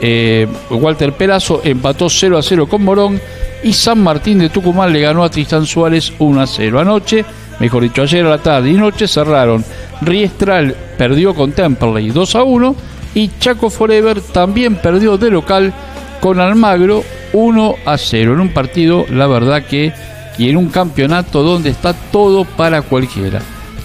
eh, 0.01 0.47
Walter 0.71 1.13
Perazo, 1.13 1.63
empató 1.65 2.09
0 2.11 2.37
a 2.37 2.43
0 2.43 2.67
con 2.69 2.85
Morón 2.85 3.21
y 3.63 3.73
San 3.73 4.03
Martín 4.03 4.39
de 4.39 4.51
Tucumán 4.51 4.93
le 4.93 5.01
ganó 5.01 5.25
a 5.25 5.31
Tristán 5.31 5.65
Suárez 5.65 6.13
1 6.19 6.41
a 6.41 6.47
0. 6.47 6.81
Anoche, 6.81 7.25
mejor 7.59 7.83
dicho, 7.83 8.03
ayer 8.03 8.27
a 8.27 8.31
la 8.31 8.39
tarde 8.39 8.71
y 8.71 8.75
noche 8.75 9.09
cerraron. 9.09 9.65
Riestral 10.03 10.77
perdió 10.99 11.35
con 11.35 11.53
Temperley 11.53 12.11
2 12.11 12.35
a 12.35 12.43
1 12.43 12.77
y 13.15 13.31
Chaco 13.41 13.71
Forever 13.71 14.21
también 14.21 14.77
perdió 14.77 15.17
de 15.17 15.31
local 15.31 15.73
con 16.21 16.39
Almagro 16.41 17.03
1 17.33 17.75
a 17.87 17.97
0 17.97 18.35
en 18.35 18.41
un 18.41 18.49
partido, 18.51 19.07
la 19.09 19.27
verdad 19.27 19.65
que 19.65 19.95
y 20.39 20.51
en 20.51 20.59
un 20.59 20.69
campeonato 20.69 21.43
donde 21.43 21.71
está 21.71 21.95
todo 21.95 22.45
para 22.45 22.83
cualquiera. 22.83 23.41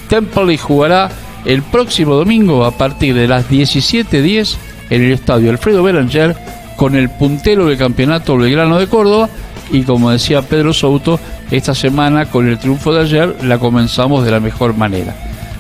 Temperley 0.10 0.58
jugará 0.58 1.10
el 1.46 1.64
próximo 1.64 2.16
domingo 2.16 2.66
a 2.66 2.72
partir 2.72 3.16
de 3.16 3.28
las 3.28 3.50
17.10 3.50 4.56
en 4.90 5.02
el 5.04 5.12
estadio 5.14 5.50
Alfredo 5.50 5.84
Belanger 5.84 6.36
con 6.76 6.96
el 6.96 7.10
puntero 7.10 7.66
del 7.66 7.78
campeonato 7.78 8.38
Belgrano 8.38 8.80
de 8.80 8.88
Córdoba. 8.88 9.30
Y 9.72 9.84
como 9.84 10.12
decía 10.12 10.42
Pedro 10.42 10.74
Souto, 10.74 11.20
esta 11.50 11.74
semana 11.74 12.26
con 12.26 12.48
el 12.48 12.58
triunfo 12.58 12.94
de 12.94 13.02
ayer 13.02 13.36
la 13.44 13.58
comenzamos 13.58 14.26
de 14.26 14.32
la 14.32 14.40
mejor 14.40 14.76
manera. 14.76 15.16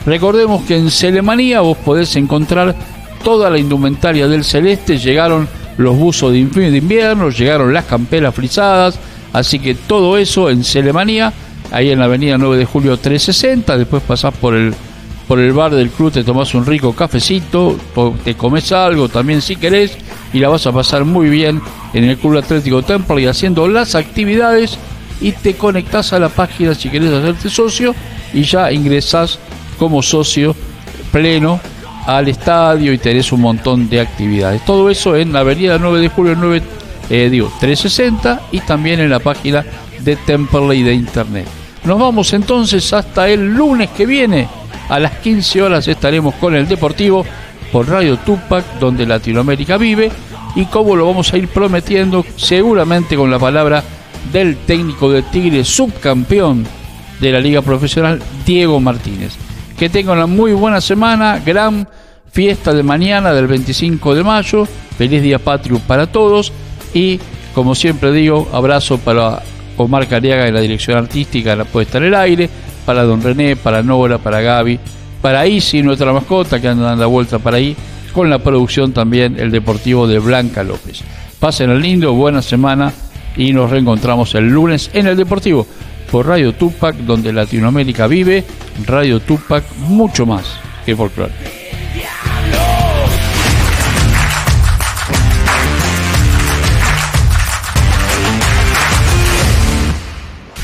Recordemos 0.05 0.63
que 0.63 0.77
en 0.77 0.91
Celemanía 0.91 1.61
vos 1.61 1.77
podés 1.77 2.15
encontrar 2.15 2.75
toda 3.23 3.49
la 3.49 3.59
indumentaria 3.59 4.27
del 4.27 4.43
celeste, 4.43 4.97
llegaron 4.97 5.47
los 5.77 5.95
buzos 5.95 6.31
de 6.31 6.39
invierno, 6.39 7.29
llegaron 7.29 7.73
las 7.73 7.85
camperas 7.85 8.33
frisadas, 8.33 8.99
así 9.31 9.59
que 9.59 9.75
todo 9.75 10.17
eso 10.17 10.49
en 10.49 10.63
Celemanía, 10.63 11.31
ahí 11.71 11.91
en 11.91 11.99
la 11.99 12.05
avenida 12.05 12.37
9 12.37 12.57
de 12.57 12.65
julio 12.65 12.97
360, 12.97 13.77
después 13.77 14.03
pasás 14.03 14.33
por 14.33 14.55
el 14.55 14.73
por 15.31 15.39
el 15.39 15.53
bar 15.53 15.73
del 15.73 15.89
club, 15.91 16.11
te 16.11 16.25
tomás 16.25 16.53
un 16.55 16.65
rico 16.65 16.91
cafecito, 16.91 17.77
te 18.25 18.35
comes 18.35 18.69
algo 18.73 19.07
también 19.07 19.41
si 19.41 19.55
querés 19.55 19.97
y 20.33 20.39
la 20.39 20.49
vas 20.49 20.67
a 20.67 20.73
pasar 20.73 21.05
muy 21.05 21.29
bien 21.29 21.61
en 21.93 22.03
el 22.03 22.17
Club 22.17 22.39
Atlético 22.39 22.81
Temple 22.81 23.21
y 23.21 23.27
haciendo 23.27 23.65
las 23.69 23.95
actividades 23.95 24.77
y 25.21 25.31
te 25.31 25.55
conectás 25.55 26.11
a 26.11 26.19
la 26.19 26.27
página 26.27 26.75
si 26.75 26.89
querés 26.89 27.13
hacerte 27.13 27.49
socio 27.49 27.95
y 28.33 28.43
ya 28.43 28.73
ingresás 28.73 29.39
como 29.79 30.01
socio 30.01 30.53
pleno 31.13 31.61
al 32.07 32.27
estadio 32.27 32.91
y 32.91 32.97
tenés 32.97 33.31
un 33.31 33.39
montón 33.39 33.87
de 33.87 34.01
actividades. 34.01 34.65
Todo 34.65 34.89
eso 34.89 35.15
en 35.15 35.31
la 35.31 35.39
avenida 35.39 35.77
9 35.77 36.01
de 36.01 36.09
julio 36.09 36.35
9, 36.37 36.61
eh, 37.09 37.29
digo, 37.31 37.49
360 37.57 38.47
y 38.51 38.59
también 38.59 38.99
en 38.99 39.09
la 39.09 39.19
página 39.19 39.63
de 40.01 40.17
Temperley 40.17 40.83
de 40.83 40.93
internet. 40.93 41.47
Nos 41.85 41.97
vamos 41.97 42.33
entonces 42.33 42.91
hasta 42.91 43.29
el 43.29 43.55
lunes 43.55 43.91
que 43.91 44.05
viene. 44.05 44.60
A 44.91 44.99
las 44.99 45.19
15 45.19 45.61
horas 45.61 45.87
estaremos 45.87 46.35
con 46.35 46.53
el 46.53 46.67
Deportivo 46.67 47.25
por 47.71 47.87
Radio 47.87 48.17
Tupac, 48.17 48.77
donde 48.77 49.05
Latinoamérica 49.05 49.77
vive. 49.77 50.11
Y 50.53 50.65
como 50.65 50.97
lo 50.97 51.05
vamos 51.05 51.31
a 51.31 51.37
ir 51.37 51.47
prometiendo, 51.47 52.25
seguramente 52.35 53.15
con 53.15 53.31
la 53.31 53.39
palabra 53.39 53.85
del 54.33 54.57
técnico 54.57 55.09
de 55.09 55.21
Tigre, 55.21 55.63
subcampeón 55.63 56.67
de 57.21 57.31
la 57.31 57.39
Liga 57.39 57.61
Profesional, 57.61 58.21
Diego 58.45 58.81
Martínez. 58.81 59.31
Que 59.79 59.87
tengan 59.87 60.17
una 60.17 60.27
muy 60.27 60.51
buena 60.51 60.81
semana, 60.81 61.39
gran 61.39 61.87
fiesta 62.29 62.73
de 62.73 62.83
mañana 62.83 63.31
del 63.31 63.47
25 63.47 64.13
de 64.13 64.23
mayo, 64.25 64.67
feliz 64.97 65.21
día 65.21 65.39
patrio 65.39 65.79
para 65.79 66.07
todos 66.07 66.51
y 66.93 67.17
como 67.55 67.75
siempre 67.75 68.11
digo, 68.11 68.49
abrazo 68.51 68.97
para 68.97 69.41
Omar 69.77 70.09
Cariaga 70.09 70.47
en 70.47 70.53
la 70.53 70.59
dirección 70.59 70.97
artística, 70.97 71.55
la 71.55 71.63
puesta 71.63 71.97
en 71.97 72.03
el 72.03 72.15
aire, 72.15 72.49
para 72.85 73.03
Don 73.03 73.21
René, 73.21 73.55
para 73.55 73.83
Nora, 73.83 74.17
para 74.17 74.41
Gaby, 74.41 74.79
para 75.21 75.47
Isi, 75.47 75.81
nuestra 75.83 76.13
mascota 76.13 76.59
que 76.59 76.67
anda 76.67 76.85
dando 76.85 77.01
la 77.01 77.07
vuelta 77.07 77.39
para 77.39 77.57
ahí, 77.57 77.75
con 78.13 78.29
la 78.29 78.39
producción 78.39 78.91
también 78.91 79.39
el 79.39 79.51
Deportivo 79.51 80.07
de 80.07 80.19
Blanca 80.19 80.63
López. 80.63 81.01
Pasen 81.39 81.69
el 81.69 81.81
lindo, 81.81 82.13
buena 82.13 82.41
semana 82.41 82.93
y 83.35 83.53
nos 83.53 83.69
reencontramos 83.69 84.35
el 84.35 84.49
lunes 84.49 84.89
en 84.93 85.07
el 85.07 85.15
Deportivo 85.15 85.65
por 86.11 86.27
Radio 86.27 86.53
Tupac, 86.53 86.95
donde 86.97 87.31
Latinoamérica 87.31 88.07
vive, 88.07 88.43
Radio 88.85 89.19
Tupac 89.19 89.63
mucho 89.87 90.25
más 90.25 90.43
que 90.85 90.95
folclore. 90.95 91.60